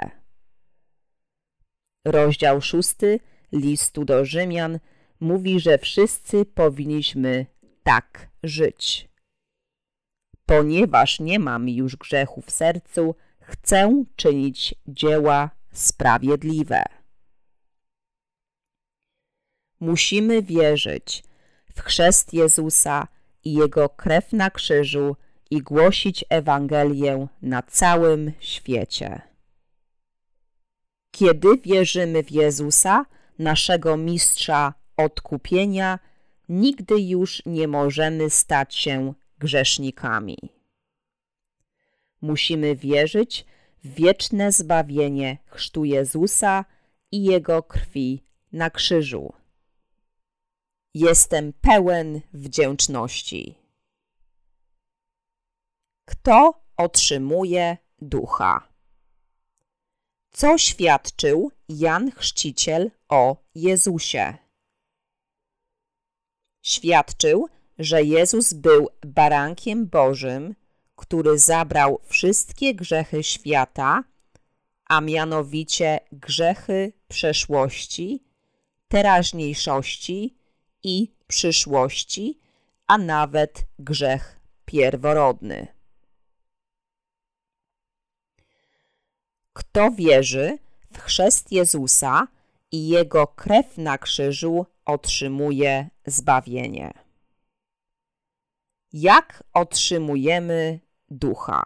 Rozdział 2.05 2.61
szósty 2.61 3.19
listu 3.51 4.05
do 4.05 4.25
Rzymian 4.25 4.79
mówi, 5.19 5.59
że 5.59 5.77
wszyscy 5.77 6.45
powinniśmy 6.45 7.45
tak 7.83 8.29
żyć. 8.43 9.09
Ponieważ 10.45 11.19
nie 11.19 11.39
mam 11.39 11.69
już 11.69 11.95
grzechu 11.95 12.41
w 12.41 12.51
sercu, 12.51 13.15
chcę 13.39 14.03
czynić 14.15 14.75
dzieła 14.87 15.49
sprawiedliwe. 15.71 16.83
Musimy 19.79 20.41
wierzyć 20.41 21.23
w 21.75 21.81
chrzest 21.81 22.33
Jezusa 22.33 23.07
i 23.43 23.53
Jego 23.53 23.89
krew 23.89 24.33
na 24.33 24.49
krzyżu 24.49 25.15
i 25.51 25.61
głosić 25.61 26.25
Ewangelię 26.29 27.27
na 27.41 27.61
całym 27.61 28.31
świecie. 28.39 29.21
Kiedy 31.11 31.57
wierzymy 31.57 32.23
w 32.23 32.31
Jezusa, 32.31 33.05
naszego 33.39 33.97
mistrza 33.97 34.73
odkupienia, 34.99 35.99
nigdy 36.49 37.01
już 37.01 37.43
nie 37.45 37.67
możemy 37.67 38.29
stać 38.29 38.75
się 38.75 39.13
grzesznikami. 39.39 40.37
Musimy 42.21 42.75
wierzyć 42.75 43.45
w 43.83 43.93
wieczne 43.93 44.51
zbawienie 44.51 45.37
chrztu 45.45 45.85
Jezusa 45.85 46.65
i 47.11 47.23
Jego 47.23 47.63
krwi 47.63 48.23
na 48.51 48.69
krzyżu. 48.69 49.33
Jestem 50.93 51.53
pełen 51.53 52.21
wdzięczności. 52.33 53.55
Kto 56.05 56.63
otrzymuje 56.77 57.77
ducha? 58.01 58.67
Co 60.31 60.57
świadczył 60.57 61.51
Jan 61.69 62.11
Chrzciciel 62.11 62.91
o 63.09 63.35
Jezusie? 63.55 64.48
Świadczył, 66.61 67.47
że 67.79 68.03
Jezus 68.03 68.53
był 68.53 68.89
barankiem 69.05 69.87
Bożym, 69.87 70.55
który 70.95 71.39
zabrał 71.39 71.99
wszystkie 72.03 72.75
grzechy 72.75 73.23
świata, 73.23 74.03
a 74.85 75.01
mianowicie 75.01 75.99
grzechy 76.11 76.93
przeszłości, 77.07 78.23
teraźniejszości 78.87 80.37
i 80.83 81.11
przyszłości, 81.27 82.39
a 82.87 82.97
nawet 82.97 83.63
grzech 83.79 84.39
pierworodny. 84.65 85.67
Kto 89.53 89.91
wierzy 89.91 90.57
w 90.93 90.97
chrzest 90.97 91.51
Jezusa 91.51 92.27
i 92.71 92.87
Jego 92.87 93.27
krew 93.27 93.77
na 93.77 93.97
krzyżu 93.97 94.65
otrzymuje 94.85 95.89
zbawienie. 96.05 96.93
Jak 98.93 99.43
otrzymujemy 99.53 100.79
ducha? 101.09 101.63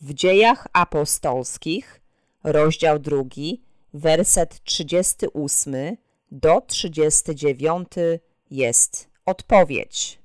W 0.00 0.14
dziejach 0.14 0.66
apostolskich, 0.72 2.00
rozdział 2.44 2.98
drugi, 2.98 3.62
werset 3.94 4.64
38 4.64 5.96
do 6.30 6.60
39 6.60 7.88
jest 8.50 9.10
odpowiedź. 9.26 10.20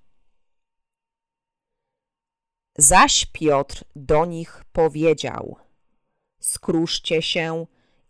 Zaś 2.77 3.25
Piotr 3.25 3.83
do 3.95 4.25
nich 4.25 4.63
powiedział: 4.71 5.55
Skruszcie 6.39 7.21
się 7.21 7.65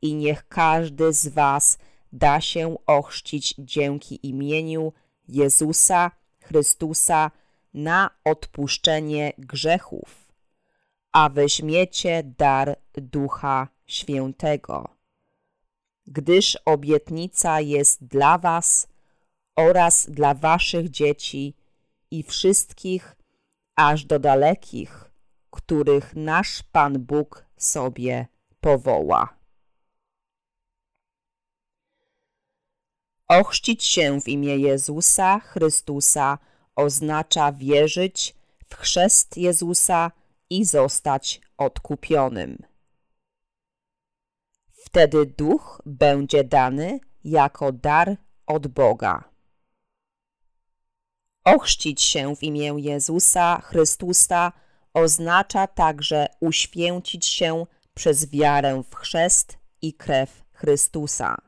i 0.05 0.13
niech 0.13 0.47
każdy 0.47 1.13
z 1.13 1.27
was 1.27 1.77
da 2.11 2.41
się 2.41 2.75
ochrzcić 2.85 3.55
dzięki 3.57 4.27
imieniu 4.27 4.93
Jezusa 5.27 6.11
Chrystusa 6.39 7.31
na 7.73 8.09
odpuszczenie 8.23 9.33
grzechów, 9.37 10.33
a 11.11 11.29
weźmiecie 11.29 12.23
dar 12.37 12.77
Ducha 12.93 13.67
Świętego 13.85 14.95
gdyż 16.07 16.57
obietnica 16.65 17.61
jest 17.61 18.05
dla 18.05 18.37
was 18.37 18.87
oraz 19.55 20.09
dla 20.09 20.33
waszych 20.33 20.89
dzieci 20.89 21.55
i 22.11 22.23
wszystkich, 22.23 23.15
aż 23.75 24.05
do 24.05 24.19
dalekich, 24.19 25.11
których 25.51 26.15
nasz 26.15 26.63
Pan 26.71 26.99
Bóg 26.99 27.45
sobie 27.57 28.27
powoła. 28.61 29.34
Ochrzcić 33.27 33.83
się 33.83 34.21
w 34.21 34.27
imię 34.27 34.57
Jezusa 34.57 35.39
Chrystusa 35.39 36.37
oznacza 36.75 37.51
wierzyć 37.51 38.35
w 38.69 38.75
chrzest 38.75 39.37
Jezusa 39.37 40.11
i 40.49 40.65
zostać 40.65 41.41
odkupionym. 41.57 42.57
Wtedy 44.85 45.25
duch 45.25 45.81
będzie 45.85 46.43
dany 46.43 46.99
jako 47.23 47.71
dar 47.71 48.17
od 48.45 48.67
Boga. 48.67 49.23
Ochrzcić 51.43 52.01
się 52.01 52.35
w 52.35 52.43
imię 52.43 52.73
Jezusa 52.77 53.61
Chrystusa 53.61 54.51
oznacza 54.93 55.67
także 55.67 56.27
uświęcić 56.39 57.25
się 57.25 57.65
przez 57.93 58.29
wiarę 58.29 58.83
w 58.91 58.95
chrzest 58.95 59.57
i 59.81 59.93
krew 59.93 60.43
Chrystusa. 60.53 61.44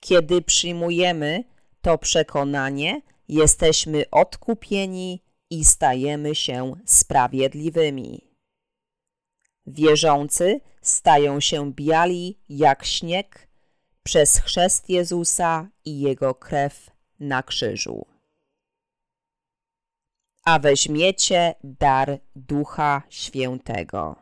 Kiedy 0.00 0.42
przyjmujemy 0.42 1.44
to 1.80 1.98
przekonanie, 1.98 3.02
jesteśmy 3.28 4.10
odkupieni 4.10 5.22
i 5.50 5.64
stajemy 5.64 6.34
się 6.34 6.74
sprawiedliwymi. 6.84 8.30
Wierzący 9.66 10.60
stają 10.82 11.40
się 11.40 11.72
biali 11.72 12.38
jak 12.48 12.84
śnieg 12.84 13.48
przez 14.02 14.38
chrzest 14.38 14.90
Jezusa 14.90 15.68
i 15.84 16.00
Jego 16.00 16.34
krew 16.34 16.90
na 17.20 17.42
krzyżu. 17.42 18.06
A 20.44 20.58
weźmiecie 20.58 21.54
dar 21.64 22.18
Ducha 22.36 23.02
Świętego. 23.08 24.16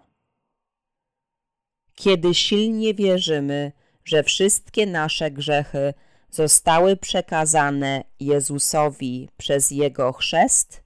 Kiedy 1.95 2.35
silnie 2.35 2.95
wierzymy, 2.95 3.73
że 4.09 4.23
wszystkie 4.23 4.87
nasze 4.87 5.31
grzechy 5.31 5.95
zostały 6.31 6.97
przekazane 6.97 8.05
Jezusowi 8.21 9.29
przez 9.37 9.71
Jego 9.71 10.13
chrzest 10.13 10.83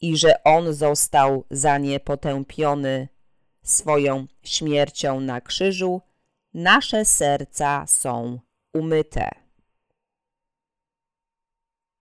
i 0.00 0.16
że 0.16 0.44
On 0.44 0.74
został 0.74 1.44
za 1.50 1.78
nie 1.78 2.00
potępiony 2.00 3.08
swoją 3.62 4.26
śmiercią 4.42 5.20
na 5.20 5.40
krzyżu, 5.40 6.00
nasze 6.54 7.04
serca 7.04 7.86
są 7.86 8.40
umyte. 8.72 9.30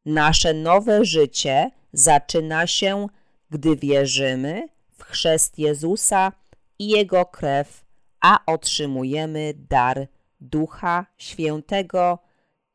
Nasze 0.05 0.53
nowe 0.53 1.05
życie 1.05 1.71
zaczyna 1.93 2.67
się, 2.67 3.07
gdy 3.49 3.75
wierzymy 3.75 4.69
w 4.89 5.03
chrzest 5.03 5.59
Jezusa 5.59 6.31
i 6.79 6.87
Jego 6.87 7.25
krew, 7.25 7.85
a 8.21 8.45
otrzymujemy 8.45 9.53
dar 9.69 10.07
Ducha 10.41 11.05
Świętego 11.17 12.19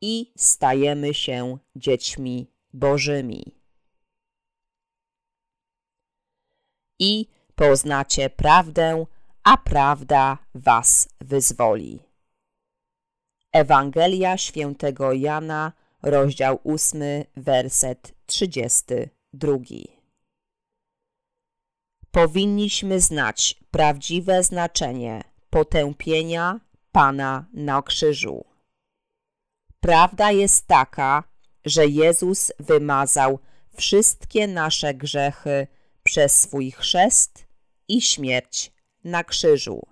i 0.00 0.32
stajemy 0.36 1.14
się 1.14 1.58
dziećmi 1.76 2.50
Bożymi. 2.72 3.54
I 6.98 7.26
poznacie 7.54 8.30
prawdę, 8.30 9.06
a 9.44 9.56
prawda 9.56 10.38
was 10.54 11.08
wyzwoli. 11.20 12.02
Ewangelia 13.52 14.36
świętego 14.36 15.12
Jana, 15.12 15.72
rozdział 16.02 16.58
8, 16.64 17.02
werset 17.36 18.14
32. 18.26 19.58
Powinniśmy 22.10 23.00
znać 23.00 23.54
prawdziwe 23.70 24.42
znaczenie 24.42 25.24
potępienia 25.50 26.60
Pana 26.96 27.46
na 27.52 27.82
krzyżu. 27.82 28.44
Prawda 29.80 30.30
jest 30.30 30.66
taka, 30.66 31.24
że 31.64 31.86
Jezus 31.86 32.52
wymazał 32.58 33.38
wszystkie 33.76 34.46
nasze 34.46 34.94
grzechy 34.94 35.66
przez 36.02 36.40
swój 36.40 36.70
chrzest 36.70 37.46
i 37.88 38.02
śmierć 38.02 38.72
na 39.04 39.24
krzyżu. 39.24 39.82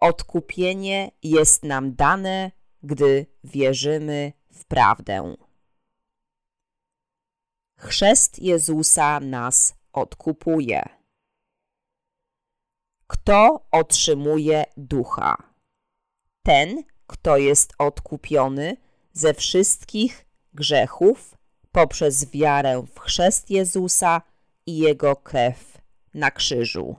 Odkupienie 0.00 1.10
jest 1.22 1.64
nam 1.64 1.94
dane, 1.94 2.50
gdy 2.82 3.26
wierzymy 3.44 4.32
w 4.50 4.64
prawdę. 4.64 5.34
Chrzest 7.78 8.38
Jezusa 8.38 9.20
nas 9.20 9.74
odkupuje. 9.92 11.03
Kto 13.06 13.66
otrzymuje 13.70 14.64
ducha? 14.76 15.36
Ten, 16.42 16.82
kto 17.06 17.36
jest 17.36 17.72
odkupiony 17.78 18.76
ze 19.12 19.34
wszystkich 19.34 20.26
grzechów 20.54 21.36
poprzez 21.72 22.30
wiarę 22.30 22.82
w 22.94 23.00
chrzest 23.00 23.50
Jezusa 23.50 24.22
i 24.66 24.78
Jego 24.78 25.16
krew 25.16 25.78
na 26.14 26.30
krzyżu. 26.30 26.96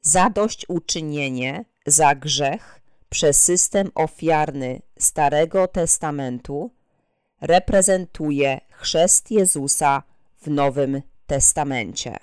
Zadośćuczynienie 0.00 1.64
za 1.86 2.14
grzech 2.14 2.80
przez 3.08 3.44
system 3.44 3.90
ofiarny 3.94 4.82
Starego 4.98 5.68
Testamentu 5.68 6.70
reprezentuje 7.40 8.60
chrzest 8.70 9.30
Jezusa 9.30 10.02
w 10.42 10.50
Nowym 10.50 11.02
Testamencie. 11.30 12.16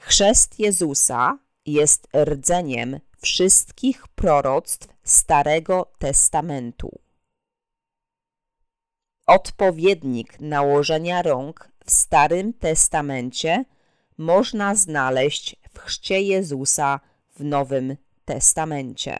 Chrzest 0.00 0.58
Jezusa 0.58 1.38
jest 1.66 2.08
rdzeniem 2.24 3.00
wszystkich 3.20 4.08
proroctw 4.08 4.88
Starego 5.04 5.92
Testamentu. 5.98 6.90
Odpowiednik 9.26 10.40
nałożenia 10.40 11.22
rąk 11.22 11.72
w 11.84 11.90
Starym 11.90 12.52
Testamencie 12.52 13.64
można 14.18 14.74
znaleźć 14.74 15.56
w 15.74 15.78
chrzcie 15.78 16.20
Jezusa 16.20 17.00
w 17.36 17.44
Nowym 17.44 17.96
Testamencie. 18.24 19.16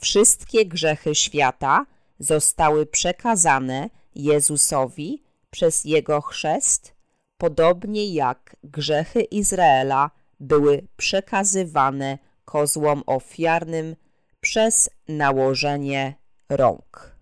Wszystkie 0.00 0.66
grzechy 0.66 1.14
świata 1.14 1.86
zostały 2.18 2.86
przekazane 2.86 3.90
Jezusowi 4.14 5.22
przez 5.50 5.84
Jego 5.84 6.20
chrzest, 6.20 6.94
podobnie 7.36 8.14
jak 8.14 8.56
grzechy 8.64 9.22
Izraela 9.22 10.10
były 10.40 10.86
przekazywane 10.96 12.18
kozłom 12.44 13.02
ofiarnym 13.06 13.96
przez 14.40 14.90
nałożenie 15.08 16.14
rąk. 16.48 17.16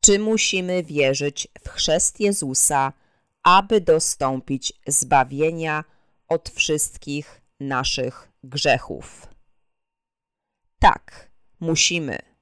Czy 0.00 0.18
musimy 0.18 0.82
wierzyć 0.82 1.48
w 1.64 1.68
chrzest 1.68 2.20
Jezusa, 2.20 2.92
aby 3.42 3.80
dostąpić 3.80 4.72
zbawienia 4.86 5.84
od 6.28 6.48
wszystkich 6.48 7.40
naszych 7.60 8.32
grzechów? 8.44 9.26
Tak, 10.78 11.30
musimy. 11.60 12.37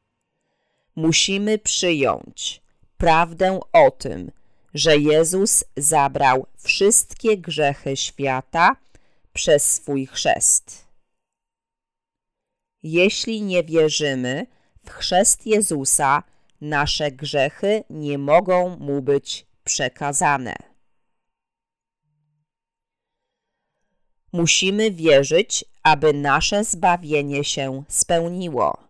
Musimy 0.97 1.59
przyjąć 1.59 2.63
prawdę 2.99 3.61
o 3.73 3.91
tym, 3.91 4.31
że 4.75 4.97
Jezus 4.97 5.65
zabrał 5.77 6.47
wszystkie 6.59 7.39
grzechy 7.39 7.97
świata 7.97 8.77
przez 9.33 9.73
swój 9.75 10.07
chrzest. 10.07 10.87
Jeśli 12.83 13.43
nie 13.43 13.65
wierzymy 13.65 14.47
w 14.85 14.91
chrzest 14.91 15.47
Jezusa, 15.47 16.23
nasze 16.61 17.13
grzechy 17.13 17.85
nie 17.91 18.19
mogą 18.19 18.77
mu 18.77 19.03
być 19.03 19.47
przekazane. 19.65 20.57
Musimy 24.33 24.91
wierzyć, 24.91 25.65
aby 25.83 26.13
nasze 26.13 26.65
zbawienie 26.65 27.45
się 27.45 27.85
spełniło. 27.89 28.86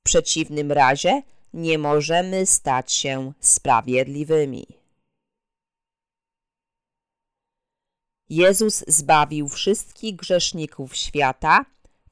W 0.00 0.02
przeciwnym 0.02 0.72
razie 0.72 1.22
nie 1.54 1.78
możemy 1.78 2.46
stać 2.46 2.92
się 2.92 3.32
sprawiedliwymi. 3.40 4.66
Jezus 8.28 8.84
zbawił 8.88 9.48
wszystkich 9.48 10.16
grzeszników 10.16 10.96
świata 10.96 11.64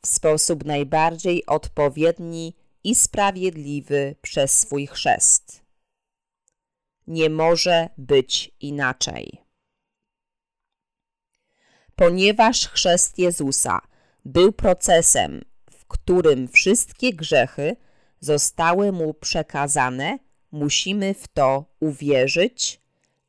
w 0.03 0.07
sposób 0.07 0.65
najbardziej 0.65 1.47
odpowiedni 1.47 2.55
i 2.85 2.95
sprawiedliwy 2.95 4.17
przez 4.23 4.59
swój 4.59 4.87
chrzest. 4.87 5.63
Nie 7.07 7.31
może 7.31 7.89
być 7.99 8.51
inaczej. 8.61 9.43
Ponieważ 11.97 12.69
chrzest 12.69 13.19
Jezusa 13.19 13.81
był 14.25 14.53
procesem, 14.53 15.45
którym 15.89 16.49
wszystkie 16.49 17.13
grzechy 17.13 17.77
zostały 18.21 18.93
mu 18.93 19.15
przekazane, 19.15 20.19
musimy 20.53 21.15
w 21.15 21.29
to 21.29 21.65
uwierzyć, 21.81 22.81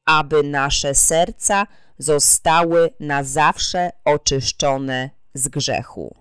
aby 0.05 0.43
nasze 0.43 0.95
serca 0.95 1.67
zostały 1.97 2.89
na 2.99 3.23
zawsze 3.23 3.91
oczyszczone 4.05 5.09
z 5.33 5.47
grzechu. 5.47 6.15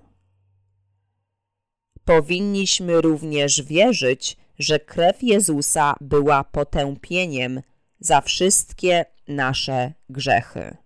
Powinniśmy 2.04 3.00
również 3.00 3.62
wierzyć, 3.62 4.36
że 4.58 4.80
krew 4.80 5.22
Jezusa 5.22 5.94
była 6.00 6.44
potępieniem 6.44 7.62
za 8.00 8.20
wszystkie 8.20 9.04
nasze 9.28 9.92
grzechy. 10.08 10.76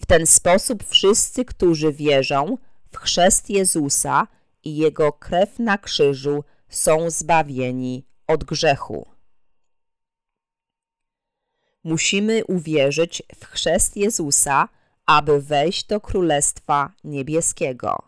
W 0.00 0.06
ten 0.06 0.26
sposób 0.26 0.84
wszyscy, 0.84 1.44
którzy 1.44 1.92
wierzą 1.92 2.58
w 2.90 2.98
chrzest 2.98 3.50
Jezusa 3.50 4.26
i 4.64 4.76
Jego 4.76 5.12
krew 5.12 5.58
na 5.58 5.78
krzyżu, 5.78 6.44
są 6.68 7.10
zbawieni 7.10 8.06
od 8.26 8.44
grzechu. 8.44 9.08
Musimy 11.84 12.44
uwierzyć 12.44 13.22
w 13.36 13.44
chrzest 13.46 13.96
Jezusa, 13.96 14.68
aby 15.06 15.42
wejść 15.42 15.86
do 15.86 16.00
Królestwa 16.00 16.92
Niebieskiego. 17.04 18.02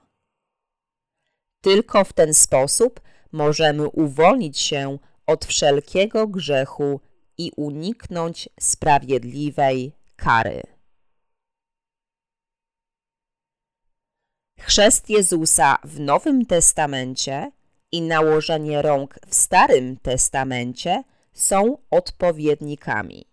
Tylko 1.60 2.04
w 2.04 2.12
ten 2.12 2.34
sposób 2.34 3.00
możemy 3.32 3.88
uwolnić 3.88 4.58
się 4.58 4.98
od 5.26 5.44
wszelkiego 5.44 6.26
grzechu 6.26 7.00
i 7.38 7.52
uniknąć 7.56 8.48
sprawiedliwej 8.60 9.92
kary. 10.16 10.62
Chrzest 14.64 15.10
Jezusa 15.10 15.78
w 15.84 16.00
Nowym 16.00 16.46
Testamencie 16.46 17.52
i 17.92 18.02
nałożenie 18.02 18.82
rąk 18.82 19.18
w 19.26 19.34
Starym 19.34 19.96
Testamencie 19.96 21.04
są 21.32 21.78
odpowiednikami. 21.90 23.24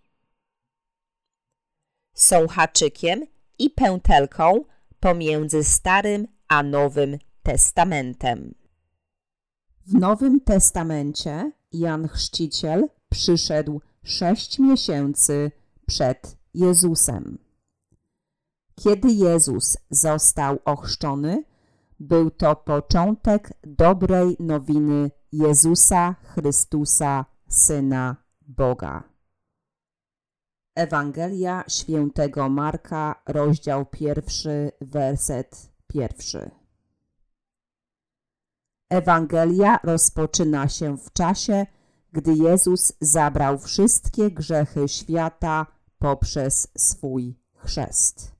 Są 2.13 2.47
haczykiem 2.47 3.25
i 3.59 3.69
pętelką 3.69 4.63
pomiędzy 4.99 5.63
Starym 5.63 6.27
a 6.47 6.63
Nowym 6.63 7.17
Testamentem. 7.43 8.55
W 9.85 9.93
Nowym 9.93 10.41
Testamencie 10.41 11.51
Jan 11.71 12.07
Chrzciciel 12.07 12.89
przyszedł 13.09 13.81
sześć 14.03 14.59
miesięcy 14.59 15.51
przed 15.87 16.37
Jezusem. 16.53 17.48
Kiedy 18.83 19.11
Jezus 19.11 19.77
został 19.89 20.59
ochrzczony, 20.65 21.43
był 21.99 22.31
to 22.31 22.55
początek 22.55 23.53
dobrej 23.63 24.35
nowiny 24.39 25.11
Jezusa 25.31 26.15
Chrystusa, 26.23 27.25
Syna 27.47 28.15
Boga. 28.41 29.03
Ewangelia 30.75 31.63
świętego 31.67 32.49
Marka, 32.49 33.21
rozdział 33.27 33.85
pierwszy, 33.85 34.71
werset 34.81 35.71
pierwszy. 35.87 36.51
Ewangelia 38.89 39.79
rozpoczyna 39.83 40.67
się 40.69 40.97
w 40.97 41.13
czasie, 41.13 41.65
gdy 42.13 42.33
Jezus 42.33 42.93
zabrał 43.01 43.57
wszystkie 43.57 44.31
grzechy 44.31 44.87
świata 44.87 45.65
poprzez 45.97 46.67
swój 46.77 47.39
chrzest. 47.55 48.38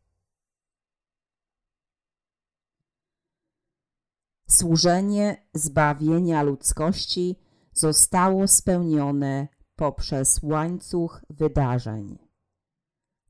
Służenie 4.52 5.48
zbawienia 5.54 6.44
ludzkości 6.44 7.36
zostało 7.74 8.48
spełnione 8.48 9.48
poprzez 9.76 10.40
łańcuch 10.44 11.22
wydarzeń. 11.30 12.18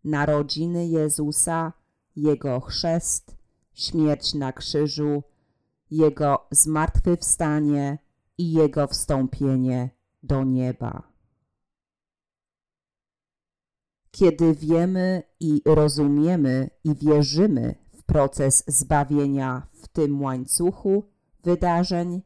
Narodziny 0.04 0.88
Jezusa, 0.88 1.74
Jego 2.16 2.60
chrzest, 2.60 3.36
śmierć 3.74 4.34
na 4.34 4.54
krzyżu, 4.54 5.24
Jego 5.92 6.48
zmartwychwstanie 6.52 7.98
i 8.38 8.52
Jego 8.52 8.88
wstąpienie 8.88 9.90
do 10.24 10.44
nieba. 10.44 11.04
Kiedy 14.12 14.56
wiemy 14.56 15.24
i 15.40 15.62
rozumiemy 15.66 16.70
i 16.84 16.96
wierzymy 16.96 17.76
proces 18.10 18.64
zbawienia 18.68 19.68
w 19.72 19.88
tym 19.88 20.22
łańcuchu 20.22 21.04
wydarzeń, 21.44 22.22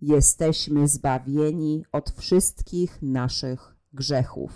jesteśmy 0.00 0.88
zbawieni 0.88 1.84
od 1.92 2.10
wszystkich 2.10 3.02
naszych 3.02 3.76
grzechów. 3.92 4.52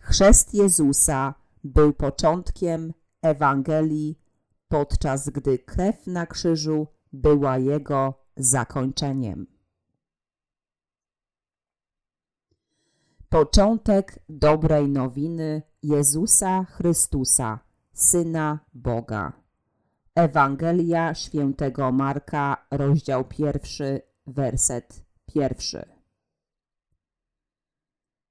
Chrzest 0.00 0.54
Jezusa 0.54 1.34
był 1.64 1.92
początkiem 1.92 2.92
Ewangelii, 3.22 4.18
podczas 4.68 5.28
gdy 5.28 5.58
krew 5.58 6.06
na 6.06 6.26
krzyżu 6.26 6.86
była 7.12 7.58
jego 7.58 8.14
zakończeniem. 8.36 9.46
Początek 13.28 14.18
dobrej 14.28 14.88
nowiny 14.88 15.62
Jezusa 15.82 16.64
Chrystusa, 16.64 17.63
Syna 17.94 18.58
Boga. 18.74 19.32
Ewangelia 20.14 21.14
świętego 21.14 21.92
Marka, 21.92 22.66
rozdział 22.70 23.24
pierwszy, 23.24 24.00
werset 24.26 25.04
pierwszy. 25.26 25.84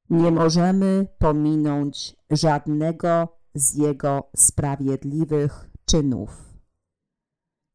Nie 0.10 0.32
możemy 0.32 1.08
pominąć 1.18 2.16
żadnego 2.32 3.28
z 3.56 3.76
Jego 3.76 4.30
sprawiedliwych 4.36 5.70
czynów. 5.86 6.54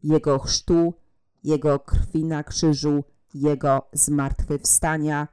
Jego 0.02 0.38
chrztu, 0.38 0.94
Jego 1.44 1.78
krwi 1.78 2.24
na 2.24 2.44
krzyżu, 2.44 3.04
Jego 3.34 3.88
zmartwychwstania, 3.92 5.28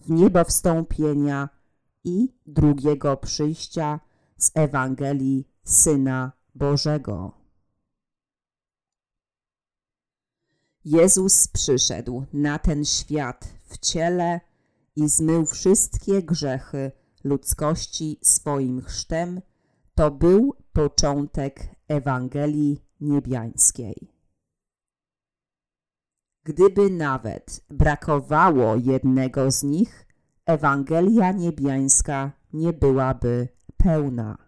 w 0.00 0.10
niebo 0.10 0.44
wstąpienia 0.44 1.48
i 2.04 2.34
drugiego 2.46 3.16
przyjścia 3.16 4.00
z 4.40 4.50
Ewangelii 4.54 5.48
Syna 5.64 6.32
Bożego. 6.54 7.32
Jezus 10.84 11.48
przyszedł 11.48 12.24
na 12.32 12.58
ten 12.58 12.84
świat 12.84 13.48
w 13.64 13.78
ciele 13.78 14.40
i 14.96 15.08
zmył 15.08 15.46
wszystkie 15.46 16.22
grzechy 16.22 16.92
ludzkości 17.24 18.18
swoim 18.22 18.82
chrztem, 18.82 19.40
to 19.94 20.10
był 20.10 20.54
początek 20.72 21.68
Ewangelii 21.88 22.84
niebiańskiej. 23.00 24.12
Gdyby 26.44 26.90
nawet 26.90 27.64
brakowało 27.70 28.76
jednego 28.76 29.50
z 29.50 29.62
nich, 29.62 30.06
Ewangelia 30.46 31.32
niebiańska 31.32 32.32
nie 32.52 32.72
byłaby 32.72 33.48
pełna. 33.82 34.38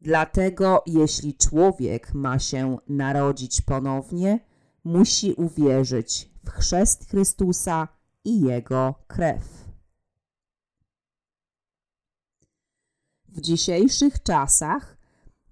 Dlatego, 0.00 0.82
jeśli 0.86 1.34
człowiek 1.34 2.14
ma 2.14 2.38
się 2.38 2.78
narodzić 2.88 3.60
ponownie, 3.60 4.40
musi 4.84 5.34
uwierzyć 5.34 6.30
w 6.44 6.50
chrzest 6.50 7.10
Chrystusa 7.10 7.88
i 8.24 8.40
Jego 8.40 8.94
krew. 9.06 9.66
W 13.28 13.40
dzisiejszych 13.40 14.22
czasach 14.22 14.96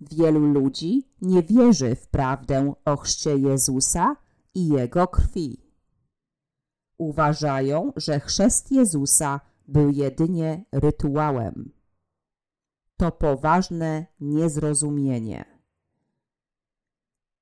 wielu 0.00 0.40
ludzi 0.40 1.08
nie 1.20 1.42
wierzy 1.42 1.96
w 1.96 2.08
prawdę 2.08 2.74
o 2.84 2.96
chrzcie 2.96 3.36
Jezusa 3.36 4.16
i 4.54 4.68
Jego 4.68 5.08
krwi. 5.08 5.60
Uważają, 6.98 7.92
że 7.96 8.20
chrzest 8.20 8.72
Jezusa 8.72 9.40
był 9.68 9.90
jedynie 9.90 10.64
rytuałem. 10.72 11.72
To 12.96 13.12
poważne 13.12 14.06
niezrozumienie. 14.20 15.44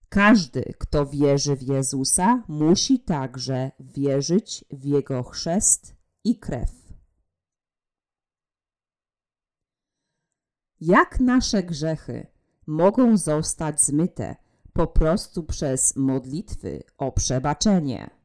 Każdy, 0.08 0.74
kto 0.78 1.06
wierzy 1.06 1.56
w 1.56 1.62
Jezusa, 1.62 2.44
musi 2.48 3.00
także 3.00 3.70
wierzyć 3.80 4.64
w 4.70 4.84
Jego 4.84 5.22
chrzest 5.22 5.96
i 6.24 6.38
krew. 6.38 6.82
Jak 10.80 11.20
nasze 11.20 11.62
grzechy 11.62 12.26
mogą 12.66 13.16
zostać 13.16 13.82
zmyte 13.82 14.36
po 14.72 14.86
prostu 14.86 15.44
przez 15.44 15.96
modlitwy 15.96 16.82
o 16.98 17.12
przebaczenie? 17.12 18.21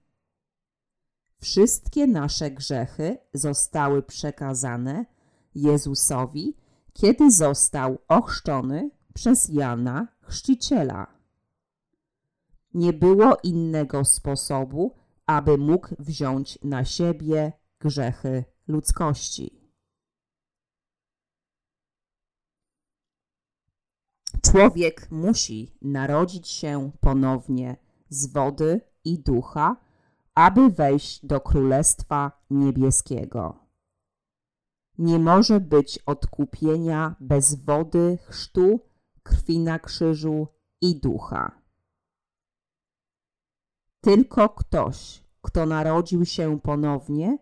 Wszystkie 1.40 2.08
nasze 2.08 2.52
grzechy 2.52 3.18
zostały 3.34 4.04
przekazane 4.04 5.06
Jezusowi, 5.56 6.58
kiedy 6.94 7.32
został 7.32 7.98
ochrzczony 8.08 8.92
przez 9.14 9.50
Jana 9.50 10.08
Chrzciciela. 10.22 11.08
Nie 12.74 12.94
było 12.94 13.38
innego 13.44 14.06
sposobu, 14.06 14.96
aby 15.26 15.58
mógł 15.58 15.88
wziąć 16.00 16.60
na 16.64 16.86
siebie 16.86 17.52
grzechy 17.80 18.44
ludzkości. 18.68 19.58
Człowiek 24.42 25.12
musi 25.12 25.78
narodzić 25.82 26.48
się 26.48 26.92
ponownie 27.00 27.78
z 28.10 28.34
wody 28.34 28.82
i 29.04 29.20
ducha, 29.20 29.87
aby 30.38 30.70
wejść 30.70 31.26
do 31.26 31.40
Królestwa 31.40 32.32
Niebieskiego. 32.50 33.56
Nie 34.98 35.20
może 35.20 35.60
być 35.60 36.00
odkupienia 36.06 37.16
bez 37.20 37.66
wody, 37.66 38.18
chrztu, 38.28 38.80
krwi 39.24 39.60
na 39.60 39.80
krzyżu 39.80 40.48
i 40.82 41.00
ducha. 41.00 41.62
Tylko 44.02 44.50
ktoś, 44.50 45.24
kto 45.42 45.66
narodził 45.66 46.26
się 46.26 46.60
ponownie, 46.60 47.38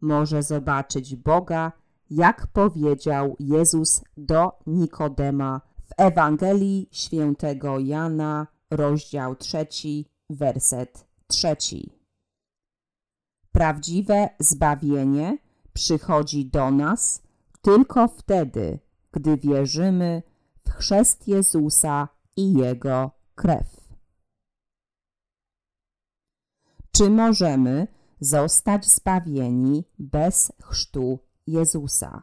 może 0.00 0.42
zobaczyć 0.42 1.16
Boga, 1.16 1.72
jak 2.10 2.46
powiedział 2.46 3.36
Jezus 3.38 4.02
do 4.16 4.52
Nikodema 4.66 5.60
w 5.84 5.92
Ewangelii 5.96 6.88
świętego 6.92 7.78
Jana, 7.78 8.46
rozdział 8.70 9.36
trzeci, 9.36 10.06
werset 10.30 11.06
trzeci. 11.26 11.97
Prawdziwe 13.58 14.28
zbawienie 14.38 15.38
przychodzi 15.72 16.46
do 16.46 16.70
nas 16.70 17.22
tylko 17.62 18.08
wtedy, 18.08 18.78
gdy 19.12 19.36
wierzymy 19.36 20.22
w 20.64 20.70
chrzest 20.70 21.28
Jezusa 21.28 22.08
i 22.36 22.52
Jego 22.52 23.10
krew. 23.34 23.88
Czy 26.92 27.10
możemy 27.10 27.86
zostać 28.20 28.86
zbawieni 28.86 29.84
bez 29.98 30.52
chrztu 30.62 31.18
Jezusa? 31.46 32.22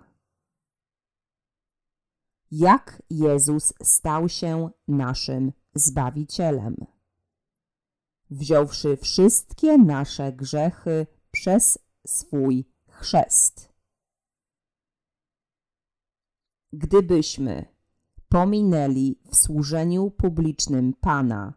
Jak 2.51 3.01
Jezus 3.09 3.73
stał 3.83 4.29
się 4.29 4.69
naszym 4.87 5.51
Zbawicielem? 5.73 6.75
Wziąwszy 8.29 8.97
wszystkie 8.97 9.77
nasze 9.77 10.33
grzechy 10.33 11.07
przez 11.35 11.79
swój 12.07 12.65
chrzest. 12.89 13.73
Gdybyśmy 16.73 17.65
pominęli 18.29 19.19
w 19.31 19.35
służeniu 19.35 20.11
publicznym 20.11 20.93
Pana 20.93 21.53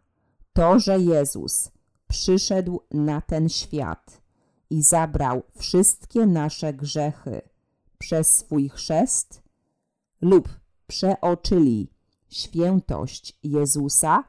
to, 0.53 0.79
że 0.79 0.99
Jezus 0.99 1.71
przyszedł 2.07 2.81
na 2.91 3.21
ten 3.21 3.49
świat 3.49 4.21
i 4.69 4.83
zabrał 4.83 5.41
wszystkie 5.57 6.25
nasze 6.25 6.73
grzechy 6.73 7.41
przez 7.97 8.37
swój 8.37 8.69
chrzest, 8.69 9.43
lub 10.21 10.49
przeoczyli 10.87 11.91
świętość 12.29 13.39
Jezusa, 13.43 14.23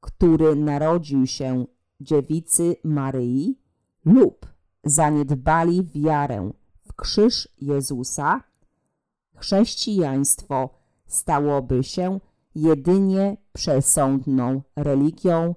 który 0.00 0.56
narodził 0.56 1.26
się 1.26 1.66
dziewicy 2.00 2.76
Maryi, 2.84 3.58
lub 4.04 4.55
zaniedbali 4.86 5.84
wiarę 5.84 6.50
w 6.84 6.94
krzyż 6.94 7.48
Jezusa, 7.60 8.42
chrześcijaństwo 9.36 10.70
stałoby 11.06 11.84
się 11.84 12.20
jedynie 12.54 13.36
przesądną 13.52 14.62
religią 14.76 15.54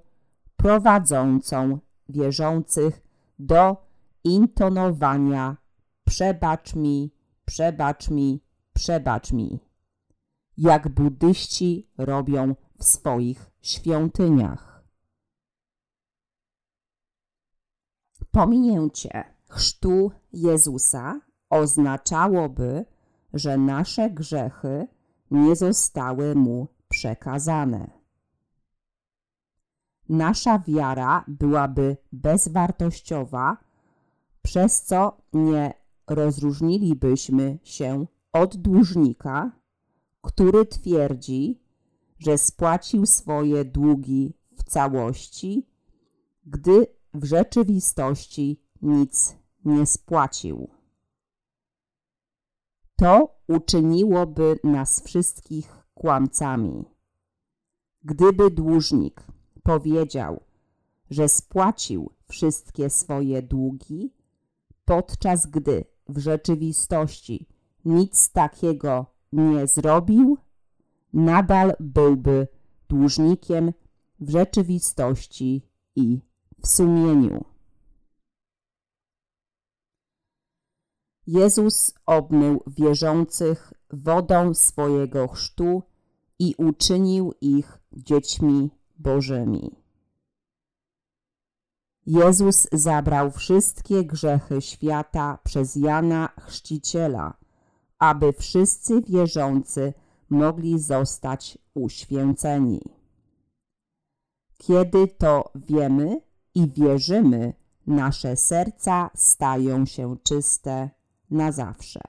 prowadzącą 0.56 1.78
wierzących 2.08 3.02
do 3.38 3.76
intonowania 4.24 5.56
przebacz 6.04 6.74
mi, 6.74 7.12
przebacz 7.44 8.10
mi, 8.10 8.42
przebacz 8.72 9.32
mi, 9.32 9.60
jak 10.56 10.88
buddyści 10.88 11.88
robią 11.98 12.54
w 12.78 12.84
swoich 12.84 13.50
świątyniach. 13.62 14.69
Pominięcie 18.30 19.24
chrztu 19.48 20.10
Jezusa 20.32 21.20
oznaczałoby, 21.50 22.84
że 23.34 23.58
nasze 23.58 24.10
grzechy 24.10 24.86
nie 25.30 25.56
zostały 25.56 26.34
mu 26.34 26.68
przekazane. 26.88 27.90
Nasza 30.08 30.58
wiara 30.58 31.24
byłaby 31.28 31.96
bezwartościowa, 32.12 33.56
przez 34.42 34.82
co 34.82 35.16
nie 35.32 35.74
rozróżnilibyśmy 36.06 37.58
się 37.62 38.06
od 38.32 38.56
dłużnika, 38.56 39.52
który 40.22 40.66
twierdzi, 40.66 41.60
że 42.18 42.38
spłacił 42.38 43.06
swoje 43.06 43.64
długi 43.64 44.34
w 44.56 44.64
całości, 44.64 45.66
gdy 46.46 46.86
w 47.14 47.24
rzeczywistości 47.24 48.60
nic 48.82 49.36
nie 49.64 49.86
spłacił. 49.86 50.70
To 52.96 53.40
uczyniłoby 53.48 54.58
nas 54.64 55.02
wszystkich 55.04 55.84
kłamcami. 55.94 56.84
Gdyby 58.04 58.50
dłużnik 58.50 59.26
powiedział, 59.62 60.40
że 61.10 61.28
spłacił 61.28 62.10
wszystkie 62.28 62.90
swoje 62.90 63.42
długi, 63.42 64.12
podczas 64.84 65.46
gdy 65.46 65.84
w 66.08 66.18
rzeczywistości 66.18 67.46
nic 67.84 68.32
takiego 68.32 69.06
nie 69.32 69.66
zrobił, 69.66 70.38
nadal 71.12 71.72
byłby 71.80 72.48
dłużnikiem 72.88 73.72
w 74.20 74.30
rzeczywistości 74.30 75.62
i 75.96 76.20
w 76.62 76.66
sumieniu. 76.68 77.44
Jezus 81.26 81.94
obmył 82.06 82.62
wierzących 82.66 83.72
wodą 83.90 84.54
swojego 84.54 85.28
chrztu 85.28 85.82
i 86.38 86.54
uczynił 86.58 87.32
ich 87.40 87.78
dziećmi 87.92 88.70
Bożymi. 88.98 89.76
Jezus 92.06 92.68
zabrał 92.72 93.30
wszystkie 93.30 94.04
grzechy 94.04 94.62
świata 94.62 95.38
przez 95.44 95.76
Jana 95.76 96.28
Chrzciciela, 96.40 97.36
aby 97.98 98.32
wszyscy 98.32 99.02
wierzący 99.02 99.94
mogli 100.30 100.78
zostać 100.78 101.58
uświęceni. 101.74 102.80
Kiedy 104.58 105.08
to 105.08 105.50
wiemy 105.54 106.20
i 106.54 106.70
wierzymy, 106.70 107.54
nasze 107.86 108.36
serca 108.36 109.10
stają 109.14 109.86
się 109.86 110.16
czyste 110.22 110.90
na 111.30 111.52
zawsze. 111.52 112.00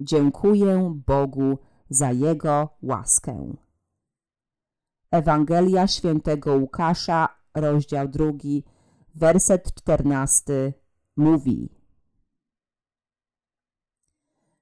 Dziękuję 0.00 1.00
Bogu 1.06 1.58
za 1.90 2.12
Jego 2.12 2.68
łaskę. 2.82 3.54
Ewangelia 5.10 5.86
świętego 5.86 6.54
Łukasza, 6.56 7.28
rozdział 7.54 8.08
drugi, 8.08 8.64
werset 9.14 9.74
czternasty 9.74 10.72
mówi 11.16 11.80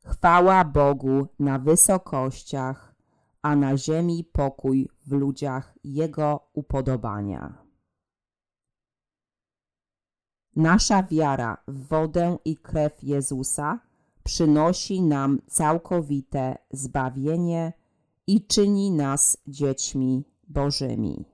Chwała 0.09 0.65
Bogu 0.65 1.27
na 1.39 1.59
wysokościach, 1.59 2.88
a 3.49 3.57
na 3.57 3.77
ziemi 3.77 4.25
pokój 4.25 4.89
w 5.07 5.13
ludziach 5.13 5.75
Jego 5.85 6.49
upodobania. 6.53 7.65
Nasza 10.57 11.03
wiara 11.03 11.63
w 11.69 11.87
wodę 11.87 12.39
i 12.45 12.57
krew 12.57 13.03
Jezusa 13.03 13.81
przynosi 14.25 15.03
nam 15.03 15.41
całkowite 15.47 16.59
zbawienie 16.71 17.73
i 18.27 18.47
czyni 18.47 18.91
nas 18.91 19.37
dziećmi 19.47 20.25
Bożymi. 20.49 21.25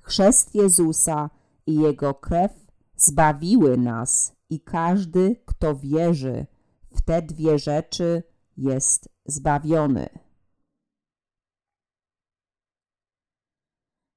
Chrzest 0.00 0.54
Jezusa 0.54 1.30
i 1.66 1.74
Jego 1.74 2.14
krew 2.14 2.52
zbawiły 2.96 3.76
nas 3.76 4.36
i 4.50 4.60
każdy, 4.60 5.36
kto 5.46 5.76
wierzy 5.76 6.46
w 6.92 7.00
te 7.02 7.22
dwie 7.22 7.58
rzeczy, 7.58 8.22
jest 8.60 9.08
zbawiony. 9.26 10.08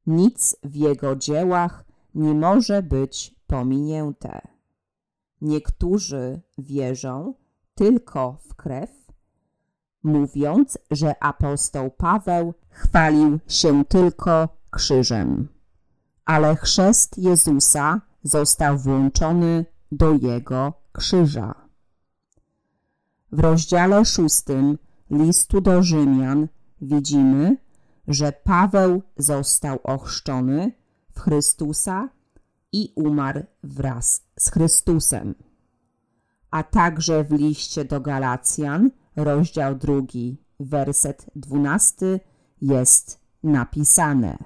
Nic 0.06 0.56
w 0.64 0.76
Jego 0.76 1.16
dziełach 1.16 1.86
nie 2.16 2.34
może 2.34 2.84
być 2.84 3.36
pominięte. 3.48 4.42
Niektórzy 5.42 6.42
wierzą 6.58 7.34
tylko 7.76 8.38
w 8.50 8.56
krew, 8.56 8.90
mówiąc, 10.04 10.78
że 10.92 11.24
apostoł 11.24 11.92
Paweł 11.92 12.54
chwalił 12.70 13.40
się 13.48 13.86
tylko 13.86 14.50
krzyżem. 14.72 15.48
Ale 16.26 16.56
chrzest 16.56 17.18
Jezusa 17.18 18.02
został 18.24 18.78
włączony 18.78 19.66
do 19.92 20.12
jego 20.12 20.74
krzyża. 20.92 21.63
W 23.34 23.40
rozdziale 23.40 24.06
szóstym 24.06 24.78
listu 25.12 25.62
do 25.62 25.84
Rzymian 25.84 26.48
widzimy, 26.82 27.58
że 28.08 28.32
Paweł 28.32 29.02
został 29.18 29.80
ochrzczony 29.84 30.72
w 31.12 31.20
Chrystusa 31.20 32.10
i 32.72 32.94
umarł 32.96 33.44
wraz 33.64 34.24
z 34.40 34.52
Chrystusem. 34.52 35.36
A 36.52 36.64
także 36.64 37.24
w 37.24 37.32
liście 37.32 37.86
do 37.86 38.02
Galacjan, 38.02 38.92
rozdział 39.16 39.76
drugi, 39.76 40.38
werset 40.60 41.26
dwunasty 41.36 42.20
jest 42.62 43.20
napisane. 43.44 44.38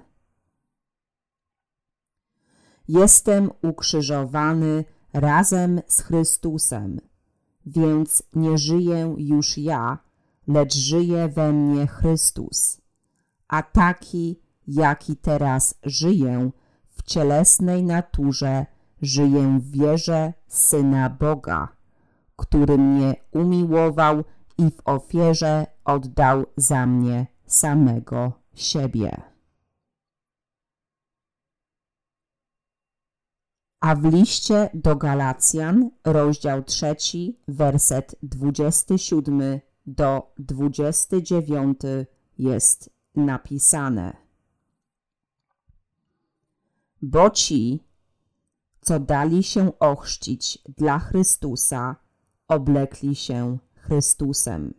Jestem 2.87 3.51
ukrzyżowany 3.61 4.85
razem 5.13 5.81
z 5.87 6.01
Chrystusem, 6.01 6.99
więc 7.67 8.23
nie 8.33 8.57
żyję 8.57 9.15
już 9.17 9.57
ja, 9.57 9.97
lecz 10.47 10.75
żyje 10.75 11.27
we 11.27 11.53
mnie 11.53 11.87
Chrystus. 11.87 12.81
A 13.47 13.63
taki, 13.63 14.39
jaki 14.67 15.15
teraz 15.15 15.75
żyję 15.83 16.51
w 16.89 17.03
cielesnej 17.03 17.83
naturze, 17.83 18.65
żyję 19.01 19.59
w 19.59 19.71
wierze 19.71 20.33
Syna 20.47 21.09
Boga, 21.09 21.67
który 22.35 22.77
mnie 22.77 23.15
umiłował 23.31 24.23
i 24.57 24.71
w 24.71 24.81
ofierze 24.85 25.65
oddał 25.85 26.45
za 26.57 26.85
mnie 26.85 27.27
samego 27.45 28.31
siebie. 28.53 29.36
A 33.79 33.95
w 33.95 34.03
liście 34.03 34.69
do 34.73 34.95
Galacjan, 34.95 35.89
rozdział 36.05 36.63
3, 36.63 36.95
werset 37.47 38.15
27 38.23 39.59
do 39.85 40.33
29 40.39 41.81
jest 42.37 42.89
napisane. 43.15 44.17
Bo 47.01 47.29
ci, 47.29 47.83
co 48.81 48.99
dali 48.99 49.43
się 49.43 49.79
ochrzcić 49.79 50.59
dla 50.77 50.99
Chrystusa, 50.99 51.95
oblekli 52.47 53.15
się 53.15 53.57
Chrystusem. 53.75 54.73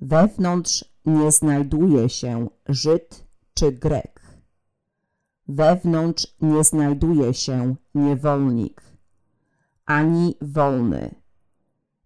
Wewnątrz 0.00 0.84
nie 1.06 1.32
znajduje 1.32 2.08
się 2.08 2.48
Żyd 2.68 3.24
czy 3.54 3.72
Grek. 3.72 4.19
Wewnątrz 5.52 6.26
nie 6.40 6.64
znajduje 6.64 7.34
się 7.34 7.74
niewolnik, 7.94 8.82
ani 9.86 10.34
wolny. 10.40 11.14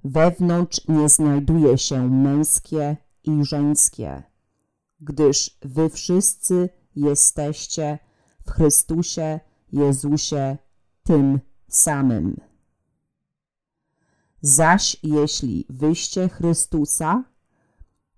Wewnątrz 0.04 0.88
nie 0.88 1.08
znajduje 1.08 1.78
się 1.78 2.08
męskie 2.08 2.96
i 3.24 3.44
żeńskie, 3.44 4.22
gdyż 5.00 5.58
wy 5.62 5.90
wszyscy 5.90 6.68
jesteście 6.96 7.98
w 8.46 8.50
Chrystusie 8.50 9.40
Jezusie 9.72 10.56
tym 11.02 11.40
samym. 11.68 12.40
Zaś 14.40 14.96
jeśli 15.02 15.66
wyście 15.70 16.28
Chrystusa, 16.28 17.24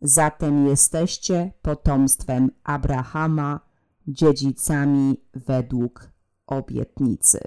zatem 0.01 0.67
jesteście 0.67 1.53
potomstwem 1.63 2.51
Abrahama, 2.65 3.66
dziedzicami 4.07 5.25
według 5.35 6.11
obietnicy. 6.47 7.41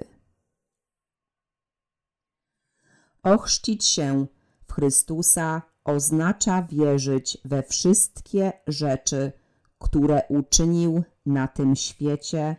Ochrzcić 3.22 3.84
się 3.84 4.26
w 4.68 4.72
Chrystusa 4.72 5.62
oznacza 5.84 6.62
wierzyć 6.62 7.38
we 7.44 7.62
wszystkie 7.62 8.52
rzeczy, 8.66 9.32
które 9.78 10.22
uczynił 10.28 11.02
na 11.26 11.48
tym 11.48 11.76
świecie, 11.76 12.56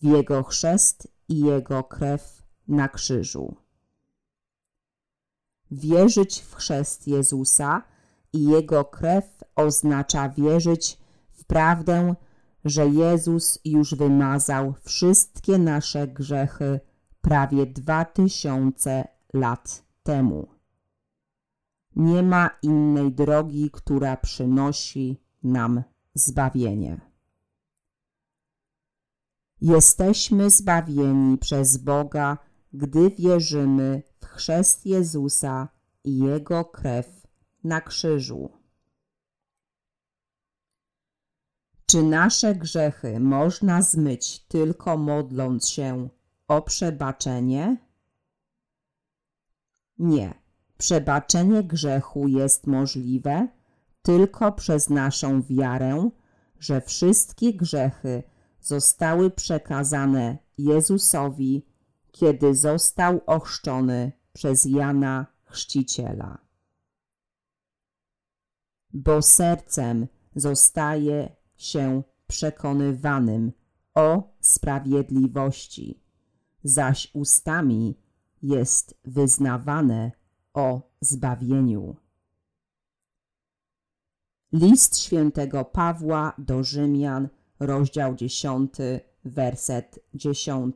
w 0.00 0.04
Jego 0.04 0.42
chrzest 0.42 1.08
i 1.28 1.40
Jego 1.40 1.84
krew 1.84 2.42
na 2.68 2.88
krzyżu. 2.88 3.56
Wierzyć 5.70 6.40
w 6.40 6.54
chrzest 6.54 7.08
Jezusa 7.08 7.82
i 8.32 8.44
Jego 8.44 8.84
krew 8.84 9.44
oznacza 9.56 10.28
wierzyć 10.28 10.98
w 11.32 11.44
prawdę, 11.44 12.14
że 12.64 12.86
Jezus 12.88 13.58
już 13.64 13.94
wymazał 13.94 14.74
wszystkie 14.82 15.58
nasze 15.58 16.08
grzechy 16.08 16.80
prawie 17.20 17.66
dwa 17.66 18.04
tysiące 18.04 19.08
lat 19.32 19.84
temu. 20.02 20.48
Nie 21.96 22.22
ma 22.22 22.50
innej 22.62 23.12
drogi, 23.12 23.70
która 23.70 24.16
przynosi 24.16 25.20
nam 25.42 25.82
zbawienie. 26.14 27.00
Jesteśmy 29.60 30.50
zbawieni 30.50 31.38
przez 31.38 31.76
Boga, 31.76 32.38
gdy 32.72 33.10
wierzymy 33.10 34.02
w 34.20 34.26
chrzest 34.26 34.86
Jezusa 34.86 35.68
i 36.04 36.18
Jego 36.18 36.64
krew 36.64 37.26
na 37.64 37.80
krzyżu. 37.80 38.59
Czy 41.90 42.02
nasze 42.02 42.54
grzechy 42.54 43.20
można 43.20 43.82
zmyć 43.82 44.40
tylko 44.40 44.96
modląc 44.96 45.68
się 45.68 46.08
o 46.48 46.62
przebaczenie? 46.62 47.76
Nie. 49.98 50.34
Przebaczenie 50.78 51.64
grzechu 51.64 52.28
jest 52.28 52.66
możliwe 52.66 53.48
tylko 54.02 54.52
przez 54.52 54.90
naszą 54.90 55.42
wiarę, 55.42 56.10
że 56.58 56.80
wszystkie 56.80 57.54
grzechy 57.54 58.22
zostały 58.60 59.30
przekazane 59.30 60.38
Jezusowi, 60.58 61.66
kiedy 62.12 62.54
został 62.54 63.20
ochrzczony 63.26 64.12
przez 64.32 64.64
Jana 64.64 65.26
Chrzciciela. 65.44 66.38
Bo 68.92 69.22
sercem 69.22 70.06
zostaje 70.34 71.39
się 71.62 72.02
przekonywanym 72.26 73.52
o 73.94 74.34
sprawiedliwości, 74.40 76.00
zaś 76.64 77.10
ustami 77.14 77.98
jest 78.42 79.00
wyznawane 79.04 80.12
o 80.54 80.90
zbawieniu. 81.00 81.96
List 84.52 84.98
świętego 84.98 85.64
Pawła 85.64 86.32
do 86.38 86.64
Rzymian, 86.64 87.28
rozdział 87.60 88.14
10, 88.14 88.74
werset 89.24 89.98
10. 90.14 90.74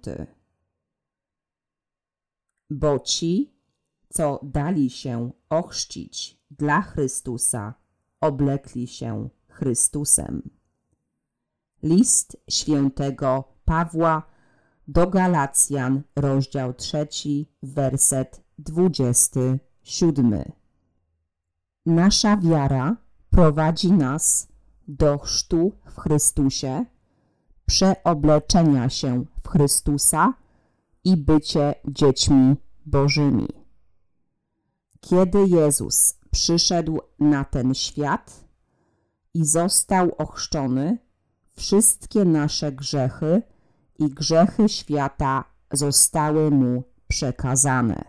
Bo 2.70 2.98
ci, 2.98 3.55
co 4.09 4.40
dali 4.43 4.90
się 4.90 5.31
ochrzcić 5.48 6.40
dla 6.51 6.82
Chrystusa, 6.82 7.74
oblekli 8.20 8.86
się 8.86 9.28
Chrystusem. 9.48 10.51
List 11.85 12.36
świętego 12.51 13.44
Pawła 13.65 14.23
do 14.89 15.06
Galacjan, 15.06 16.02
rozdział 16.16 16.74
3, 16.74 17.09
werset 17.62 18.44
27. 18.59 20.52
Nasza 21.86 22.36
wiara 22.36 22.97
prowadzi 23.31 23.93
nas 23.93 24.48
do 24.89 25.19
chrztu 25.19 25.73
w 25.86 26.01
Chrystusie, 26.01 26.85
przeobleczenia 27.66 28.89
się 28.89 29.24
w 29.43 29.48
Chrystusa 29.48 30.35
i 31.05 31.16
bycie 31.16 31.74
dziećmi 31.89 32.56
Bożymi. 32.86 33.48
Kiedy 35.01 35.47
Jezus 35.48 36.19
przyszedł 36.31 37.01
na 37.19 37.44
ten 37.44 37.74
świat 37.74 38.44
i 39.35 39.44
został 39.44 40.15
ochrzczony, 40.19 41.03
wszystkie 41.56 42.24
nasze 42.24 42.72
grzechy 42.72 43.43
i 43.98 44.10
grzechy 44.10 44.68
świata 44.68 45.44
zostały 45.72 46.51
mu 46.51 46.82
przekazane. 47.09 48.05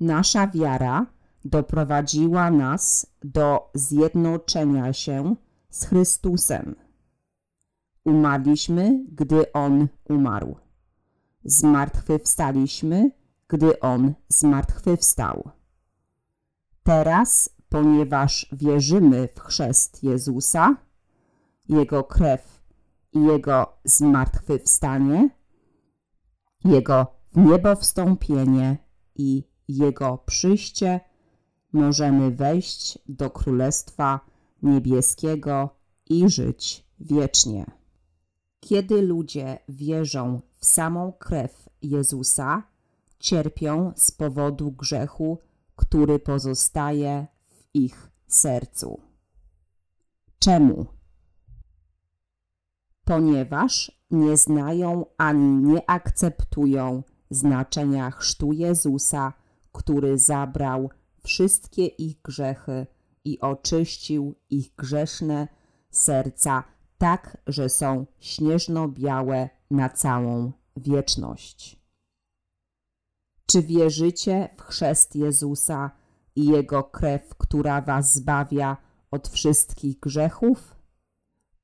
Nasza 0.00 0.46
wiara 0.46 1.06
doprowadziła 1.44 2.50
nas 2.50 3.06
do 3.24 3.70
zjednoczenia 3.74 4.92
się 4.92 5.36
z 5.70 5.84
Chrystusem. 5.84 6.74
Umarliśmy, 8.04 9.04
gdy 9.08 9.52
On 9.52 9.88
umarł. 10.08 10.56
Zmartwychwstaliśmy, 11.44 13.10
gdy 13.48 13.80
On 13.80 14.14
zmartwychwstał. 14.28 15.50
Teraz 16.82 17.50
ponieważ 17.68 18.46
wierzymy 18.52 19.28
w 19.34 19.40
chrzest 19.40 20.04
Jezusa, 20.04 20.76
Jego 21.68 22.04
krew 22.04 22.62
i 23.12 23.22
Jego 23.22 23.72
zmartwychwstanie, 23.84 25.30
Jego 26.64 27.06
niebowstąpienie 27.36 28.78
i 29.14 29.44
Jego 29.68 30.18
przyjście, 30.18 31.00
możemy 31.72 32.30
wejść 32.30 32.98
do 33.08 33.30
Królestwa 33.30 34.20
Niebieskiego 34.62 35.68
i 36.10 36.28
żyć 36.28 36.86
wiecznie. 37.00 37.66
Kiedy 38.60 39.02
ludzie 39.02 39.58
wierzą 39.68 40.40
w 40.58 40.66
samą 40.66 41.12
krew 41.12 41.68
Jezusa, 41.82 42.62
cierpią 43.18 43.92
z 43.96 44.10
powodu 44.10 44.72
grzechu, 44.72 45.38
który 45.76 46.18
pozostaje 46.18 47.26
ich 47.84 48.10
sercu. 48.26 49.00
Czemu? 50.38 50.86
Ponieważ 53.04 54.02
nie 54.10 54.36
znają 54.36 55.04
ani 55.18 55.62
nie 55.62 55.90
akceptują 55.90 57.02
znaczenia 57.30 58.10
chrztu 58.10 58.52
Jezusa, 58.52 59.32
który 59.72 60.18
zabrał 60.18 60.90
wszystkie 61.22 61.86
ich 61.86 62.22
grzechy 62.22 62.86
i 63.24 63.40
oczyścił 63.40 64.34
ich 64.50 64.74
grzeszne 64.74 65.48
serca 65.90 66.64
tak, 66.98 67.36
że 67.46 67.68
są 67.68 68.06
śnieżno-białe 68.20 69.48
na 69.70 69.88
całą 69.88 70.52
wieczność. 70.76 71.78
Czy 73.46 73.62
wierzycie 73.62 74.48
w 74.56 74.62
chrzest 74.62 75.16
Jezusa 75.16 75.90
i 76.38 76.44
Jego 76.44 76.84
krew, 76.84 77.34
która 77.34 77.80
was 77.80 78.14
zbawia 78.14 78.76
od 79.10 79.28
wszystkich 79.28 80.00
grzechów? 80.00 80.76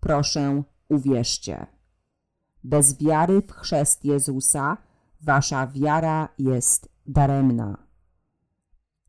Proszę, 0.01 0.63
uwierzcie. 0.89 1.67
Bez 2.65 2.99
wiary 2.99 3.43
w 3.43 3.53
chrzest 3.53 4.05
Jezusa 4.05 4.77
wasza 5.21 5.67
wiara 5.67 6.29
jest 6.39 6.89
daremna. 7.07 7.87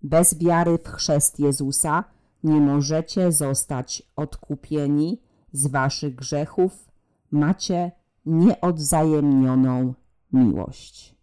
Bez 0.01 0.37
wiary 0.37 0.77
w 0.77 0.87
chrzest 0.87 1.39
Jezusa 1.39 2.03
nie 2.43 2.61
możecie 2.61 3.31
zostać 3.31 4.03
odkupieni 4.15 5.21
z 5.51 5.67
waszych 5.67 6.15
grzechów, 6.15 6.91
macie 7.31 7.91
nieodzajemnioną 8.25 9.93
miłość. 10.33 11.14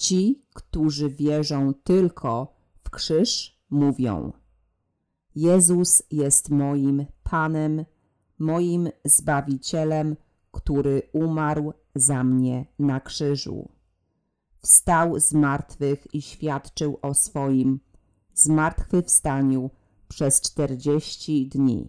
Ci, 0.00 0.42
którzy 0.54 1.10
wierzą 1.10 1.74
tylko 1.74 2.54
w 2.84 2.90
krzyż, 2.90 3.60
mówią: 3.70 4.32
Jezus 5.34 6.02
jest 6.10 6.50
moim 6.50 7.06
Panem, 7.22 7.84
moim 8.38 8.88
Zbawicielem, 9.04 10.16
który 10.50 11.02
umarł 11.12 11.72
za 11.94 12.24
mnie 12.24 12.66
na 12.78 13.00
krzyżu. 13.00 13.68
Wstał 14.58 15.20
z 15.20 15.32
martwych 15.32 16.14
i 16.14 16.22
świadczył 16.22 16.98
o 17.02 17.14
swoim 17.14 17.80
zmartwychwstaniu 18.34 19.70
przez 20.08 20.40
czterdzieści 20.40 21.48
dni, 21.48 21.88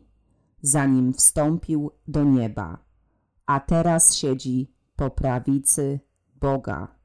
zanim 0.62 1.14
wstąpił 1.14 1.92
do 2.08 2.24
nieba, 2.24 2.78
a 3.46 3.60
teraz 3.60 4.16
siedzi 4.16 4.74
po 4.96 5.10
prawicy 5.10 6.00
Boga. 6.36 7.01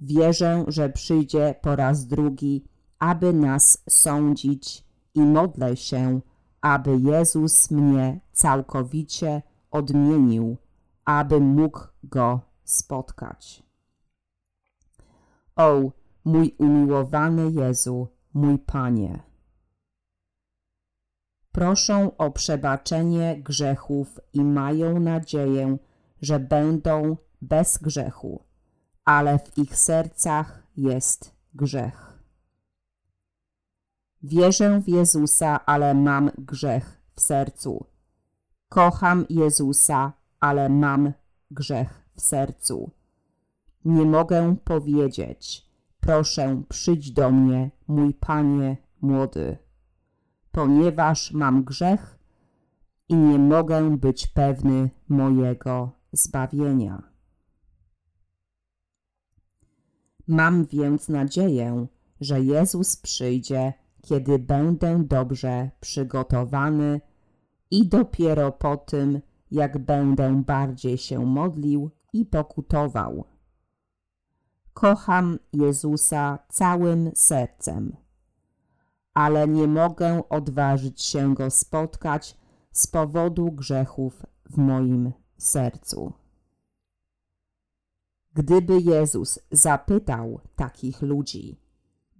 Wierzę, 0.00 0.64
że 0.68 0.90
przyjdzie 0.90 1.54
po 1.62 1.76
raz 1.76 2.06
drugi, 2.06 2.64
aby 2.98 3.32
nas 3.32 3.84
sądzić 3.88 4.84
i 5.14 5.20
modlę 5.20 5.76
się, 5.76 6.20
aby 6.60 6.96
Jezus 6.96 7.70
mnie 7.70 8.20
całkowicie 8.32 9.42
odmienił, 9.70 10.56
abym 11.04 11.44
mógł 11.44 11.80
Go 12.04 12.40
spotkać. 12.64 13.62
O, 15.56 15.90
mój 16.24 16.54
umiłowany 16.58 17.50
Jezu, 17.50 18.08
mój 18.34 18.58
Panie! 18.58 19.22
Proszą 21.52 22.16
o 22.16 22.30
przebaczenie 22.30 23.40
grzechów 23.42 24.20
i 24.32 24.44
mają 24.44 25.00
nadzieję, 25.00 25.78
że 26.22 26.40
będą 26.40 27.16
bez 27.42 27.78
grzechu, 27.78 28.44
ale 29.04 29.38
w 29.38 29.58
ich 29.58 29.76
sercach 29.76 30.62
jest 30.76 31.34
grzech. 31.54 32.18
Wierzę 34.22 34.80
w 34.80 34.88
Jezusa, 34.88 35.66
ale 35.66 35.94
mam 35.94 36.30
grzech 36.38 37.00
w 37.14 37.20
sercu. 37.20 37.86
Kocham 38.68 39.26
Jezusa, 39.30 40.12
ale 40.40 40.68
mam 40.68 41.12
grzech 41.50 42.04
w 42.14 42.20
sercu. 42.20 42.90
Nie 43.84 44.04
mogę 44.04 44.56
powiedzieć, 44.64 45.66
proszę 46.00 46.62
przyjdź 46.68 47.12
do 47.12 47.30
mnie, 47.30 47.70
mój 47.88 48.14
Panie 48.14 48.76
młody, 49.00 49.56
ponieważ 50.52 51.32
mam 51.32 51.64
grzech 51.64 52.18
i 53.08 53.16
nie 53.16 53.38
mogę 53.38 53.96
być 53.96 54.26
pewny 54.26 54.90
mojego 55.08 55.90
zbawienia. 56.12 57.09
Mam 60.30 60.66
więc 60.66 61.08
nadzieję, 61.08 61.86
że 62.20 62.40
Jezus 62.40 62.96
przyjdzie 62.96 63.72
kiedy 64.02 64.38
będę 64.38 65.04
dobrze 65.04 65.70
przygotowany 65.80 67.00
i 67.70 67.88
dopiero 67.88 68.52
po 68.52 68.76
tym, 68.76 69.20
jak 69.50 69.78
będę 69.78 70.42
bardziej 70.44 70.98
się 70.98 71.26
modlił 71.26 71.90
i 72.12 72.26
pokutował. 72.26 73.24
Kocham 74.72 75.38
Jezusa 75.52 76.38
całym 76.48 77.10
sercem, 77.14 77.96
ale 79.14 79.48
nie 79.48 79.66
mogę 79.66 80.28
odważyć 80.28 81.02
się 81.02 81.34
Go 81.34 81.50
spotkać 81.50 82.36
z 82.72 82.86
powodu 82.86 83.52
grzechów 83.52 84.26
w 84.50 84.56
moim 84.58 85.12
sercu. 85.38 86.19
Gdyby 88.34 88.80
Jezus 88.80 89.38
zapytał 89.50 90.40
takich 90.56 91.02
ludzi, 91.02 91.60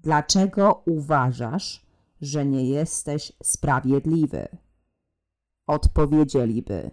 Dlaczego 0.02 0.82
uważasz, 0.86 1.86
że 2.20 2.46
nie 2.46 2.68
jesteś 2.68 3.32
sprawiedliwy? 3.42 4.48
Odpowiedzieliby: 5.66 6.90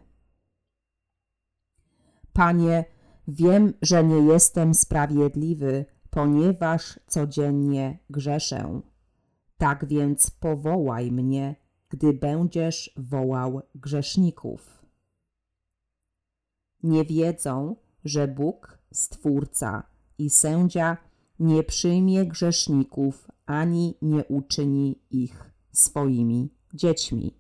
Panie, 2.34 2.85
wiem, 3.27 3.73
że 3.81 4.03
nie 4.03 4.34
jestem 4.34 4.73
sprawiedliwy, 4.73 5.85
ponieważ 6.10 6.99
codziennie 7.07 7.99
grzeszę. 8.10 8.81
Tak 9.57 9.88
więc 9.88 10.31
powołaj 10.31 11.11
mnie, 11.11 11.56
gdy 11.89 12.14
będziesz 12.14 12.94
wołał 12.98 13.61
grzeszników. 13.76 14.85
Nie 16.84 17.06
wiedzą, 17.06 17.76
że 18.06 18.27
Bóg, 18.27 18.77
Stwórca 18.92 19.84
i 20.18 20.30
Sędzia 20.30 20.98
nie 21.40 21.64
przyjmie 21.64 22.26
grzeszników 22.26 23.28
ani 23.46 23.98
nie 24.02 24.26
uczyni 24.26 25.02
ich 25.12 25.52
swoimi 25.72 26.54
dziećmi. 26.74 27.38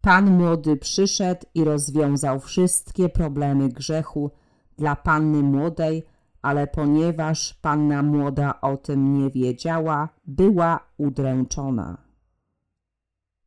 Pan 0.00 0.30
młody 0.38 0.76
przyszedł 0.76 1.46
i 1.54 1.64
rozwiązał 1.64 2.40
wszystkie 2.40 3.08
problemy 3.08 3.68
grzechu 3.68 4.30
dla 4.78 4.96
panny 4.96 5.42
młodej, 5.42 6.06
ale 6.42 6.66
ponieważ 6.66 7.54
panna 7.54 8.02
młoda 8.02 8.60
o 8.60 8.76
tym 8.76 9.18
nie 9.18 9.30
wiedziała, 9.30 10.08
była 10.26 10.80
udręczona. 10.96 11.98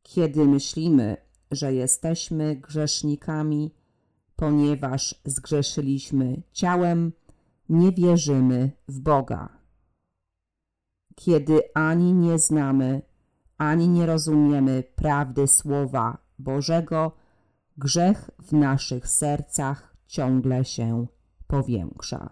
Kiedy 0.02 0.44
myślimy, 0.44 1.16
że 1.50 1.74
jesteśmy 1.74 2.56
grzesznikami, 2.56 3.74
ponieważ 4.36 5.14
zgrzeszyliśmy 5.24 6.42
ciałem, 6.52 7.12
nie 7.68 7.92
wierzymy 7.92 8.70
w 8.88 9.00
Boga. 9.00 9.58
Kiedy 11.14 11.60
ani 11.74 12.12
nie 12.12 12.38
znamy, 12.38 13.02
ani 13.58 13.88
nie 13.88 14.06
rozumiemy 14.06 14.82
prawdy 14.96 15.46
Słowa 15.46 16.18
Bożego, 16.38 17.12
grzech 17.76 18.30
w 18.38 18.52
naszych 18.52 19.08
sercach 19.08 19.96
ciągle 20.06 20.64
się 20.64 21.06
powiększa. 21.46 22.30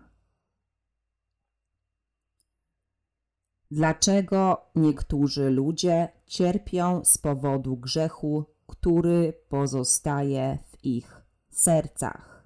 Dlaczego 3.71 4.71
niektórzy 4.75 5.51
ludzie 5.51 6.09
cierpią 6.27 7.05
z 7.05 7.19
powodu 7.19 7.77
grzechu, 7.77 8.45
który 8.67 9.33
pozostaje 9.49 10.59
w 10.67 10.85
ich 10.85 11.14
sercach, 11.55 12.45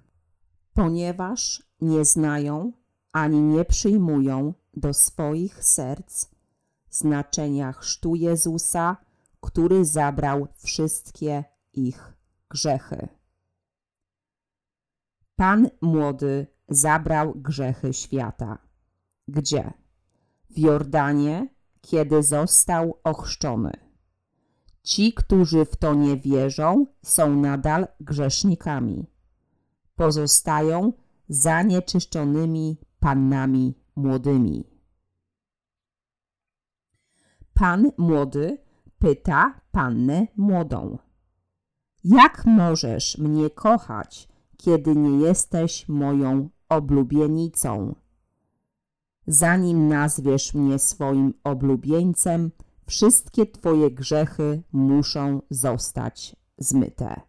ponieważ 0.73 1.63
nie 1.81 2.05
znają 2.05 2.71
ani 3.11 3.41
nie 3.41 3.65
przyjmują 3.65 4.53
do 4.73 4.93
swoich 4.93 5.63
serc 5.63 6.27
znaczenia 6.89 7.73
chrztu 7.73 8.15
Jezusa, 8.15 8.97
który 9.41 9.85
zabrał 9.85 10.47
wszystkie 10.57 11.43
ich 11.73 12.13
grzechy. 12.49 13.07
Pan 15.35 15.69
młody 15.81 16.47
zabrał 16.69 17.33
grzechy 17.35 17.93
świata. 17.93 18.57
Gdzie? 19.27 19.73
W 20.49 20.57
Jordanie, 20.57 21.47
kiedy 21.81 22.23
został 22.23 22.99
ochrzczony. 23.03 23.88
Ci, 24.83 25.13
którzy 25.13 25.65
w 25.65 25.75
to 25.75 25.93
nie 25.93 26.17
wierzą, 26.17 26.85
są 27.01 27.35
nadal 27.35 27.87
grzesznikami. 27.99 29.05
Pozostają 29.95 30.93
zanieczyszczonymi 31.29 32.77
pannami 32.99 33.73
młodymi. 33.95 34.63
Pan 37.53 37.91
młody 37.97 38.57
pyta 38.99 39.61
pannę 39.71 40.27
młodą. 40.37 40.97
Jak 42.03 42.45
możesz 42.45 43.17
mnie 43.17 43.49
kochać, 43.49 44.29
kiedy 44.57 44.95
nie 44.95 45.19
jesteś 45.19 45.89
moją 45.89 46.49
oblubienicą? 46.69 47.95
Zanim 49.27 49.87
nazwiesz 49.87 50.53
mnie 50.53 50.79
swoim 50.79 51.33
oblubieńcem, 51.43 52.51
wszystkie 52.89 53.45
Twoje 53.45 53.91
grzechy 53.91 54.63
muszą 54.71 55.41
zostać 55.49 56.35
zmyte. 56.57 57.21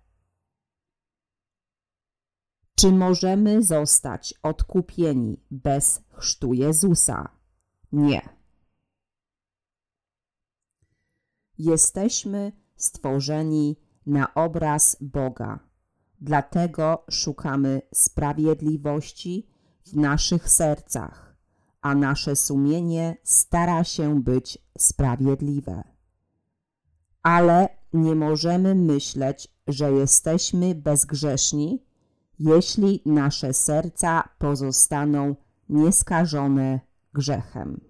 Czy 2.74 2.93
możemy 2.93 3.62
zostać 3.62 4.35
odkupieni 4.43 5.45
bez 5.51 6.05
chrztu 6.12 6.53
Jezusa? 6.53 7.28
Nie. 7.93 8.28
Jesteśmy 11.59 12.53
stworzeni 12.77 13.77
na 14.07 14.35
obraz 14.35 14.97
Boga, 15.01 15.59
dlatego 16.20 17.05
szukamy 17.11 17.82
sprawiedliwości 17.95 19.47
w 19.87 19.97
naszych 19.97 20.51
sercach, 20.51 21.30
a 21.81 21.94
nasze 21.94 22.36
sumienie 22.36 23.16
stara 23.23 23.85
się 23.85 24.23
być 24.23 24.59
sprawiedliwe. 24.78 25.82
Ale 27.23 27.69
nie 27.93 28.15
możemy 28.15 28.74
myśleć, 28.74 29.48
że 29.69 29.93
jesteśmy 29.93 30.74
bezgrzeszni, 30.74 31.85
jeśli 32.39 33.02
nasze 33.07 33.55
serca 33.55 34.28
pozostaną 34.39 35.36
nieskażone 35.69 36.81
grzechem. 37.15 37.81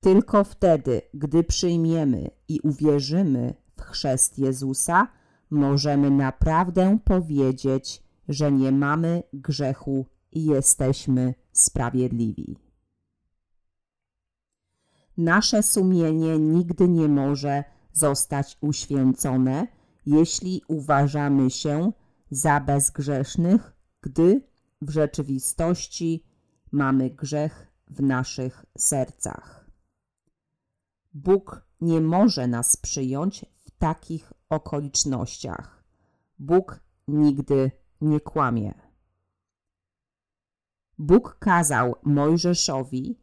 Tylko 0.00 0.44
wtedy, 0.44 1.02
gdy 1.14 1.44
przyjmiemy 1.44 2.30
i 2.48 2.60
uwierzymy 2.60 3.54
w 3.76 3.82
chrzest 3.82 4.38
Jezusa, 4.38 5.08
możemy 5.50 6.10
naprawdę 6.10 6.98
powiedzieć, 7.04 8.02
że 8.28 8.52
nie 8.52 8.72
mamy 8.72 9.22
grzechu 9.32 10.06
i 10.32 10.44
jesteśmy 10.44 11.34
sprawiedliwi. 11.52 12.56
Nasze 15.16 15.62
sumienie 15.62 16.38
nigdy 16.38 16.88
nie 16.88 17.08
może 17.08 17.64
zostać 17.92 18.58
uświęcone, 18.60 19.66
jeśli 20.06 20.62
uważamy 20.68 21.50
się 21.50 21.92
za 22.30 22.60
bezgrzesznych, 22.60 23.72
gdy 24.00 24.42
w 24.82 24.90
rzeczywistości 24.90 26.24
mamy 26.72 27.10
grzech 27.10 27.72
w 27.88 28.02
naszych 28.02 28.66
sercach. 28.78 29.70
Bóg 31.14 31.66
nie 31.80 32.00
może 32.00 32.46
nas 32.46 32.76
przyjąć 32.76 33.46
w 33.56 33.70
takich 33.70 34.32
okolicznościach. 34.48 35.84
Bóg 36.38 36.80
nigdy 37.08 37.70
nie 38.00 38.20
kłamie. 38.20 38.91
Bóg 41.02 41.38
kazał 41.38 41.94
Mojżeszowi, 42.02 43.18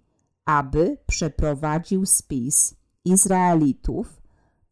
aby 0.46 0.98
przeprowadził 1.08 2.06
spis 2.06 2.76
Izraelitów, 3.06 4.22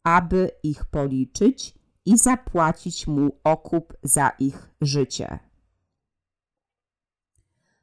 aby 0.04 0.50
ich 0.62 0.84
policzyć 0.84 1.74
i 2.04 2.18
zapłacić 2.18 3.06
mu 3.06 3.30
okup 3.44 3.96
za 4.02 4.28
ich 4.28 4.70
życie. 4.80 5.38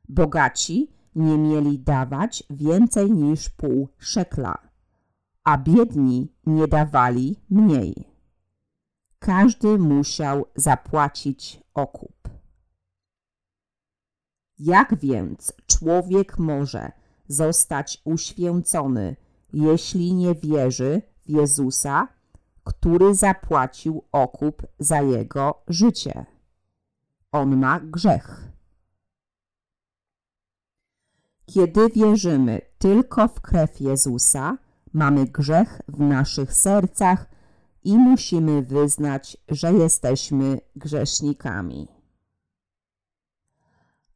Bogaci 0.09 0.91
nie 1.15 1.37
mieli 1.37 1.79
dawać 1.79 2.43
więcej 2.49 3.11
niż 3.11 3.49
pół 3.49 3.89
szekla, 3.97 4.57
a 5.43 5.57
biedni 5.57 6.33
nie 6.45 6.67
dawali 6.67 7.35
mniej. 7.49 8.07
Każdy 9.19 9.77
musiał 9.77 10.45
zapłacić 10.55 11.61
okup. 11.73 12.14
Jak 14.59 14.99
więc 14.99 15.53
człowiek 15.67 16.37
może 16.37 16.91
zostać 17.27 18.01
uświęcony, 18.03 19.15
jeśli 19.53 20.13
nie 20.13 20.35
wierzy 20.35 21.01
w 21.25 21.29
Jezusa 21.29 22.15
który 22.65 23.15
zapłacił 23.15 24.03
okup 24.11 24.67
za 24.79 25.01
jego 25.01 25.63
życie. 25.67 26.25
On 27.31 27.57
ma 27.57 27.79
grzech. 27.79 28.47
Kiedy 31.45 31.89
wierzymy 31.89 32.61
tylko 32.77 33.27
w 33.27 33.41
krew 33.41 33.81
Jezusa, 33.81 34.57
mamy 34.93 35.25
grzech 35.25 35.81
w 35.87 35.99
naszych 35.99 36.53
sercach 36.53 37.25
i 37.83 37.97
musimy 37.97 38.61
wyznać, 38.61 39.37
że 39.49 39.73
jesteśmy 39.73 40.59
grzesznikami. 40.75 41.87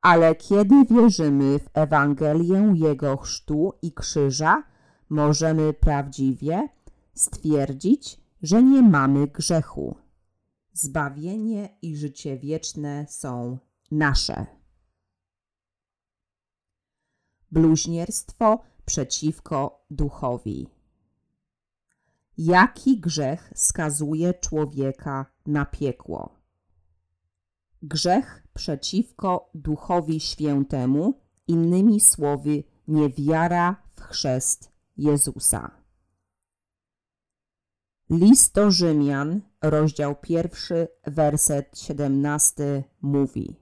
Ale 0.02 0.36
kiedy 0.36 0.86
wierzymy 0.86 1.60
w 1.60 1.70
Ewangelię 1.74 2.74
Jego 2.76 3.18
chrztu 3.18 3.74
i 3.82 3.94
krzyża, 3.94 4.64
możemy 5.10 5.74
prawdziwie 5.74 6.70
stwierdzić, 7.14 8.20
że 8.42 8.64
nie 8.64 8.82
mamy 8.82 9.28
grzechu. 9.28 9.96
Zbawienie 10.74 11.78
i 11.82 11.98
życie 11.98 12.38
wieczne 12.38 13.06
są 13.10 13.58
nasze. 13.92 14.46
Bluźnierstwo 17.52 18.60
przeciwko 18.86 19.86
duchowi. 19.92 20.68
Jaki 22.38 23.00
grzech 23.00 23.52
skazuje 23.56 24.34
człowieka 24.34 25.26
na 25.46 25.66
piekło? 25.66 26.39
Grzech 27.82 28.48
przeciwko 28.54 29.50
Duchowi 29.54 30.20
Świętemu, 30.20 31.14
innymi 31.48 32.00
słowy, 32.00 32.64
niewiara 32.88 33.84
w 33.96 34.02
chrzest 34.02 34.72
Jezusa. 34.98 35.72
List 38.10 38.56
do 38.56 38.72
Rzymian, 38.72 39.42
rozdział 39.62 40.16
pierwszy, 40.16 40.88
werset 41.08 41.80
siedemnasty 41.80 42.84
mówi 43.02 43.56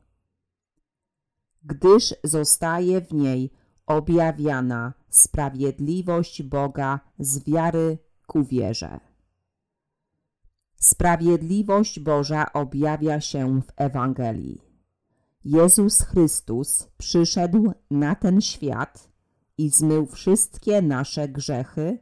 Gdyż 1.64 2.15
zostaje 2.23 3.02
w 3.02 3.14
niej 3.14 3.52
objawiana 3.85 4.94
sprawiedliwość 5.10 6.44
Boga 6.44 6.99
z 7.19 7.44
wiary 7.44 7.98
ku 8.27 8.44
wierze. 8.44 9.07
Sprawiedliwość 10.80 11.99
Boża 11.99 12.54
objawia 12.54 13.22
się 13.22 13.62
w 13.62 13.72
Ewangelii. 13.76 14.62
Jezus 15.44 16.02
Chrystus 16.02 16.88
przyszedł 16.98 17.74
na 17.91 18.16
ten 18.16 18.41
świat 18.41 19.10
i 19.58 19.70
zmył 19.70 20.06
wszystkie 20.06 20.82
nasze 20.82 21.28
grzechy 21.28 21.99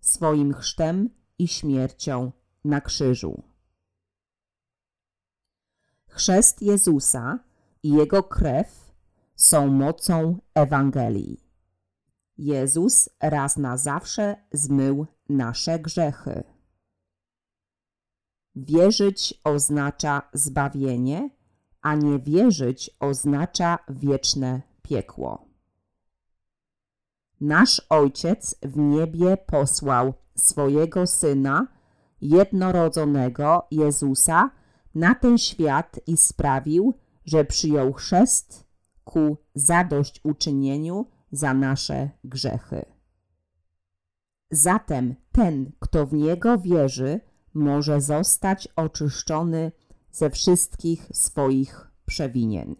swoim 0.00 0.54
chrztem 0.54 1.10
i 1.38 1.48
śmiercią 1.48 2.32
na 2.64 2.80
krzyżu. 2.80 3.42
Chrzest 6.08 6.62
Jezusa 6.62 7.38
i 7.82 7.90
Jego 7.90 8.22
krew 8.22 8.92
są 9.36 9.66
mocą 9.66 10.38
Ewangelii. 10.54 11.40
Jezus 12.38 13.08
raz 13.20 13.56
na 13.56 13.76
zawsze 13.76 14.36
zmył 14.52 15.06
nasze 15.28 15.78
grzechy. 15.78 16.44
Wierzyć 18.56 19.40
oznacza 19.44 20.22
zbawienie, 20.32 21.30
a 21.82 21.94
nie 21.94 22.18
wierzyć 22.18 22.90
oznacza 23.00 23.78
wieczne 23.88 24.62
piekło. 24.82 25.44
Nasz 27.40 27.82
Ojciec 27.88 28.56
w 28.62 28.76
niebie 28.76 29.36
posłał 29.36 30.14
swojego 30.34 31.06
Syna, 31.06 31.66
jednorodzonego 32.20 33.66
Jezusa, 33.70 34.50
na 34.94 35.14
ten 35.14 35.38
świat 35.38 36.00
i 36.06 36.16
sprawił, 36.16 36.94
że 37.24 37.44
przyjął 37.44 37.92
chrzest 37.92 38.66
ku 39.04 39.36
zadośćuczynieniu 39.54 41.06
za 41.32 41.54
nasze 41.54 42.10
grzechy. 42.24 42.84
Zatem 44.50 45.14
ten, 45.32 45.72
kto 45.78 46.06
w 46.06 46.12
Niego 46.12 46.58
wierzy, 46.58 47.20
może 47.54 48.00
zostać 48.00 48.68
oczyszczony 48.76 49.72
ze 50.10 50.30
wszystkich 50.30 51.08
swoich 51.12 51.90
przewinień. 52.06 52.76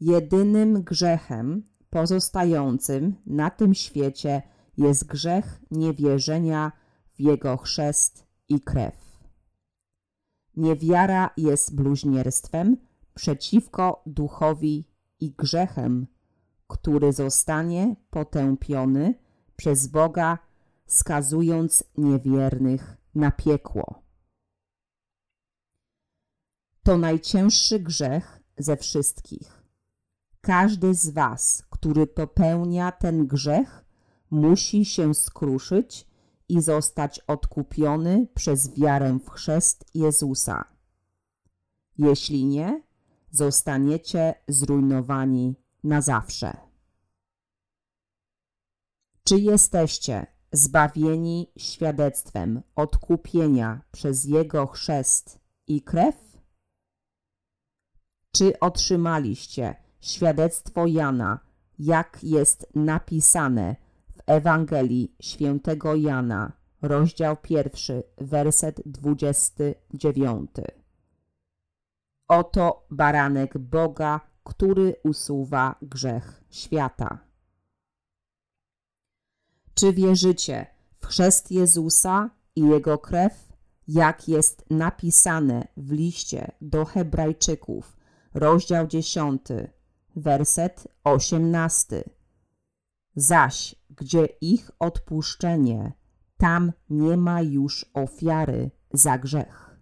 Jedynym 0.00 0.82
grzechem 0.82 1.68
pozostającym 1.90 3.14
na 3.26 3.50
tym 3.50 3.74
świecie 3.74 4.42
jest 4.76 5.06
grzech 5.06 5.60
niewierzenia 5.70 6.72
w 7.14 7.20
Jego 7.20 7.56
chrzest 7.56 8.26
i 8.48 8.60
krew. 8.60 9.08
Niewiara 10.56 11.30
jest 11.36 11.74
bluźnierstwem 11.74 12.76
przeciwko 13.14 14.02
duchowi 14.06 14.88
i 15.20 15.32
grzechem, 15.32 16.06
który 16.66 17.12
zostanie 17.12 17.96
potępiony 18.10 19.14
przez 19.56 19.86
Boga, 19.86 20.38
skazując 20.88 21.84
niewiernych 21.98 22.96
na 23.14 23.30
piekło. 23.30 24.02
To 26.82 26.98
najcięższy 26.98 27.80
grzech 27.80 28.40
ze 28.58 28.76
wszystkich. 28.76 29.62
Każdy 30.40 30.94
z 30.94 31.10
Was, 31.10 31.62
który 31.70 32.06
popełnia 32.06 32.92
ten 32.92 33.26
grzech, 33.26 33.84
musi 34.30 34.84
się 34.84 35.14
skruszyć 35.14 36.06
i 36.48 36.60
zostać 36.60 37.18
odkupiony 37.18 38.26
przez 38.34 38.74
wiarę 38.74 39.18
w 39.24 39.30
chrzest 39.30 39.84
Jezusa. 39.94 40.64
Jeśli 41.98 42.44
nie, 42.44 42.82
zostaniecie 43.30 44.34
zrujnowani 44.48 45.54
na 45.84 46.00
zawsze. 46.00 46.56
Czy 49.24 49.38
jesteście 49.38 50.26
zbawieni 50.52 51.52
świadectwem 51.56 52.62
odkupienia 52.76 53.80
przez 53.92 54.24
Jego 54.24 54.66
chrzest 54.66 55.40
i 55.66 55.82
krew? 55.82 56.42
Czy 58.36 58.60
otrzymaliście 58.60 59.74
świadectwo 60.00 60.86
Jana, 60.86 61.40
jak 61.78 62.18
jest 62.22 62.66
napisane 62.74 63.76
w 64.16 64.22
Ewangelii 64.26 65.16
świętego 65.22 65.94
Jana, 65.94 66.52
rozdział 66.82 67.36
pierwszy, 67.36 68.02
werset 68.18 68.80
dwudziesty 68.86 69.74
dziewiąty? 69.94 70.64
Oto 72.28 72.86
baranek 72.90 73.58
Boga, 73.58 74.20
który 74.44 74.96
usuwa 75.04 75.74
grzech 75.82 76.44
świata. 76.50 77.27
Czy 79.78 79.92
wierzycie 79.92 80.66
w 81.00 81.06
chrzest 81.06 81.50
Jezusa 81.50 82.30
i 82.56 82.60
Jego 82.60 82.98
krew, 82.98 83.52
jak 83.88 84.28
jest 84.28 84.64
napisane 84.70 85.68
w 85.76 85.92
liście 85.92 86.52
do 86.60 86.84
Hebrajczyków, 86.84 87.96
rozdział 88.34 88.86
10, 88.86 89.42
werset 90.16 90.88
18? 91.04 92.04
Zaś, 93.16 93.74
gdzie 93.90 94.24
ich 94.40 94.70
odpuszczenie, 94.78 95.92
tam 96.36 96.72
nie 96.90 97.16
ma 97.16 97.42
już 97.42 97.86
ofiary 97.94 98.70
za 98.92 99.18
grzech. 99.18 99.80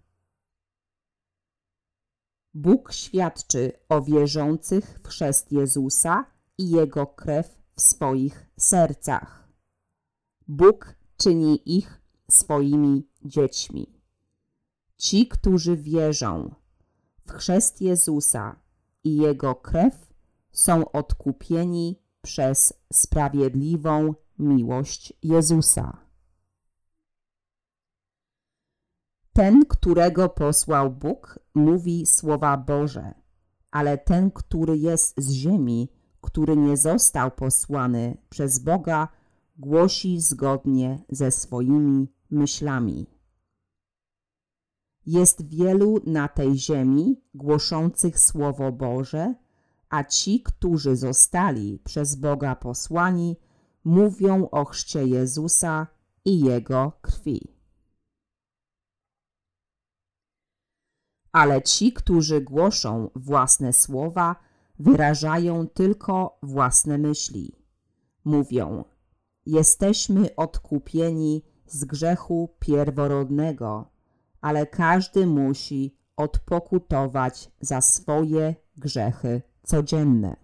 Bóg 2.53 2.93
świadczy 2.93 3.71
o 3.89 4.01
wierzących 4.01 4.99
w 5.03 5.07
chrzest 5.07 5.51
Jezusa 5.51 6.25
i 6.57 6.69
Jego 6.69 7.07
krew 7.07 7.57
w 7.75 7.81
swoich 7.81 8.45
sercach. 8.57 9.46
Bóg 10.47 10.95
czyni 11.17 11.77
ich 11.77 12.01
swoimi 12.31 13.07
dziećmi. 13.25 14.01
Ci, 14.97 15.27
którzy 15.27 15.77
wierzą 15.77 16.55
w 17.25 17.31
chrzest 17.31 17.81
Jezusa 17.81 18.59
i 19.03 19.17
Jego 19.17 19.55
krew, 19.55 20.13
są 20.51 20.91
odkupieni 20.91 21.99
przez 22.21 22.73
sprawiedliwą 22.93 24.13
miłość 24.39 25.13
Jezusa. 25.23 25.97
Ten, 29.33 29.65
którego 29.65 30.29
posłał 30.29 30.91
Bóg, 30.91 31.39
mówi 31.55 32.05
słowa 32.05 32.57
Boże, 32.57 33.13
ale 33.71 33.97
ten, 33.97 34.31
który 34.31 34.77
jest 34.77 35.21
z 35.21 35.31
ziemi, 35.31 35.89
który 36.21 36.57
nie 36.57 36.77
został 36.77 37.31
posłany 37.31 38.17
przez 38.29 38.59
Boga, 38.59 39.07
głosi 39.57 40.21
zgodnie 40.21 41.05
ze 41.09 41.31
swoimi 41.31 42.07
myślami. 42.29 43.07
Jest 45.05 45.47
wielu 45.47 45.99
na 46.05 46.27
tej 46.27 46.57
ziemi 46.57 47.21
głoszących 47.33 48.19
Słowo 48.19 48.71
Boże, 48.71 49.35
a 49.89 50.03
ci, 50.03 50.41
którzy 50.41 50.95
zostali 50.95 51.79
przez 51.83 52.15
Boga 52.15 52.55
posłani, 52.55 53.37
mówią 53.83 54.49
o 54.49 54.65
chrzcie 54.65 55.07
Jezusa 55.07 55.87
i 56.25 56.39
Jego 56.39 56.91
krwi. 57.01 57.53
Ale 61.31 61.61
ci, 61.61 61.93
którzy 61.93 62.41
głoszą 62.41 63.09
własne 63.15 63.73
słowa, 63.73 64.35
wyrażają 64.79 65.67
tylko 65.67 66.39
własne 66.43 66.97
myśli. 66.97 67.55
Mówią– 68.25 68.83
Jesteśmy 69.47 70.35
odkupieni 70.35 71.43
z 71.65 71.85
grzechu 71.85 72.55
pierworodnego, 72.59 73.89
ale 74.41 74.65
każdy 74.67 75.27
musi 75.27 75.97
odpokutować 76.15 77.51
za 77.61 77.81
swoje 77.81 78.55
grzechy 78.77 79.41
codzienne. 79.63 80.35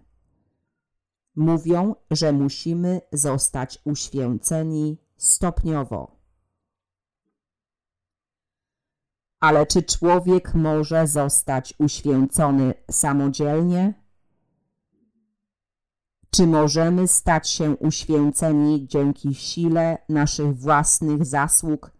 Mówią, 1.36 1.94
że 2.10 2.32
musimy 2.32 3.00
zostać 3.12 3.78
uświęceni 3.84 4.98
stopniowo. 5.16 6.16
Ale 9.40 9.66
czy 9.66 9.82
człowiek 9.82 10.54
może 10.54 11.06
zostać 11.06 11.74
uświęcony 11.78 12.74
samodzielnie? 12.90 14.03
Czy 16.34 16.46
możemy 16.46 17.08
stać 17.08 17.48
się 17.48 17.76
uświęceni 17.76 18.86
dzięki 18.88 19.34
sile 19.34 19.98
naszych 20.08 20.56
własnych 20.56 21.26
zasług 21.26 21.90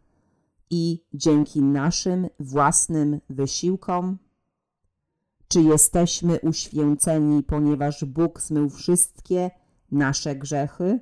i 0.70 1.04
dzięki 1.12 1.62
naszym 1.62 2.28
własnym 2.40 3.20
wysiłkom? 3.30 4.18
Czy 5.48 5.62
jesteśmy 5.62 6.40
uświęceni, 6.40 7.42
ponieważ 7.42 8.04
Bóg 8.04 8.40
zmył 8.40 8.70
wszystkie 8.70 9.50
nasze 9.90 10.36
grzechy? 10.36 11.00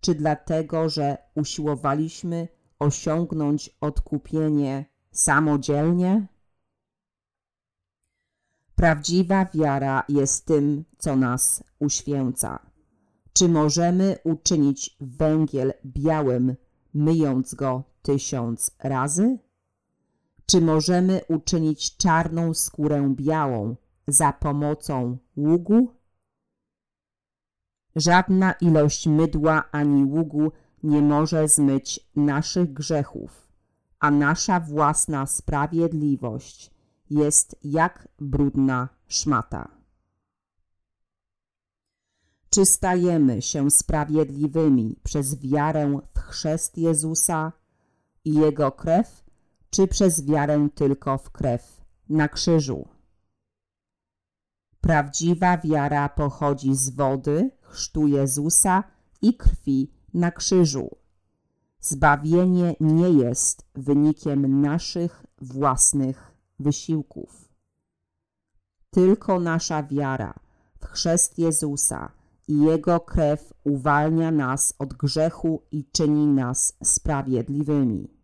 Czy 0.00 0.14
dlatego, 0.14 0.88
że 0.88 1.18
usiłowaliśmy 1.34 2.48
osiągnąć 2.78 3.76
odkupienie 3.80 4.84
samodzielnie? 5.10 6.26
Prawdziwa 8.74 9.46
wiara 9.54 10.04
jest 10.08 10.46
tym, 10.46 10.84
co 10.98 11.16
nas 11.16 11.64
uświęca. 11.78 12.58
Czy 13.32 13.48
możemy 13.48 14.16
uczynić 14.24 14.96
węgiel 15.00 15.72
białym, 15.86 16.56
myjąc 16.94 17.54
go 17.54 17.82
tysiąc 18.02 18.76
razy? 18.78 19.38
Czy 20.46 20.60
możemy 20.60 21.20
uczynić 21.28 21.96
czarną 21.96 22.54
skórę 22.54 23.14
białą 23.16 23.76
za 24.08 24.32
pomocą 24.32 25.18
ługu? 25.36 25.94
Żadna 27.96 28.52
ilość 28.52 29.06
mydła 29.06 29.64
ani 29.72 30.04
ługu 30.04 30.52
nie 30.82 31.02
może 31.02 31.48
zmyć 31.48 32.00
naszych 32.16 32.72
grzechów, 32.72 33.48
a 34.00 34.10
nasza 34.10 34.60
własna 34.60 35.26
sprawiedliwość 35.26 36.73
jest 37.10 37.56
jak 37.64 38.08
brudna 38.20 38.88
szmata. 39.06 39.68
Czy 42.50 42.66
stajemy 42.66 43.42
się 43.42 43.70
sprawiedliwymi 43.70 44.96
przez 45.02 45.40
wiarę 45.40 46.00
w 46.14 46.18
chrzest 46.18 46.78
Jezusa 46.78 47.52
i 48.24 48.34
Jego 48.34 48.72
krew, 48.72 49.24
czy 49.70 49.88
przez 49.88 50.26
wiarę 50.26 50.68
tylko 50.74 51.18
w 51.18 51.30
krew 51.30 51.84
na 52.08 52.28
krzyżu? 52.28 52.88
Prawdziwa 54.80 55.58
wiara 55.58 56.08
pochodzi 56.08 56.74
z 56.74 56.90
wody, 56.90 57.50
chrztu 57.60 58.06
Jezusa 58.06 58.84
i 59.22 59.36
krwi 59.36 59.90
na 60.14 60.30
krzyżu. 60.30 60.96
Zbawienie 61.80 62.76
nie 62.80 63.10
jest 63.10 63.66
wynikiem 63.74 64.60
naszych 64.60 65.24
własnych 65.40 66.33
wysiłków. 66.58 67.48
Tylko 68.90 69.40
nasza 69.40 69.82
wiara 69.82 70.34
w 70.80 70.86
chrzest 70.86 71.38
Jezusa 71.38 72.12
i 72.48 72.60
Jego 72.60 73.00
krew 73.00 73.52
uwalnia 73.64 74.30
nas 74.30 74.74
od 74.78 74.94
grzechu 74.94 75.62
i 75.70 75.84
czyni 75.92 76.26
nas 76.26 76.76
sprawiedliwymi. 76.84 78.14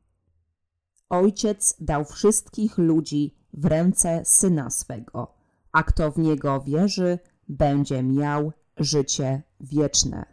Ojciec 1.09 1.75
dał 1.81 2.05
wszystkich 2.05 2.79
ludzi 2.79 3.35
w 3.53 3.65
ręce 3.65 4.23
Syna 4.25 4.71
swego, 4.71 5.35
a 5.73 5.83
kto 5.83 6.11
w 6.11 6.19
Niego 6.19 6.61
wierzy, 6.61 7.19
będzie 7.49 8.03
miał 8.03 8.53
życie 8.77 9.43
wieczne. 9.61 10.27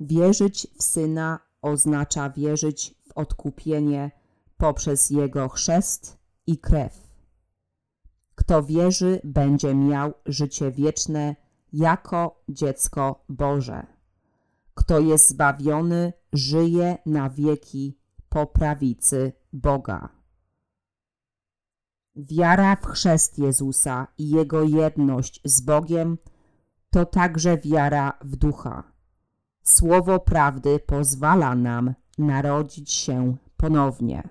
Wierzyć 0.00 0.66
w 0.78 0.82
Syna 0.82 1.40
oznacza 1.62 2.30
wierzyć 2.30 2.94
w 3.08 3.12
odkupienie 3.12 4.10
poprzez 4.56 5.10
Jego 5.10 5.48
chrzest 5.48 6.23
i 6.46 6.58
krew. 6.58 7.04
Kto 8.34 8.62
wierzy, 8.62 9.20
będzie 9.24 9.74
miał 9.74 10.12
życie 10.26 10.70
wieczne 10.70 11.36
jako 11.72 12.42
dziecko 12.48 13.24
Boże. 13.28 13.86
Kto 14.74 15.00
jest 15.00 15.28
zbawiony, 15.28 16.12
żyje 16.32 16.98
na 17.06 17.30
wieki 17.30 17.98
po 18.28 18.46
prawicy 18.46 19.32
Boga. 19.52 20.08
Wiara 22.16 22.76
w 22.76 22.86
chrzest 22.86 23.38
Jezusa 23.38 24.06
i 24.18 24.30
Jego 24.30 24.62
jedność 24.62 25.40
z 25.44 25.60
Bogiem 25.60 26.18
to 26.90 27.06
także 27.06 27.58
wiara 27.58 28.18
w 28.20 28.36
Ducha. 28.36 28.92
Słowo 29.62 30.20
prawdy 30.20 30.78
pozwala 30.78 31.54
nam 31.54 31.94
narodzić 32.18 32.92
się 32.92 33.36
ponownie. 33.56 34.28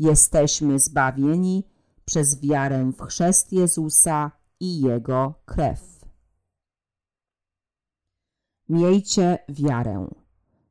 Jesteśmy 0.00 0.78
zbawieni 0.78 1.64
przez 2.04 2.40
wiarę 2.40 2.92
w 2.92 3.02
chrzest 3.02 3.52
Jezusa 3.52 4.30
i 4.60 4.80
Jego 4.80 5.34
krew. 5.44 6.00
Miejcie 8.68 9.38
wiarę. 9.48 10.06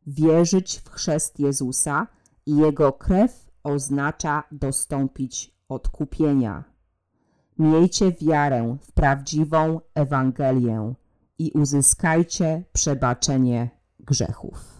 Wierzyć 0.07 0.79
w 0.79 0.89
chrzest 0.89 1.39
Jezusa 1.39 2.07
i 2.45 2.57
Jego 2.57 2.93
krew 2.93 3.51
oznacza 3.63 4.43
dostąpić 4.51 5.55
odkupienia. 5.67 6.63
Miejcie 7.57 8.11
wiarę 8.11 8.77
w 8.81 8.91
prawdziwą 8.91 9.79
Ewangelię 9.95 10.93
i 11.39 11.51
uzyskajcie 11.51 12.63
przebaczenie 12.73 13.69
grzechów. 13.99 14.78